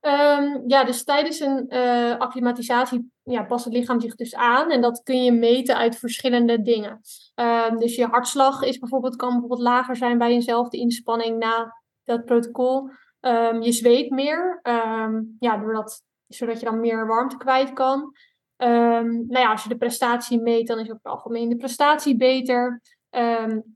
Ehm, 0.00 0.58
ja, 0.66 0.84
dus 0.84 1.04
tijdens 1.04 1.40
een 1.40 1.66
uh, 1.68 2.16
acclimatisatie 2.18 3.12
ja, 3.22 3.42
past 3.42 3.64
het 3.64 3.74
lichaam 3.74 4.00
zich 4.00 4.14
dus 4.14 4.34
aan. 4.34 4.70
En 4.70 4.80
dat 4.80 5.02
kun 5.02 5.24
je 5.24 5.32
meten 5.32 5.76
uit 5.76 5.98
verschillende 5.98 6.62
dingen. 6.62 7.00
Ehm, 7.34 7.76
dus 7.76 7.94
je 7.94 8.06
hartslag 8.06 8.62
is 8.62 8.78
bijvoorbeeld, 8.78 9.16
kan 9.16 9.30
bijvoorbeeld 9.30 9.60
lager 9.60 9.96
zijn 9.96 10.18
bij 10.18 10.30
eenzelfde 10.30 10.78
inspanning 10.78 11.38
na 11.38 11.76
dat 12.04 12.24
protocol. 12.24 12.90
Um, 13.20 13.62
je 13.62 13.72
zweet 13.72 14.10
meer, 14.10 14.60
ja, 15.38 15.56
doordat, 15.56 16.02
zodat 16.26 16.60
je 16.60 16.66
dan 16.66 16.80
meer 16.80 17.06
warmte 17.06 17.36
kwijt 17.36 17.72
kan. 17.72 18.14
nou 18.56 19.38
ja, 19.38 19.50
als 19.50 19.62
je 19.62 19.68
de 19.68 19.76
prestatie 19.76 20.40
meet, 20.40 20.66
dan 20.66 20.78
is 20.78 20.90
op 20.90 20.98
het 21.02 21.12
algemeen 21.12 21.48
de 21.48 21.56
prestatie 21.56 22.16
beter. 22.16 22.80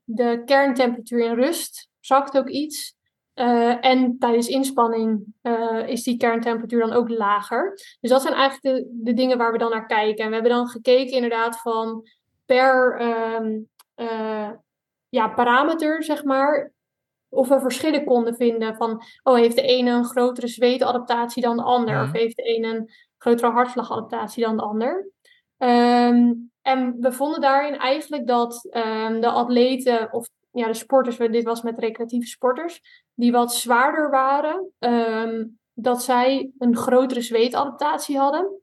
de 0.04 0.42
kerntemperatuur 0.44 1.24
in 1.24 1.34
rust 1.34 1.88
zakt 2.00 2.38
ook 2.38 2.48
iets. 2.48 2.96
Uh, 3.34 3.84
en 3.84 4.18
tijdens 4.18 4.48
inspanning 4.48 5.24
uh, 5.42 5.88
is 5.88 6.02
die 6.02 6.16
kerntemperatuur 6.16 6.80
dan 6.80 6.92
ook 6.92 7.08
lager. 7.08 7.72
Dus 8.00 8.10
dat 8.10 8.22
zijn 8.22 8.34
eigenlijk 8.34 8.86
de, 8.90 9.14
dingen 9.14 9.38
waar 9.38 9.52
we 9.52 9.58
dan 9.58 9.70
naar 9.70 9.86
kijken. 9.86 10.24
En 10.24 10.28
we 10.28 10.34
hebben 10.34 10.52
dan 10.52 10.68
gekeken 10.68 11.14
inderdaad 11.14 11.60
van 11.60 12.08
per 12.46 13.00
uh, 13.96 14.50
ja, 15.08 15.28
parameter, 15.28 16.04
zeg 16.04 16.24
maar, 16.24 16.72
of 17.34 17.48
we 17.48 17.60
verschillen 17.60 18.04
konden 18.04 18.36
vinden 18.36 18.76
van, 18.76 19.02
oh, 19.22 19.34
heeft 19.34 19.56
de 19.56 19.62
ene 19.62 19.90
een 19.90 20.04
grotere 20.04 20.46
zweetadaptatie 20.46 21.42
dan 21.42 21.56
de 21.56 21.62
ander? 21.62 22.02
Of 22.02 22.12
heeft 22.12 22.36
de 22.36 22.42
ene 22.42 22.68
een 22.68 22.90
grotere 23.18 23.50
hartslagadaptatie 23.50 24.44
dan 24.44 24.56
de 24.56 24.62
ander? 24.62 25.10
Um, 25.58 26.50
en 26.62 26.96
we 27.00 27.12
vonden 27.12 27.40
daarin 27.40 27.78
eigenlijk 27.78 28.26
dat 28.26 28.68
um, 28.70 29.20
de 29.20 29.30
atleten, 29.30 30.12
of 30.12 30.28
ja, 30.50 30.66
de 30.66 30.74
sporters, 30.74 31.16
dit 31.16 31.44
was 31.44 31.62
met 31.62 31.78
recreatieve 31.78 32.26
sporters, 32.26 32.80
die 33.14 33.32
wat 33.32 33.54
zwaarder 33.54 34.10
waren, 34.10 34.72
ehm, 34.78 35.44
dat 35.74 36.02
zij 36.02 36.50
een 36.58 36.76
grotere 36.76 37.20
zweetadaptatie 37.20 38.18
hadden 38.18 38.62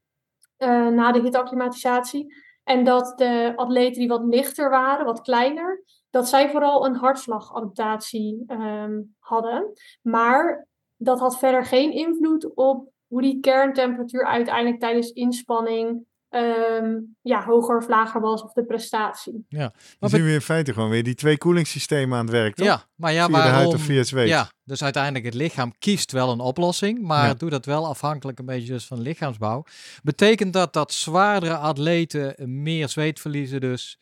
uh, 0.61 0.87
na 0.87 1.11
de 1.11 1.21
hitacclimatisatie. 1.21 2.35
En 2.63 2.83
dat 2.83 3.17
de 3.17 3.53
atleten 3.55 3.99
die 3.99 4.07
wat 4.07 4.23
lichter 4.23 4.69
waren, 4.69 5.05
wat 5.05 5.21
kleiner, 5.21 5.83
dat 6.11 6.29
zij 6.29 6.49
vooral 6.49 6.85
een 6.85 6.95
hartslagadaptatie 6.95 8.43
um, 8.47 9.15
hadden. 9.19 9.73
Maar 10.01 10.67
dat 10.97 11.19
had 11.19 11.39
verder 11.39 11.65
geen 11.65 11.91
invloed 11.91 12.55
op 12.55 12.89
hoe 13.07 13.21
die 13.21 13.39
kerntemperatuur 13.39 14.25
uiteindelijk 14.25 14.79
tijdens 14.79 15.11
inspanning 15.11 16.05
um, 16.29 17.15
ja, 17.21 17.45
hoger 17.45 17.77
of 17.77 17.87
lager 17.87 18.21
was 18.21 18.43
of 18.43 18.53
de 18.53 18.65
prestatie. 18.65 19.45
Ja. 19.47 19.73
Dan 19.99 20.09
zien 20.09 20.23
we 20.23 20.31
in 20.31 20.41
feite 20.41 20.73
gewoon 20.73 20.89
weer 20.89 21.03
die 21.03 21.15
twee 21.15 21.37
koelingssystemen 21.37 22.17
aan 22.17 22.25
het 22.25 22.33
werk, 22.33 22.55
toch? 22.55 22.65
Ja, 22.65 22.83
maar 22.95 23.13
ja, 23.13 23.25
via 23.25 23.33
waarom, 23.33 23.51
de 23.51 23.57
huid 23.57 23.73
of 23.73 23.81
via 23.81 23.97
het 23.97 24.07
zweet. 24.07 24.27
Ja, 24.27 24.51
dus 24.63 24.83
uiteindelijk 24.83 25.25
het 25.25 25.33
lichaam 25.33 25.73
kiest 25.79 26.11
wel 26.11 26.31
een 26.31 26.39
oplossing, 26.39 27.01
maar 27.01 27.27
ja. 27.27 27.33
doet 27.33 27.51
dat 27.51 27.65
wel 27.65 27.87
afhankelijk 27.87 28.39
een 28.39 28.45
beetje 28.45 28.73
dus 28.73 28.85
van 28.85 29.01
lichaamsbouw. 29.01 29.63
Betekent 30.03 30.53
dat 30.53 30.73
dat 30.73 30.91
zwaardere 30.91 31.57
atleten 31.57 32.35
meer 32.61 32.89
zweet 32.89 33.19
verliezen 33.19 33.61
dus? 33.61 33.99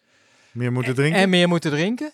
Meer 0.53 0.71
moeten 0.71 0.95
drinken? 0.95 1.19
En 1.19 1.29
meer 1.29 1.47
moeten 1.47 1.71
drinken? 1.71 2.11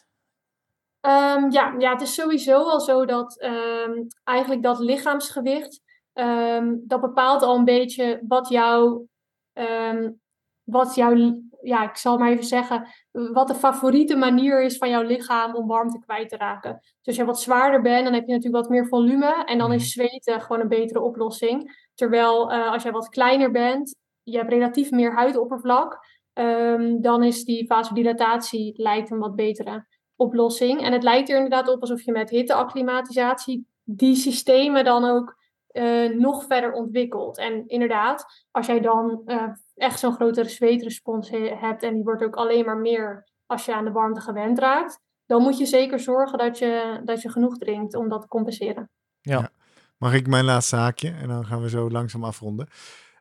Um, 1.02 1.52
ja, 1.52 1.76
ja, 1.78 1.92
het 1.92 2.02
is 2.02 2.14
sowieso 2.14 2.64
al 2.64 2.80
zo 2.80 3.06
dat 3.06 3.44
um, 3.44 4.08
eigenlijk 4.24 4.64
dat 4.64 4.80
lichaamsgewicht, 4.80 5.82
um, 6.14 6.84
dat 6.88 7.02
bepaalt 7.02 7.42
al 7.42 7.56
een 7.56 7.66
beetje 7.66 8.22
wat 8.28 8.50
jouw 8.50 9.08
um, 9.54 10.20
wat 10.66 10.96
jouw, 10.96 11.42
ja, 11.62 11.90
ik 11.90 11.96
zal 11.96 12.18
maar 12.18 12.32
even 12.32 12.44
zeggen, 12.44 12.88
wat 13.12 13.48
de 13.48 13.56
favoriete 13.56 14.16
manier 14.16 14.64
is 14.64 14.78
van 14.78 14.90
jouw 14.90 15.02
lichaam 15.02 15.56
om 15.56 15.68
warmte 15.68 16.00
kwijt 16.00 16.30
te 16.30 16.38
raken. 16.38 16.72
Dus 16.80 17.06
als 17.06 17.16
je 17.16 17.26
wat 17.26 17.42
zwaarder 17.42 17.82
bent, 17.82 18.04
dan 18.04 18.14
heb 18.14 18.26
je 18.26 18.34
natuurlijk 18.34 18.64
wat 18.64 18.72
meer 18.72 18.88
volume 18.88 19.44
en 19.46 19.58
dan 19.58 19.74
is 19.74 19.96
mhm. 19.96 20.08
zweten 20.08 20.42
gewoon 20.42 20.62
een 20.62 20.68
betere 20.68 21.02
oplossing. 21.02 21.88
Terwijl 21.94 22.52
uh, 22.52 22.72
als 22.72 22.84
jij 22.84 22.92
wat 22.92 23.10
kleiner 23.10 23.52
bent, 23.52 23.96
je 24.24 24.38
hebt 24.38 24.52
relatief 24.52 24.92
meer 24.92 25.14
huidoppervlak, 25.14 26.00
um, 26.40 27.02
dan 27.02 27.24
is 27.24 27.44
die 27.44 27.68
vasodilatatie 27.68 28.74
lijkt 28.82 29.12
een 29.12 29.20
wat 29.20 29.36
betere 29.36 29.86
oplossing. 30.16 30.82
En 30.82 30.94
het 30.94 31.04
lijkt 31.04 31.30
er 31.30 31.36
inderdaad 31.36 31.68
op 31.68 31.82
alsof 31.82 32.02
je 32.02 32.12
met 32.12 32.30
hitteacclimatisatie 32.30 33.68
die 33.84 34.16
systemen 34.16 34.84
dan 34.84 35.06
ook 35.06 35.38
uh, 35.72 36.10
nog 36.10 36.46
verder 36.46 36.72
ontwikkeld. 36.72 37.38
En 37.38 37.68
inderdaad, 37.68 38.26
als 38.52 38.66
jij 38.66 38.80
dan 38.80 39.22
uh, 39.26 39.44
echt 39.76 40.00
zo'n 40.00 40.14
grotere 40.14 40.50
zweetrespons 40.50 41.30
hebt 41.60 41.84
en 41.84 41.94
die 41.94 42.04
wordt 42.04 42.24
ook 42.24 42.36
alleen 42.36 42.66
maar 42.66 42.78
meer 42.78 43.30
als 43.46 43.66
je 43.66 43.74
aan 43.76 43.86
de 43.86 43.92
warmte 43.92 44.22
gewend 44.22 44.60
raakt, 44.60 45.00
dan 45.26 45.42
moet 45.42 45.58
je 45.58 45.66
zeker 45.66 46.00
zorgen 46.00 46.38
dat 46.38 46.58
je, 46.58 47.02
dat 47.04 47.22
je 47.22 47.30
genoeg 47.30 47.58
drinkt 47.58 47.96
om 47.96 48.10
dat 48.10 48.22
te 48.22 48.28
compenseren. 48.28 48.90
Ja. 49.22 49.40
ja. 49.40 49.50
Mag 49.98 50.14
ik 50.14 50.28
mijn 50.28 50.46
laatste 50.46 50.76
haakje 50.76 51.12
en 51.12 51.28
dan 51.28 51.46
gaan 51.46 51.62
we 51.62 51.70
zo 51.70 51.90
langzaam 51.90 52.24
afronden. 52.24 52.68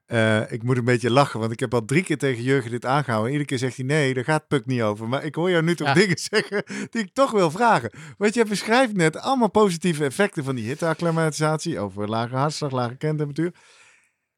Uh, 0.07 0.53
ik 0.53 0.63
moet 0.63 0.77
een 0.77 0.85
beetje 0.85 1.11
lachen, 1.11 1.41
want 1.41 1.53
ik 1.53 1.61
heb 1.61 1.75
al 1.75 1.85
drie 1.85 2.03
keer 2.03 2.19
tegen 2.19 2.43
Jurgen 2.43 2.71
dit 2.71 2.85
aangehouden. 2.85 3.31
Iedere 3.33 3.49
keer 3.49 3.59
zegt 3.59 3.77
hij, 3.77 3.85
nee, 3.85 4.15
daar 4.15 4.25
gaat 4.25 4.49
Puk 4.49 4.67
niet 4.67 4.83
over. 4.83 5.09
Maar 5.09 5.25
ik 5.25 5.35
hoor 5.35 5.51
jou 5.51 5.63
nu 5.63 5.75
toch 5.75 5.87
ja. 5.87 5.95
dingen 5.95 6.19
zeggen 6.31 6.65
die 6.91 7.03
ik 7.03 7.13
toch 7.13 7.31
wil 7.31 7.51
vragen. 7.51 7.91
Want 8.19 8.35
je 8.35 8.45
beschrijft 8.45 8.93
net 8.93 9.17
allemaal 9.17 9.51
positieve 9.51 10.05
effecten 10.05 10.45
van 10.45 10.55
die 10.55 10.67
hitteacclimatisatie. 10.67 11.79
Over 11.79 12.09
lage 12.09 12.37
hartslag, 12.37 12.71
lage 12.71 12.97
kerntemperatuur. 12.97 13.55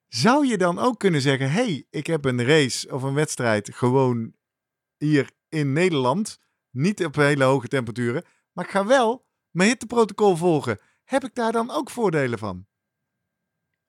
Zou 0.09 0.47
je 0.47 0.59
dan 0.59 0.79
ook 0.79 0.99
kunnen 0.99 1.21
zeggen, 1.21 1.51
hey, 1.51 1.87
ik 1.91 2.07
heb 2.07 2.25
een 2.25 2.45
race 2.45 2.93
of 2.93 3.03
een 3.03 3.15
wedstrijd 3.15 3.75
gewoon 3.75 4.33
hier 4.97 5.31
in 5.49 5.73
Nederland. 5.73 6.39
Niet 6.71 7.05
op 7.05 7.15
hele 7.15 7.45
hoge 7.45 7.69
temperaturen. 7.69 8.25
Maar 8.53 8.65
ik 8.65 8.71
ga 8.71 8.87
wel 8.87 9.27
mijn 9.51 9.69
hitteprotocol 9.69 10.37
volgen. 10.37 10.79
Heb 11.05 11.25
ik 11.25 11.35
daar 11.35 11.53
dan 11.53 11.71
ook 11.71 11.91
voordelen 11.91 12.39
van? 12.39 12.67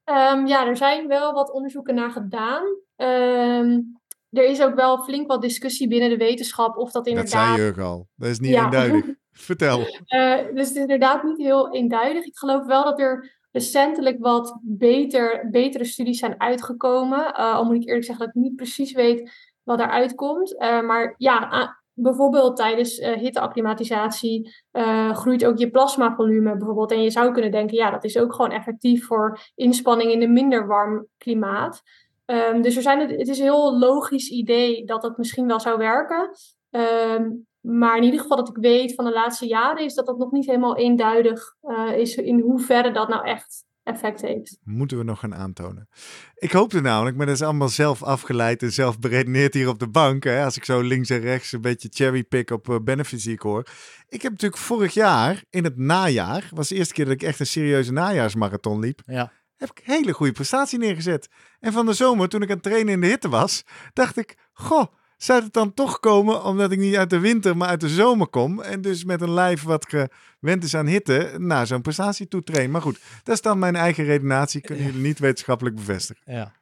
Um, 0.10 0.48
ja, 0.48 0.68
er 0.68 0.78
zijn 0.78 1.08
wel 1.08 1.34
wat 1.34 1.52
onderzoeken 1.52 1.96
naar 1.96 2.12
gedaan. 2.12 2.64
Um, 2.96 4.00
er 4.30 4.44
is 4.44 4.62
ook 4.62 4.76
wel 4.76 5.04
flink 5.04 5.28
wat 5.28 5.42
discussie 5.42 5.88
binnen 5.88 6.10
de 6.10 6.18
wetenschap 6.18 6.78
of 6.78 6.92
dat 6.92 7.08
inderdaad... 7.08 7.48
Dat 7.48 7.56
zei 7.58 7.74
je 7.76 7.82
al. 7.82 8.08
Dat 8.16 8.30
is 8.30 8.40
niet 8.40 8.52
ja. 8.52 8.64
eenduidig. 8.64 9.06
Vertel. 9.32 9.80
Uh, 9.80 10.38
dus 10.38 10.68
het 10.68 10.76
is 10.76 10.82
inderdaad 10.82 11.24
niet 11.24 11.38
heel 11.38 11.74
eenduidig. 11.74 12.26
Ik 12.26 12.38
geloof 12.38 12.66
wel 12.66 12.84
dat 12.84 13.00
er 13.00 13.38
recentelijk 13.52 14.18
wat 14.20 14.60
beter, 14.62 15.48
betere 15.52 15.86
studies 15.86 16.20
zijn 16.20 16.40
uitgekomen. 16.40 17.20
Uh, 17.20 17.54
al 17.54 17.66
moet 17.66 17.76
ik 17.76 17.88
eerlijk 17.88 18.06
zeggen 18.06 18.26
dat 18.26 18.36
ik 18.36 18.42
niet 18.42 18.56
precies 18.56 18.92
weet 18.92 19.32
wat 19.64 19.78
daaruit 19.78 20.16
komt. 20.16 20.54
Uh, 20.54 20.82
maar 20.82 21.16
ja, 21.18 21.77
bijvoorbeeld 22.00 22.56
tijdens 22.56 23.00
uh, 23.00 23.14
hitteacclimatisatie 23.14 24.56
uh, 24.72 25.16
groeit 25.16 25.46
ook 25.46 25.58
je 25.58 25.70
plasmavolume 25.70 26.58
bijvoorbeeld. 26.58 26.92
En 26.92 27.02
je 27.02 27.12
zou 27.12 27.32
kunnen 27.32 27.52
denken, 27.52 27.78
ja, 27.78 27.92
dat 27.92 28.04
is 28.04 28.18
ook 28.18 28.34
gewoon 28.34 28.52
effectief 28.52 29.06
voor 29.06 29.40
inspanning 29.56 30.12
in 30.12 30.22
een 30.22 30.34
minder 30.34 30.68
warm 30.68 31.08
klimaat. 31.18 31.82
Um, 32.26 32.62
dus 32.62 32.76
er 32.76 32.82
zijn, 32.82 33.00
het 33.00 33.28
is 33.28 33.38
een 33.38 33.44
heel 33.44 33.78
logisch 33.78 34.30
idee 34.30 34.86
dat 34.86 35.02
dat 35.02 35.18
misschien 35.18 35.48
wel 35.48 35.60
zou 35.60 35.78
werken. 35.78 36.30
Um, 36.70 37.48
maar 37.62 37.98
in 37.98 38.04
ieder 38.04 38.20
geval 38.20 38.38
dat 38.38 38.50
ik 38.50 38.58
weet 38.58 38.96
van 38.96 39.06
de 39.06 39.12
laatste 39.12 39.48
jaren 39.48 39.84
is 39.84 39.94
dat 39.94 40.06
dat 40.06 40.18
nog 40.18 40.32
niet 40.32 40.46
helemaal 40.46 40.78
eenduidig 40.78 41.56
uh, 41.64 41.98
is 41.98 42.16
in 42.16 42.40
hoeverre 42.40 42.92
dat 42.92 43.08
nou 43.08 43.26
echt 43.26 43.66
effect 43.88 44.22
heeft. 44.22 44.58
Moeten 44.64 44.98
we 44.98 45.04
nog 45.04 45.20
gaan 45.20 45.36
aantonen. 45.36 45.90
Ik 46.36 46.52
hoopte 46.52 46.82
namelijk, 46.82 47.18
maar 47.18 47.26
dat 47.26 47.36
is 47.36 47.42
allemaal 47.42 47.70
zelf 47.70 48.04
afgeleid 48.04 48.64
en 48.64 48.72
zelf 48.72 49.00
beredeneerd 49.00 49.54
hier 49.54 49.68
op 49.68 49.80
de 49.80 49.90
bank. 49.90 50.24
Hè, 50.24 50.44
als 50.44 50.58
ik 50.58 50.66
zo 50.66 50.82
links 50.82 51.10
en 51.10 51.20
rechts 51.20 51.52
een 51.52 51.62
beetje 51.62 51.90
cherrypick 51.92 52.50
op 52.50 52.70
uh, 52.70 52.76
benefits 52.84 53.24
die 53.24 53.34
ik 53.34 53.42
hoor. 53.42 53.68
Ik 54.10 54.22
heb 54.22 54.32
natuurlijk 54.32 54.62
vorig 54.62 54.94
jaar, 54.94 55.44
in 55.50 55.64
het 55.64 55.78
najaar, 55.78 56.50
was 56.54 56.68
de 56.68 56.76
eerste 56.76 56.94
keer 56.94 57.06
dat 57.06 57.14
ik 57.14 57.24
echt 57.24 57.40
een 57.40 57.46
serieuze 57.46 57.94
najaarsmarathon 57.94 58.80
liep. 58.80 59.02
Ja. 59.06 59.32
Heb 59.58 59.70
ik 59.70 59.82
hele 59.84 60.12
goede 60.12 60.32
prestatie 60.32 60.80
neergezet. 60.80 61.30
En 61.60 61.74
van 61.74 61.86
de 61.86 61.94
zomer, 61.94 62.30
toen 62.30 62.42
ik 62.42 62.50
aan 62.50 62.56
het 62.56 62.64
trainen 62.64 62.94
in 62.94 63.02
de 63.02 63.08
hitte 63.08 63.30
was, 63.30 63.64
dacht 63.94 64.18
ik, 64.18 64.36
goh, 64.54 64.86
zou 65.18 65.44
het 65.44 65.54
dan 65.54 65.74
toch 65.74 66.00
komen 66.00 66.44
omdat 66.44 66.72
ik 66.72 66.80
niet 66.80 66.96
uit 66.96 67.10
de 67.10 67.20
winter, 67.20 67.58
maar 67.58 67.68
uit 67.68 67.82
de 67.82 67.90
zomer 67.90 68.28
kom. 68.28 68.62
En 68.62 68.82
dus 68.82 69.04
met 69.04 69.22
een 69.22 69.34
lijf 69.34 69.64
wat 69.64 69.88
gewend 69.90 70.64
is 70.64 70.76
aan 70.76 70.88
hitte, 70.88 71.36
naar 71.38 71.68
zo'n 71.68 71.82
prestatie 71.82 72.28
toe 72.28 72.44
train. 72.44 72.72
Maar 72.72 72.82
goed, 72.82 73.00
dat 73.24 73.36
is 73.36 73.42
dan 73.42 73.60
mijn 73.60 73.76
eigen 73.76 74.04
redenatie. 74.04 74.62
Kunnen 74.62 74.86
jullie 74.86 75.02
niet 75.02 75.20
wetenschappelijk 75.20 75.76
bevestigen. 75.76 76.24
Ja. 76.26 76.56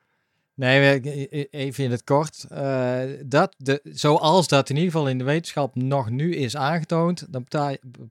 Nee, 0.53 0.99
even 1.49 1.83
in 1.83 1.91
het 1.91 2.03
kort. 2.03 2.45
Uh, 2.51 2.99
dat 3.25 3.55
de, 3.57 3.79
zoals 3.83 4.47
dat 4.47 4.69
in 4.69 4.75
ieder 4.75 4.91
geval 4.91 5.09
in 5.09 5.17
de 5.17 5.23
wetenschap 5.23 5.75
nog 5.75 6.09
nu 6.09 6.35
is 6.35 6.55
aangetoond, 6.55 7.25
dan 7.29 7.45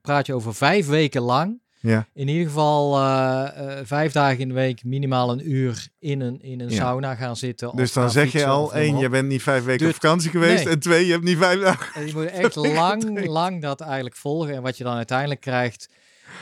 praat 0.03 0.27
je 0.27 0.35
over 0.35 0.55
vijf 0.55 0.87
weken 0.87 1.23
lang 1.23 1.61
ja. 1.87 2.07
In 2.15 2.29
ieder 2.29 2.47
geval 2.47 2.99
uh, 2.99 3.49
uh, 3.59 3.73
vijf 3.83 4.13
dagen 4.13 4.39
in 4.39 4.49
de 4.49 4.55
week 4.55 4.85
minimaal 4.85 5.31
een 5.31 5.51
uur 5.51 5.89
in 5.99 6.21
een, 6.21 6.43
in 6.43 6.61
een 6.61 6.71
sauna 6.71 7.15
gaan 7.15 7.37
zitten. 7.37 7.77
Dus 7.77 7.93
dan 7.93 8.11
zeg 8.11 8.33
je 8.33 8.47
al, 8.47 8.75
één, 8.75 8.99
je 8.99 9.09
bent 9.09 9.29
niet 9.29 9.43
vijf 9.43 9.65
weken 9.65 9.87
dus, 9.87 9.95
op 9.95 10.03
vakantie 10.03 10.31
geweest. 10.31 10.65
Nee. 10.65 10.73
En 10.73 10.81
twee, 10.81 11.07
je 11.07 11.13
hebt 11.13 11.25
niet 11.25 11.39
vijf 11.39 11.61
dagen. 11.61 12.01
En 12.01 12.07
je 12.07 12.13
moet 12.13 12.25
echt 12.25 12.55
lang, 12.81 13.27
lang 13.27 13.63
dat 13.63 13.81
eigenlijk 13.81 14.17
volgen. 14.17 14.55
En 14.55 14.63
wat 14.63 14.77
je 14.77 14.85
dan 14.85 14.97
uiteindelijk 14.97 15.41
krijgt, 15.41 15.89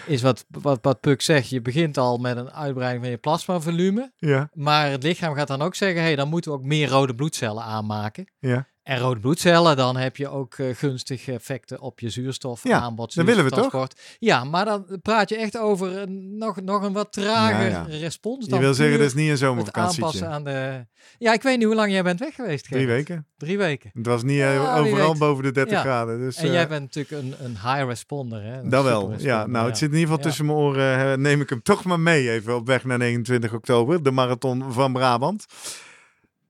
is 0.07 0.22
wat, 0.22 0.45
wat, 0.49 0.78
wat 0.82 1.01
Puk 1.01 1.22
zegt. 1.22 1.49
Je 1.49 1.62
begint 1.62 1.99
al 1.99 2.18
met 2.18 2.36
een 2.36 2.51
uitbreiding 2.51 3.03
van 3.03 3.12
je 3.12 3.18
plasmavolume. 3.18 4.12
Ja. 4.16 4.51
Maar 4.53 4.90
het 4.90 5.03
lichaam 5.03 5.34
gaat 5.34 5.49
dan 5.49 5.62
ook 5.62 5.74
zeggen, 5.74 6.03
hey, 6.03 6.16
dan 6.16 6.28
moeten 6.28 6.51
we 6.51 6.59
ook 6.59 6.64
meer 6.64 6.88
rode 6.88 7.14
bloedcellen 7.14 7.62
aanmaken. 7.62 8.32
Ja. 8.38 8.66
En 8.83 8.99
rode 8.99 9.20
bloedcellen, 9.20 9.76
dan 9.76 9.97
heb 9.97 10.16
je 10.16 10.28
ook 10.28 10.57
uh, 10.59 10.74
gunstige 10.74 11.33
effecten 11.33 11.80
op 11.80 12.01
je 12.01 12.11
zuurstof 12.11 12.62
Ja, 12.62 12.80
aanbod. 12.80 13.14
dat 13.14 13.24
willen 13.24 13.45
we 13.45 13.51
zuurstoftransport. 13.55 14.16
Ja, 14.18 14.45
maar 14.45 14.64
dan 14.64 14.99
praat 15.03 15.28
je 15.28 15.37
echt 15.37 15.59
over 15.59 15.97
een, 15.99 16.39
nog, 16.39 16.61
nog 16.61 16.83
een 16.83 16.93
wat 16.93 17.12
trager 17.12 17.70
Ja, 17.70 17.87
ja. 17.89 17.99
respons. 17.99 18.45
Je 18.45 18.51
Dan 18.51 18.61
wil 18.61 18.74
zeggen, 18.74 18.99
dat 18.99 19.07
is 19.07 19.14
niet 19.14 19.24
een 19.24 19.30
het 19.30 19.39
zomervakantietje. 19.39 20.03
aanpassen 20.05 20.28
aan 20.30 20.45
de... 20.45 20.87
Ja, 21.18 21.33
ik 21.33 21.43
weet 21.43 21.57
niet 21.57 21.66
hoe 21.66 21.74
lang 21.74 21.91
jij 21.93 22.03
bent 22.03 22.20
weg 22.20 22.35
geweest. 22.35 22.64
Drie 22.64 22.87
weken. 22.87 23.26
Drie 23.37 23.59
weken. 23.59 23.91
Het 23.95 24.07
was 24.07 24.22
niet 24.22 24.41
eh, 24.41 24.76
overal 24.76 25.14
boven 25.16 25.45
de 25.45 25.53
30 25.53 25.72
Ja. 25.72 25.80
graden. 25.80 26.18
Dus, 26.18 26.37
En 26.37 26.47
eh, 26.47 26.53
jij 26.53 26.68
bent 26.68 26.80
natuurlijk 26.95 27.22
een, 27.24 27.45
een 27.45 27.51
high 27.51 27.85
responder, 27.87 28.43
hè? 28.43 28.59
Een 28.61 28.68
Dat 28.68 28.85
wel. 28.85 29.14
Ja, 29.18 29.47
nou, 29.47 29.66
het 29.68 29.78
zit 29.78 29.89
in 29.91 29.95
ieder 29.99 30.09
geval 30.11 30.24
tussen 30.24 30.47
mijn 30.47 30.59
oren. 30.59 31.12
eh, 31.12 31.18
neem 31.18 31.41
ik 31.41 31.49
hem 31.51 31.62
toch 31.62 31.85
maar 31.85 32.01
mee 32.01 32.30
even 32.30 32.55
op 32.57 32.66
weg 32.66 32.85
naar 32.85 32.99
29 32.99 33.53
oktober. 33.53 34.03
De 34.03 34.11
marathon 34.11 34.72
van 34.72 34.93
Brabant. 34.93 35.45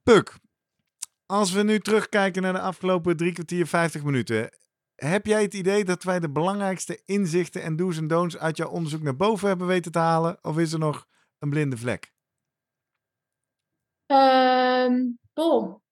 Puk, 0.02 0.36
als 1.32 1.52
we 1.52 1.62
nu 1.62 1.78
terugkijken 1.78 2.42
naar 2.42 2.52
de 2.52 2.60
afgelopen 2.60 3.16
drie 3.16 3.32
kwartier, 3.32 3.66
50 3.66 4.04
minuten. 4.04 4.50
Heb 4.94 5.26
jij 5.26 5.42
het 5.42 5.54
idee 5.54 5.84
dat 5.84 6.02
wij 6.02 6.20
de 6.20 6.30
belangrijkste 6.30 7.02
inzichten 7.04 7.62
en 7.62 7.76
do's 7.76 7.96
en 7.96 8.06
don'ts 8.06 8.38
uit 8.38 8.56
jouw 8.56 8.70
onderzoek 8.70 9.02
naar 9.02 9.16
boven 9.16 9.48
hebben 9.48 9.66
weten 9.66 9.92
te 9.92 9.98
halen? 9.98 10.38
Of 10.42 10.58
is 10.58 10.72
er 10.72 10.78
nog 10.78 11.06
een 11.38 11.50
blinde 11.50 11.76
vlek? 11.76 12.12
Ehm 14.06 15.10
Paul, 15.32 15.82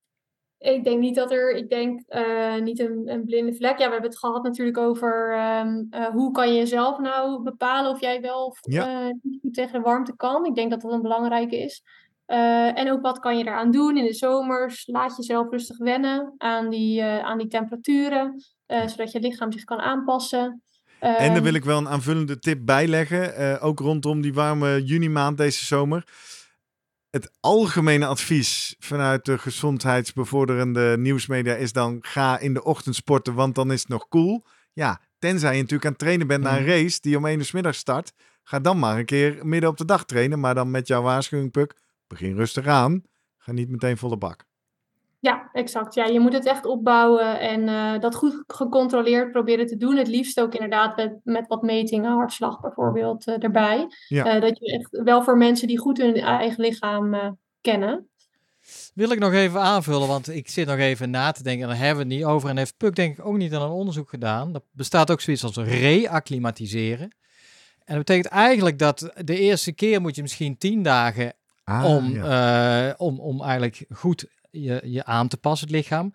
ik 0.57 0.83
denk 0.83 0.99
niet 0.99 1.15
dat 1.15 1.31
er, 1.31 1.55
ik 1.55 1.69
denk 1.69 2.01
eh, 2.07 2.55
niet 2.61 2.79
een, 2.79 3.09
een 3.09 3.25
blinde 3.25 3.53
vlek. 3.53 3.77
Ja, 3.77 3.85
we 3.85 3.91
hebben 3.91 4.09
het 4.09 4.19
gehad 4.19 4.43
natuurlijk 4.43 4.77
over 4.77 5.33
ehm, 5.33 5.83
eh, 5.89 6.07
hoe 6.07 6.31
kan 6.31 6.53
je 6.53 6.65
zelf 6.65 6.99
nou 6.99 7.43
bepalen 7.43 7.91
of 7.91 7.99
jij 7.99 8.21
wel 8.21 8.45
of 8.45 8.59
Ja. 8.61 9.07
eh, 9.07 9.15
tegen 9.51 9.73
de 9.73 9.79
warmte 9.79 10.15
kan. 10.15 10.45
Ik 10.45 10.55
denk 10.55 10.71
dat 10.71 10.81
dat 10.81 10.91
een 10.91 11.01
belangrijke 11.01 11.57
is. 11.57 11.83
Eh, 12.31 12.77
en 12.79 12.91
ook 12.91 13.01
wat 13.01 13.19
kan 13.19 13.37
je 13.37 13.43
eraan 13.43 13.71
doen 13.71 13.97
in 13.97 14.05
de 14.05 14.13
zomers? 14.13 14.87
Laat 14.87 15.17
jezelf 15.17 15.49
rustig 15.51 15.77
wennen 15.77 16.33
aan 16.37 16.69
die, 16.69 17.01
eh, 17.01 17.19
aan 17.25 17.37
die 17.37 17.47
temperaturen, 17.47 18.43
eh, 18.65 18.87
zodat 18.87 19.11
je 19.11 19.19
lichaam 19.19 19.51
zich 19.51 19.63
kan 19.63 19.79
aanpassen. 19.79 20.61
En 20.99 21.13
daar 21.17 21.29
Ehm, 21.35 21.43
wil 21.43 21.53
ik 21.53 21.63
wel 21.63 21.77
een 21.77 21.87
aanvullende 21.89 22.39
tip 22.39 22.65
bijleggen. 22.65 23.35
eh 23.35 23.63
ook 23.65 23.79
rondom 23.79 24.21
die 24.21 24.33
warme 24.33 24.83
juni 24.83 25.09
maand 25.09 25.37
deze 25.37 25.65
zomer. 25.65 26.03
Het 27.09 27.37
algemene 27.39 28.05
advies 28.05 28.75
vanuit 28.79 29.25
de 29.25 29.37
gezondheidsbevorderende 29.37 30.95
nieuwsmedia 30.97 31.55
is 31.55 31.73
dan 31.73 31.97
ga 32.01 32.39
in 32.39 32.53
de 32.53 32.63
ochtend 32.63 32.95
sporten, 32.95 33.33
want 33.33 33.55
dan 33.55 33.71
is 33.71 33.79
het 33.79 33.89
nog 33.89 34.07
cool. 34.07 34.45
Ja, 34.73 35.01
tenzij 35.19 35.51
je 35.55 35.61
natuurlijk 35.61 35.85
aan 35.85 35.91
het 35.91 35.99
trainen 35.99 36.27
bent 36.27 36.43
naar 36.43 36.57
een 36.57 36.63
Mhm. 36.63 36.71
race 36.71 37.01
die 37.01 37.17
om 37.17 37.25
1 37.25 37.37
uur 37.39 37.45
's 37.45 37.51
middag 37.51 37.75
start. 37.75 38.13
Ga 38.43 38.59
dan 38.59 38.79
maar 38.79 38.97
een 38.97 39.05
keer 39.05 39.45
midden 39.45 39.69
op 39.69 39.77
de 39.77 39.85
dag 39.85 40.05
trainen, 40.05 40.39
maar 40.39 40.55
dan 40.55 40.71
met 40.71 40.87
jouw 40.87 41.01
waarschuwing, 41.01 41.51
Puk. 41.51 41.75
Begin 42.11 42.35
rustig 42.35 42.67
aan. 42.67 43.03
Ga 43.37 43.51
niet 43.51 43.69
meteen 43.69 43.97
volle 43.97 44.17
bak. 44.17 44.45
Ja, 45.19 45.49
exact. 45.53 45.93
Ja, 45.93 46.05
je 46.05 46.19
moet 46.19 46.33
het 46.33 46.45
echt 46.45 46.65
opbouwen 46.65 47.39
en 47.39 47.67
eh, 47.67 47.99
dat 47.99 48.15
goed 48.15 48.43
gecontroleerd 48.47 49.31
proberen 49.31 49.65
te 49.65 49.77
doen. 49.77 49.95
Het 49.95 50.07
liefst 50.07 50.39
ook 50.39 50.53
inderdaad 50.53 50.95
met, 50.95 51.19
met 51.23 51.47
wat 51.47 51.61
metingen, 51.61 52.11
hartslag 52.11 52.59
bijvoorbeeld, 52.59 53.27
eh, 53.27 53.43
erbij. 53.43 53.87
Ja. 54.07 54.25
Eh, 54.25 54.41
dat 54.41 54.59
je 54.59 54.73
echt 54.73 55.03
wel 55.03 55.23
voor 55.23 55.37
mensen 55.37 55.67
die 55.67 55.79
goed 55.79 55.97
hun 55.97 56.15
eigen 56.15 56.63
lichaam 56.63 57.13
eh, 57.13 57.29
kennen. 57.61 58.09
Wil 58.93 59.11
ik 59.11 59.19
nog 59.19 59.33
even 59.33 59.61
aanvullen, 59.61 60.07
want 60.07 60.29
ik 60.29 60.49
zit 60.49 60.67
nog 60.67 60.77
even 60.77 61.09
na 61.09 61.31
te 61.31 61.43
denken. 61.43 61.63
En 61.63 61.69
daar 61.69 61.85
hebben 61.85 62.07
we 62.07 62.13
het 62.13 62.21
niet 62.21 62.29
over. 62.31 62.49
En 62.49 62.57
heeft 62.57 62.77
Puk 62.77 62.95
denk 62.95 63.17
ik 63.17 63.25
ook 63.25 63.37
niet 63.37 63.53
aan 63.53 63.61
een 63.61 63.69
onderzoek 63.69 64.09
gedaan. 64.09 64.53
Er 64.53 64.61
bestaat 64.71 65.11
ook 65.11 65.21
zoiets 65.21 65.43
als 65.43 65.57
reacclimatiseren. 65.57 67.15
En 67.85 67.95
dat 67.95 68.05
betekent 68.05 68.33
eigenlijk 68.33 68.79
dat 68.79 69.11
de 69.23 69.39
eerste 69.39 69.73
keer 69.73 70.01
moet 70.01 70.15
je 70.15 70.21
misschien 70.21 70.57
tien 70.57 70.83
dagen 70.83 71.33
Ah, 71.63 71.85
om, 71.85 72.13
ja. 72.13 72.89
eh, 72.89 72.93
om, 72.97 73.19
om 73.19 73.41
eigenlijk 73.41 73.85
goed 73.89 74.25
je, 74.51 74.81
je 74.83 75.05
aan 75.05 75.27
te 75.27 75.37
passen, 75.37 75.67
het 75.67 75.75
lichaam. 75.75 76.09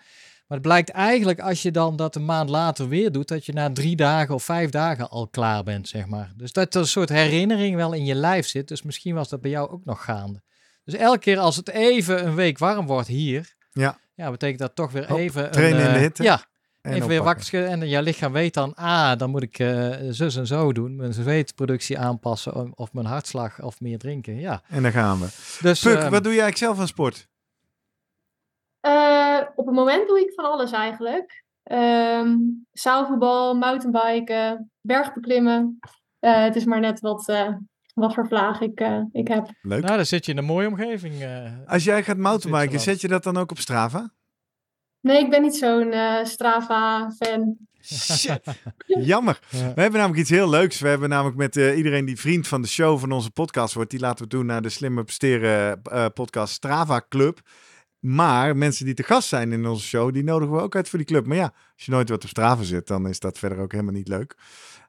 Maar 0.47 0.59
het 0.59 0.66
blijkt 0.66 0.90
eigenlijk 0.90 1.40
als 1.40 1.62
je 1.62 1.70
dan 1.70 1.97
dat 1.97 2.14
een 2.14 2.24
maand 2.24 2.51
later 2.51 2.88
weer 2.88 3.12
doet, 3.12 3.28
dat 3.28 3.47
je 3.47 3.53
na 3.53 3.72
drie 3.72 3.97
dagen 3.97 4.34
of 4.34 4.42
vijf 4.44 4.70
dagen 4.70 5.11
al 5.11 5.28
klaar 5.28 5.62
bent, 5.62 5.88
zeg 5.88 6.07
maar. 6.07 6.32
Dus 6.36 6.53
dat 6.53 6.74
er 6.74 6.80
een 6.80 6.86
soort 6.86 7.09
herinnering 7.09 7.76
wel 7.76 7.92
in 7.92 8.05
je 8.05 8.14
lijf 8.14 8.47
zit. 8.47 8.68
Dus 8.68 8.82
misschien 8.82 9.14
was 9.14 9.28
dat 9.28 9.40
bij 9.40 9.51
jou 9.51 9.70
ook 9.70 9.84
nog 9.84 10.05
gaande. 10.05 10.42
Dus 10.84 10.94
elke 10.94 11.18
keer 11.18 11.38
als 11.38 11.57
het 11.57 11.68
even 11.68 12.26
een 12.26 12.34
week 12.34 12.59
warm 12.59 12.86
wordt 12.86 13.09
hier, 13.09 13.55
Ja. 13.72 13.99
ja 14.14 14.30
betekent 14.30 14.59
dat 14.59 14.74
toch 14.74 14.92
weer 14.92 15.09
Hop, 15.09 15.18
even... 15.18 15.51
trainen 15.51 15.80
een, 15.80 15.86
in 15.86 15.92
de 15.92 15.99
eh, 15.99 16.03
hitte 16.03 16.22
Ja, 16.22 16.44
En 16.87 16.93
even 16.97 17.09
weer 17.09 17.22
wakker 17.22 17.45
schudden. 17.45 17.70
En 17.70 17.89
je 17.89 18.03
lichaam 18.03 18.32
weet 18.32 18.55
dan, 18.55 18.74
ah, 18.74 19.18
dan 19.18 19.30
moet 19.30 19.43
ik 19.43 19.59
eh, 19.59 19.91
zus 20.11 20.37
en 20.37 20.47
zo 20.47 20.72
doen. 20.72 20.97
Mijn 20.97 21.12
zweetproductie 21.12 21.99
aanpassen 21.99 22.78
of- 22.78 22.93
mijn 22.93 23.07
hartslag 23.07 23.62
of 23.62 23.80
meer 23.80 23.99
drinken. 23.99 24.41
Ja, 24.41 24.62
En 24.68 24.82
dan 24.82 24.93
gaan 24.93 25.18
we. 25.20 25.26
dus... 25.62 25.82
Puk, 25.82 25.99
ehm, 25.99 26.11
wat 26.11 26.24
doe 26.24 26.32
jij 26.34 26.43
eigenlijk 26.43 26.57
zelf 26.57 26.78
aan 26.78 26.87
sport? 26.89 27.28
Eh, 28.80 29.41
op 29.57 29.66
het 29.66 29.74
moment 29.74 30.09
doe 30.09 30.20
ik 30.20 30.32
van 30.34 30.45
alles 30.45 30.70
eigenlijk. 30.72 31.45
Ehm 31.62 32.34
zaalvoetbal, 32.72 33.55
mountainbiken, 33.55 34.70
bergbeklimmen. 34.80 35.78
Eh, 36.18 36.43
het 36.43 36.57
is 36.57 36.64
maar 36.64 36.80
net 36.80 37.01
wat, 37.01 37.28
eh, 37.28 37.49
wat 37.95 38.14
voor 38.14 38.26
vlaag 38.26 38.61
ik, 38.61 38.80
eh, 38.80 39.01
ik 39.12 39.28
heb. 39.28 39.49
Leuk. 39.62 39.82
Nou, 39.82 39.97
dan 39.97 40.07
zit 40.07 40.26
je 40.26 40.32
in 40.32 40.39
een 40.39 40.45
mooie 40.45 40.68
omgeving. 40.68 41.22
eh. 41.22 41.53
Als 41.66 41.84
jij 41.84 42.03
gaat 42.03 42.16
mountainbiken, 42.16 42.80
zet 42.80 43.01
je 43.01 43.09
dat 43.09 43.22
dan 43.22 43.37
ook 43.37 43.51
op 43.51 43.59
Strava? 43.59 44.11
Nee, 45.07 45.25
ik 45.25 45.31
ben 45.31 45.43
niet 45.43 45.57
zo'n 45.57 45.93
eh, 45.93 46.25
Strava-fan. 46.25 47.57
Shit. 47.83 48.41
Jammer. 48.87 49.39
Ja. 49.49 49.59
We 49.75 49.81
hebben 49.81 50.01
namelijk 50.01 50.21
iets 50.21 50.31
heel 50.31 50.49
leuks. 50.49 50.81
We 50.81 50.89
hebben 50.89 51.09
namelijk 51.09 51.37
met 51.37 51.57
eh, 51.57 51.77
iedereen 51.77 52.05
die 52.05 52.21
vriend 52.21 52.49
van 52.49 52.63
de 52.63 52.69
show 52.69 52.99
van 52.99 53.13
onze 53.13 53.31
podcast 53.31 53.75
wordt, 53.75 53.91
die 53.91 54.01
laten 54.01 54.25
we 54.25 54.31
doen 54.31 54.47
naar 54.47 54.63
de 54.63 54.69
Slimme 54.69 55.05
Presteren 55.05 55.83
eh, 55.83 56.07
podcast 56.15 56.55
Strava 56.55 57.05
Club. 57.09 57.41
Maar 57.99 58.57
mensen 58.57 58.85
die 58.85 58.95
te 58.95 59.03
gast 59.03 59.29
zijn 59.29 59.53
in 59.53 59.67
onze 59.67 59.87
show, 59.87 60.13
die 60.15 60.25
nodigen 60.25 60.55
we 60.55 60.61
ook 60.61 60.77
uit 60.77 60.89
voor 60.89 60.99
die 60.99 61.09
club. 61.09 61.27
Maar 61.27 61.37
ja, 61.37 61.53
als 61.75 61.85
je 61.85 61.91
nooit 61.91 62.09
wat 62.09 62.23
op 62.23 62.29
Strava 62.29 62.63
zit, 62.63 62.87
dan 62.87 63.09
is 63.09 63.19
dat 63.19 63.39
verder 63.39 63.59
ook 63.59 63.73
helemaal 63.73 63.95
niet 63.95 64.09
leuk. 64.09 64.37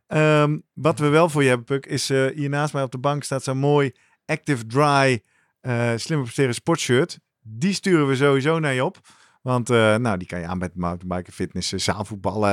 Ehm, 0.08 0.58
wat 0.74 1.00
we 1.00 1.08
wel 1.08 1.30
voor 1.30 1.42
je 1.42 1.48
hebben, 1.48 1.66
Puk, 1.66 1.86
is 1.86 2.10
eh, 2.10 2.26
hier 2.26 2.50
naast 2.50 2.74
mij 2.74 2.84
op 2.84 2.92
de 2.92 2.98
bank 2.98 3.24
staat 3.24 3.44
zo'n 3.44 3.58
mooi 3.58 3.92
Active 4.26 4.66
Dry 4.66 5.22
eh 5.62 5.92
Slimme 5.96 6.24
Presteren 6.24 6.54
sportshirt. 6.54 7.20
Die 7.42 7.74
sturen 7.74 8.08
we 8.08 8.16
sowieso 8.16 8.60
naar 8.60 8.74
je 8.74 8.84
op. 8.84 9.00
Want 9.48 9.70
eh, 9.70 9.96
nou, 9.96 10.18
die 10.18 10.28
kan 10.28 10.40
je 10.40 10.46
aan 10.48 10.58
met 10.58 10.76
mountainbiken, 10.76 11.34
fitnessen, 11.34 11.82
zaalvoetballen, 11.82 12.50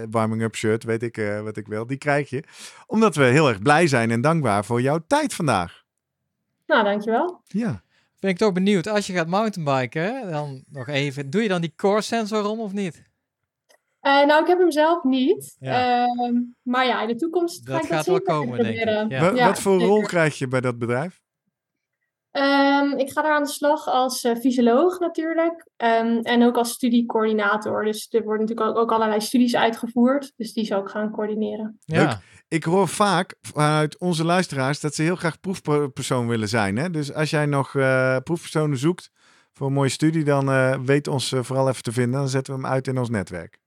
eh, 0.00 0.06
warming-up 0.10 0.54
shirt, 0.54 0.84
weet 0.84 1.02
ik 1.02 1.16
eh, 1.18 1.40
wat 1.40 1.56
ik 1.56 1.66
wil. 1.66 1.86
Die 1.86 1.96
krijg 1.96 2.30
je. 2.30 2.42
Omdat 2.86 3.14
we 3.14 3.24
heel 3.24 3.48
erg 3.48 3.62
blij 3.62 3.86
zijn 3.86 4.10
en 4.10 4.20
dankbaar 4.20 4.64
voor 4.64 4.80
jouw 4.80 5.04
tijd 5.06 5.34
vandaag. 5.34 5.82
Nou, 6.66 6.84
dankjewel. 6.84 7.40
Ja. 7.46 7.82
Ben 8.20 8.30
ik 8.30 8.36
toch 8.36 8.52
benieuwd, 8.52 8.86
als 8.88 9.06
je 9.06 9.12
gaat 9.12 9.26
mountainbiken, 9.26 10.30
dan 10.30 10.64
nog 10.70 10.88
even, 10.88 11.30
doe 11.30 11.42
je 11.42 11.48
dan 11.48 11.60
die 11.60 11.72
core 11.76 12.00
sensor 12.00 12.44
om 12.48 12.60
of 12.60 12.72
niet? 12.72 13.02
Eh, 14.00 14.26
nou, 14.26 14.40
ik 14.42 14.46
heb 14.48 14.58
hem 14.58 14.70
zelf 14.72 15.04
niet. 15.04 15.56
Ja. 15.60 16.04
Ehm, 16.06 16.34
maar 16.62 16.86
ja, 16.86 17.02
in 17.02 17.08
de 17.08 17.14
toekomst 17.16 17.60
ga 17.64 17.72
Dat 17.72 17.82
ik 17.82 17.88
dat 17.88 17.96
gaat 17.96 18.06
wel 18.06 18.16
zeker 18.16 18.32
komen, 18.34 18.58
denk 18.62 18.76
ik. 18.76 18.82
proberen. 18.84 19.08
Ja. 19.08 19.20
Wa- 19.30 19.36
Ja, 19.38 19.46
wat 19.46 19.60
voor 19.60 19.72
zeker. 19.72 19.86
rol 19.94 20.02
krijg 20.02 20.38
je 20.38 20.48
bij 20.48 20.60
dat 20.60 20.78
bedrijf? 20.78 21.20
Ehm, 22.36 22.98
ik 22.98 23.10
ga 23.10 23.22
daar 23.22 23.34
aan 23.34 23.42
de 23.42 23.48
slag 23.48 23.86
als 23.86 24.24
eh, 24.24 24.36
fysioloog 24.36 24.98
natuurlijk. 24.98 25.68
Ehm, 25.76 26.18
en 26.22 26.42
ook 26.42 26.56
als 26.56 26.70
studiecoördinator. 26.70 27.84
Dus 27.84 28.06
er 28.10 28.22
worden 28.22 28.46
natuurlijk 28.46 28.68
ook, 28.68 28.82
ook 28.82 28.92
allerlei 28.92 29.20
studies 29.20 29.56
uitgevoerd. 29.56 30.32
Dus 30.36 30.52
die 30.52 30.64
zou 30.64 30.82
ik 30.82 30.88
gaan 30.88 31.10
coördineren. 31.10 31.78
Ja, 31.84 32.02
Leuk. 32.02 32.18
Ik 32.48 32.64
hoor 32.64 32.88
vaak 32.88 33.34
vanuit 33.40 33.98
onze 33.98 34.24
luisteraars 34.24 34.80
dat 34.80 34.94
ze 34.94 35.02
heel 35.02 35.16
graag 35.16 35.40
proefpersoon 35.40 36.28
willen 36.28 36.48
zijn. 36.48 36.76
Hè? 36.76 36.90
Dus 36.90 37.12
als 37.12 37.30
jij 37.30 37.46
nog 37.46 37.74
eh, 37.74 38.16
proefpersonen 38.24 38.78
zoekt 38.78 39.10
voor 39.52 39.66
een 39.66 39.72
mooie 39.72 39.88
studie, 39.88 40.24
dan 40.24 40.50
eh, 40.50 40.78
weet 40.84 41.08
ons 41.08 41.34
vooral 41.40 41.68
even 41.68 41.82
te 41.82 41.92
vinden. 41.92 42.20
Dan 42.20 42.28
zetten 42.28 42.54
we 42.54 42.60
hem 42.60 42.70
uit 42.70 42.86
in 42.86 42.98
ons 42.98 43.10
netwerk. 43.10 43.58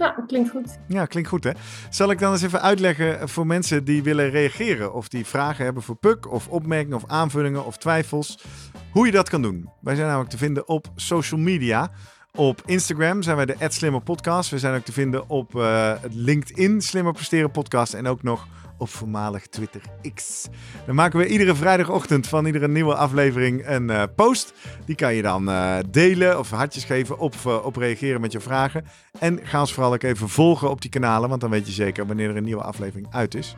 Ja, 0.00 0.10
klinkt 0.26 0.50
goed. 0.50 0.78
Ja, 0.88 1.06
klinkt 1.06 1.28
goed 1.28 1.44
hè. 1.44 1.50
Zal 1.90 2.10
ik 2.10 2.18
dan 2.18 2.32
eens 2.32 2.42
even 2.42 2.62
uitleggen 2.62 3.28
voor 3.28 3.46
mensen 3.46 3.84
die 3.84 4.02
willen 4.02 4.30
reageren. 4.30 4.94
Of 4.94 5.08
die 5.08 5.26
vragen 5.26 5.64
hebben 5.64 5.82
voor 5.82 5.96
Puk, 5.96 6.32
of 6.32 6.48
opmerkingen, 6.48 6.96
of 6.96 7.04
aanvullingen, 7.06 7.64
of 7.64 7.76
twijfels. 7.76 8.44
Hoe 8.92 9.06
je 9.06 9.12
dat 9.12 9.28
kan 9.28 9.42
doen. 9.42 9.70
Wij 9.80 9.94
zijn 9.94 10.06
namelijk 10.06 10.30
te 10.30 10.38
vinden 10.38 10.68
op 10.68 10.86
social 10.94 11.40
media. 11.40 11.90
Op 12.36 12.62
Instagram 12.66 13.22
zijn 13.22 13.36
wij 13.36 13.46
de 13.46 13.56
Slimmer 13.58 14.00
Podcast. 14.00 14.50
We 14.50 14.58
zijn 14.58 14.74
ook 14.76 14.84
te 14.84 14.92
vinden 14.92 15.28
op 15.28 15.56
eh, 15.56 15.92
LinkedIn 16.10 16.80
Slimmer 16.80 17.12
Presteren 17.12 17.50
Podcast. 17.50 17.94
En 17.94 18.06
ook 18.06 18.22
nog 18.22 18.46
op 18.78 18.88
voormalig 18.88 19.46
Twitter 19.46 19.80
X. 20.14 20.48
Dan 20.86 20.94
maken 20.94 21.18
we 21.18 21.26
iedere 21.26 21.54
vrijdagochtend 21.54 22.26
van 22.26 22.46
iedere 22.46 22.68
nieuwe 22.68 22.94
aflevering 22.94 23.68
een 23.68 23.90
eh, 23.90 24.02
post. 24.16 24.52
Die 24.84 24.94
kan 24.94 25.14
je 25.14 25.22
dan 25.22 25.50
eh, 25.50 25.76
delen 25.90 26.38
of 26.38 26.50
hartjes 26.50 26.84
geven 26.84 27.18
of 27.18 27.46
op 27.46 27.76
reageren 27.76 28.20
met 28.20 28.32
je 28.32 28.40
vragen. 28.40 28.84
En 29.18 29.40
ga 29.42 29.60
ons 29.60 29.72
vooral 29.72 29.92
ook 29.92 30.02
even 30.02 30.28
volgen 30.28 30.70
op 30.70 30.80
die 30.80 30.90
kanalen, 30.90 31.28
want 31.28 31.40
dan 31.40 31.50
weet 31.50 31.66
je 31.66 31.72
zeker 31.72 32.06
wanneer 32.06 32.30
er 32.30 32.36
een 32.36 32.44
nieuwe 32.44 32.62
aflevering 32.62 33.06
uit 33.10 33.34
is. 33.34 33.56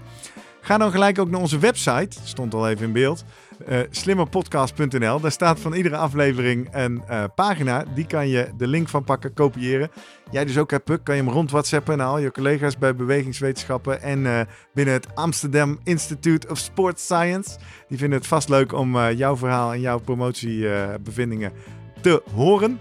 Ga 0.64 0.79
dan 0.79 0.91
gelijk 0.91 1.18
ook 1.18 1.31
naar 1.31 1.41
onze 1.41 1.59
website, 1.59 2.18
stond 2.25 2.55
al 2.55 2.68
even 2.68 2.87
in 2.87 2.93
beeld, 2.93 3.25
eh, 3.67 3.81
slimmerpodcast.nl. 3.91 5.21
Daar 5.21 5.31
staat 5.31 5.61
van 5.61 5.75
iedere 5.75 5.97
aflevering 5.97 6.69
een 6.73 7.03
eh, 7.07 7.25
pagina. 7.35 7.85
Die 7.95 8.07
kan 8.07 8.29
je 8.29 8.49
de 8.57 8.67
link 8.67 8.89
van 8.89 9.05
pakken, 9.05 9.35
kopiëren. 9.35 9.91
Jij 10.31 10.45
dus 10.45 10.59
ook, 10.59 10.71
hè, 10.71 10.81
Puk, 10.81 11.05
kan 11.05 11.17
je 11.17 11.23
hem 11.23 11.33
rond 11.33 11.51
WhatsAppen 11.51 11.99
naar 11.99 12.07
al 12.07 12.19
je 12.19 12.31
collega's 12.31 12.79
bij 12.79 12.95
bewegingswetenschappen 12.95 14.03
en 14.03 14.27
eh, 14.27 14.41
binnen 14.75 14.95
het 14.95 15.15
Amsterdam 15.15 15.79
Institute 15.85 16.49
of 16.49 16.59
Sports 16.59 17.03
Science. 17.03 17.59
Die 17.89 17.99
vinden 17.99 18.19
het 18.19 18.27
vast 18.27 18.49
leuk 18.49 18.73
om 18.73 19.11
jouw 19.11 19.37
verhaal 19.37 19.73
en 19.73 19.81
jouw 19.81 19.99
promotiebevindingen 19.99 21.53
te 22.01 22.23
horen. 22.35 22.81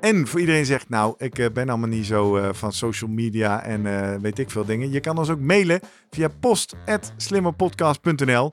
En 0.00 0.26
voor 0.26 0.40
iedereen 0.40 0.66
zegt, 0.66 0.88
nou, 0.88 1.14
ik 1.18 1.50
ben 1.52 1.68
allemaal 1.68 1.88
niet 1.88 2.06
zo 2.06 2.52
van 2.52 2.72
social 2.72 3.10
media 3.10 3.62
en 3.62 4.20
weet 4.20 4.38
ik 4.38 4.50
veel 4.50 4.64
dingen. 4.64 4.90
Je 4.90 5.00
kan 5.00 5.18
ons 5.18 5.30
ook 5.30 5.40
mailen 5.40 5.80
via 6.10 6.28
post.slimmerpodcast.nl 6.40 8.52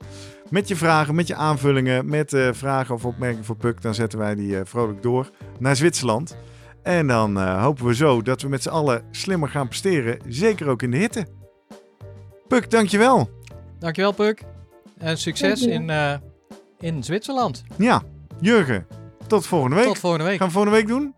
met 0.50 0.68
je 0.68 0.76
vragen, 0.76 1.14
met 1.14 1.26
je 1.26 1.34
aanvullingen, 1.34 2.08
met 2.08 2.32
eh, 2.32 2.48
vragen 2.52 2.94
of 2.94 3.04
opmerkingen 3.04 3.44
voor 3.44 3.56
Puk. 3.56 3.82
Dan 3.82 3.94
zetten 3.94 4.18
wij 4.18 4.34
die 4.34 4.58
eh, 4.58 4.64
vrolijk 4.64 5.02
door 5.02 5.30
naar 5.58 5.76
Zwitserland. 5.76 6.36
En 6.86 7.06
dan 7.06 7.38
eh, 7.38 7.62
hopen 7.62 7.86
we 7.86 7.94
zo 7.94 8.22
dat 8.22 8.42
we 8.42 8.48
met 8.48 8.62
z'n 8.62 8.68
allen 8.68 9.02
slimmer 9.10 9.48
gaan 9.48 9.68
presteren, 9.68 10.18
zeker 10.28 10.68
ook 10.68 10.82
in 10.82 10.90
de 10.90 10.96
hitte. 10.96 11.26
Puk, 12.48 12.70
dankjewel. 12.70 13.30
Dankjewel, 13.78 14.12
Puk. 14.12 14.42
En 14.98 15.18
succes 15.18 15.62
in, 15.62 15.90
eh, 15.90 16.14
in 16.80 17.04
Zwitserland. 17.04 17.62
Ja, 17.76 18.02
Jurgen, 18.40 18.86
tot 19.26 19.46
volgende 19.46 19.76
week. 19.76 19.86
Tot 19.86 19.98
volgende 19.98 20.24
week. 20.24 20.38
Gaan 20.38 20.46
we 20.46 20.52
volgende 20.52 20.76
week 20.76 20.86
doen? 20.86 21.14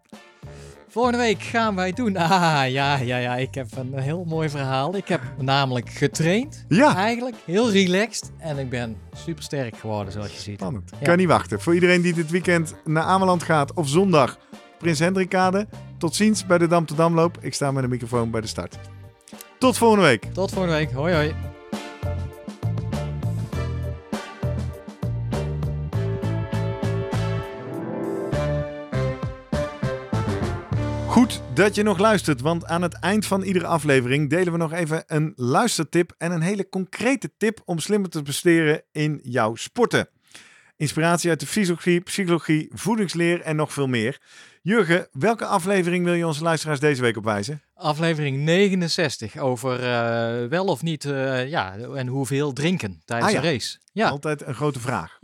Volgende 0.91 1.19
week 1.19 1.43
gaan 1.43 1.75
wij 1.75 1.93
doen. 1.93 2.17
Ah, 2.17 2.71
ja, 2.71 2.97
ja, 2.97 3.17
ja. 3.17 3.37
Ik 3.37 3.55
heb 3.55 3.67
een 3.77 3.99
heel 3.99 4.25
mooi 4.25 4.49
verhaal. 4.49 4.97
Ik 4.97 5.09
heb 5.09 5.21
namelijk 5.39 5.91
getraind. 5.91 6.65
Ja. 6.69 6.97
Eigenlijk 6.97 7.37
heel 7.45 7.71
relaxed. 7.71 8.31
En 8.39 8.59
ik 8.59 8.71
ben 8.71 8.97
super 9.17 9.43
sterk 9.43 9.77
geworden, 9.77 10.13
zoals 10.13 10.33
je 10.33 10.41
ziet. 10.41 10.59
Spannend. 10.59 10.91
Ja. 10.99 11.07
Kan 11.07 11.17
niet 11.17 11.29
wachten. 11.29 11.61
Voor 11.61 11.75
iedereen 11.75 12.03
die 12.03 12.15
dit 12.15 12.31
weekend 12.31 12.75
naar 12.85 13.03
Ameland 13.03 13.43
gaat 13.43 13.73
of 13.75 13.89
zondag 13.89 14.39
Prins 14.79 14.99
Hendrikade. 14.99 15.67
Tot 15.99 16.15
ziens 16.15 16.47
bij 16.47 16.59
de 16.59 16.67
Dam 16.67 16.87
tot 16.87 16.97
Damloop. 16.97 17.39
Ik 17.41 17.55
sta 17.55 17.73
met 17.73 17.83
de 17.83 17.89
microfoon 17.89 18.31
bij 18.31 18.41
de 18.41 18.47
start. 18.47 18.79
Tot 19.59 19.79
volgende 19.79 20.05
week. 20.05 20.25
Tot 20.33 20.53
volgende 20.53 20.77
week. 20.77 20.93
Hoi, 20.93 21.15
hoi. 21.15 21.35
Goed 31.09 31.41
dat 31.55 31.75
je 31.75 31.83
nog 31.83 31.99
luistert, 31.99 32.41
want 32.41 32.65
aan 32.67 32.83
het 32.83 32.95
eind 32.95 33.27
van 33.27 33.43
iedere 33.43 33.67
aflevering 33.67 34.31
delen 34.31 34.53
we 34.53 34.59
nog 34.59 34.73
even 34.73 35.03
een 35.07 35.33
luistertip 35.37 36.15
en 36.19 36.33
een 36.33 36.41
hele 36.41 36.69
concrete 36.69 37.31
tip 37.37 37.61
om 37.65 37.79
slimmer 37.79 38.11
te 38.11 38.23
presteren 38.23 38.83
in 38.93 39.21
jouw 39.23 39.55
sporten. 39.55 40.09
Inspiratie 40.77 41.31
uit 41.31 41.41
de 41.41 41.47
fysiologie, 41.47 42.01
psychologie, 42.01 42.69
voedingsleer 42.73 43.41
en 43.41 43.57
nog 43.57 43.73
veel 43.73 43.87
meer. 43.87 44.21
Jurgen, 44.63 45.09
welke 45.13 45.45
aflevering 45.45 46.05
wil 46.05 46.15
je 46.15 46.27
onze 46.27 46.43
luisteraars 46.43 46.81
deze 46.81 47.03
week 47.03 47.17
opwijzen? 47.17 47.63
Aflevering 47.75 48.37
69 48.45 49.37
over 49.37 49.73
eh, 49.75 50.49
wel 50.49 50.65
of 50.65 50.83
niet, 50.83 51.05
eh, 51.05 51.49
ja, 51.49 51.77
en 51.77 52.07
hoeveel 52.07 52.53
drinken 52.53 53.01
tijdens 53.05 53.29
Ah, 53.35 53.37
ja. 53.43 53.45
een 53.49 53.53
race. 53.53 53.79
Ja, 53.93 54.09
Altijd 54.09 54.47
een 54.47 54.55
grote 54.55 54.81
vraag. 54.81 55.19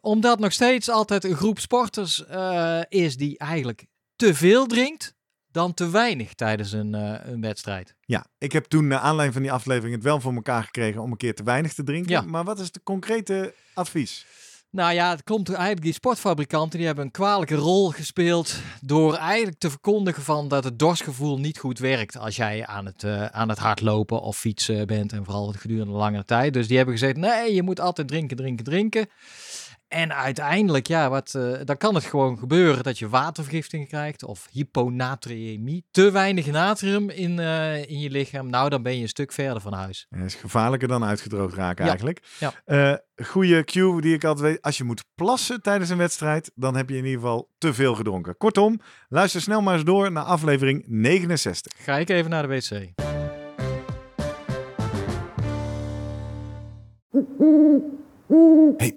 omdat 0.00 0.38
nog 0.38 0.52
steeds 0.52 0.88
altijd 0.90 1.24
een 1.24 1.36
groep 1.36 1.58
sporters 1.58 2.26
eh, 2.26 2.80
is 2.88 3.16
die 3.16 3.38
eigenlijk 3.38 3.86
te 4.16 4.34
veel 4.34 4.66
drinkt 4.66 5.14
dan 5.50 5.74
te 5.74 5.90
weinig 5.90 6.34
tijdens 6.34 6.72
een, 6.72 6.94
eh, 6.94 7.32
een 7.32 7.40
wedstrijd. 7.40 7.94
Ja, 8.00 8.26
ik 8.38 8.52
heb 8.52 8.64
toen 8.64 8.86
naar 8.86 8.98
aanleiding 8.98 9.32
van 9.32 9.42
die 9.42 9.52
aflevering 9.52 9.94
het 9.94 10.04
wel 10.04 10.20
voor 10.20 10.34
elkaar 10.34 10.62
gekregen 10.62 11.02
om 11.02 11.10
een 11.10 11.16
keer 11.16 11.34
te 11.34 11.42
weinig 11.42 11.74
te 11.74 11.84
drinken. 11.84 12.10
Ja. 12.10 12.20
Maar 12.20 12.44
wat 12.44 12.58
is 12.58 12.70
de 12.72 12.80
concrete 12.82 13.54
advies? 13.74 14.26
Nou 14.70 14.94
ja, 14.94 15.10
het 15.10 15.24
komt 15.24 15.48
eigenlijk 15.48 15.82
die 15.82 15.92
sportfabrikanten 15.92 16.78
die 16.78 16.86
hebben 16.86 17.04
een 17.04 17.10
kwalijke 17.10 17.54
rol 17.54 17.90
gespeeld 17.90 18.54
door 18.80 19.14
eigenlijk 19.14 19.58
te 19.58 19.70
verkondigen 19.70 20.22
van 20.22 20.48
dat 20.48 20.64
het 20.64 20.78
dorstgevoel 20.78 21.38
niet 21.38 21.58
goed 21.58 21.78
werkt 21.78 22.18
als 22.18 22.36
jij 22.36 22.66
aan 22.66 22.86
het, 22.86 23.04
eh, 23.04 23.26
aan 23.26 23.48
het 23.48 23.58
hardlopen 23.58 24.20
of 24.20 24.38
fietsen 24.38 24.86
bent 24.86 25.12
en 25.12 25.24
vooral 25.24 25.52
gedurende 25.52 25.92
langere 25.92 26.24
tijd. 26.24 26.52
Dus 26.52 26.68
die 26.68 26.76
hebben 26.76 26.98
gezegd 26.98 27.16
nee, 27.16 27.54
je 27.54 27.62
moet 27.62 27.80
altijd 27.80 28.08
drinken, 28.08 28.36
drinken, 28.36 28.64
drinken. 28.64 29.08
En 29.88 30.14
uiteindelijk, 30.14 30.86
ja, 30.86 31.10
wat, 31.10 31.34
eh, 31.34 31.52
dan 31.64 31.76
kan 31.76 31.94
het 31.94 32.04
gewoon 32.04 32.38
gebeuren 32.38 32.82
dat 32.82 32.98
je 32.98 33.08
watervergifting 33.08 33.88
krijgt 33.88 34.24
of 34.24 34.46
hyponatriëmie. 34.50 35.84
Te 35.90 36.10
weinig 36.10 36.46
natrium 36.46 37.10
in, 37.10 37.38
eh, 37.38 37.88
in 37.90 38.00
je 38.00 38.10
lichaam. 38.10 38.50
Nou, 38.50 38.68
dan 38.68 38.82
ben 38.82 38.96
je 38.96 39.02
een 39.02 39.08
stuk 39.08 39.32
verder 39.32 39.60
van 39.60 39.72
huis. 39.72 40.06
Dat 40.10 40.24
is 40.24 40.34
gevaarlijker 40.34 40.88
dan 40.88 41.04
uitgedroogd 41.04 41.54
raken 41.54 41.84
Ja, 41.84 41.90
eigenlijk. 41.90 42.22
ja. 42.38 42.52
Eh, 42.64 43.26
goede 43.26 43.64
cue 43.64 44.00
die 44.00 44.14
ik 44.14 44.24
altijd 44.24 44.46
weet. 44.50 44.62
Als 44.62 44.76
je 44.78 44.84
moet 44.84 45.04
plassen 45.14 45.62
tijdens 45.62 45.90
een 45.90 45.96
wedstrijd, 45.98 46.50
dan 46.54 46.76
heb 46.76 46.88
je 46.88 46.96
in 46.96 47.04
ieder 47.04 47.20
geval 47.20 47.50
te 47.58 47.74
veel 47.74 47.94
gedronken. 47.94 48.36
Kortom, 48.36 48.80
luister 49.08 49.40
snel 49.40 49.60
maar 49.62 49.74
eens 49.74 49.84
door 49.84 50.12
naar 50.12 50.24
aflevering 50.24 50.84
69. 50.86 51.72
Ga 51.78 51.96
ik 51.96 52.08
even 52.08 52.30
naar 52.30 52.48
de 52.48 52.48
wc. 52.48 52.94
Hey. 58.78 58.96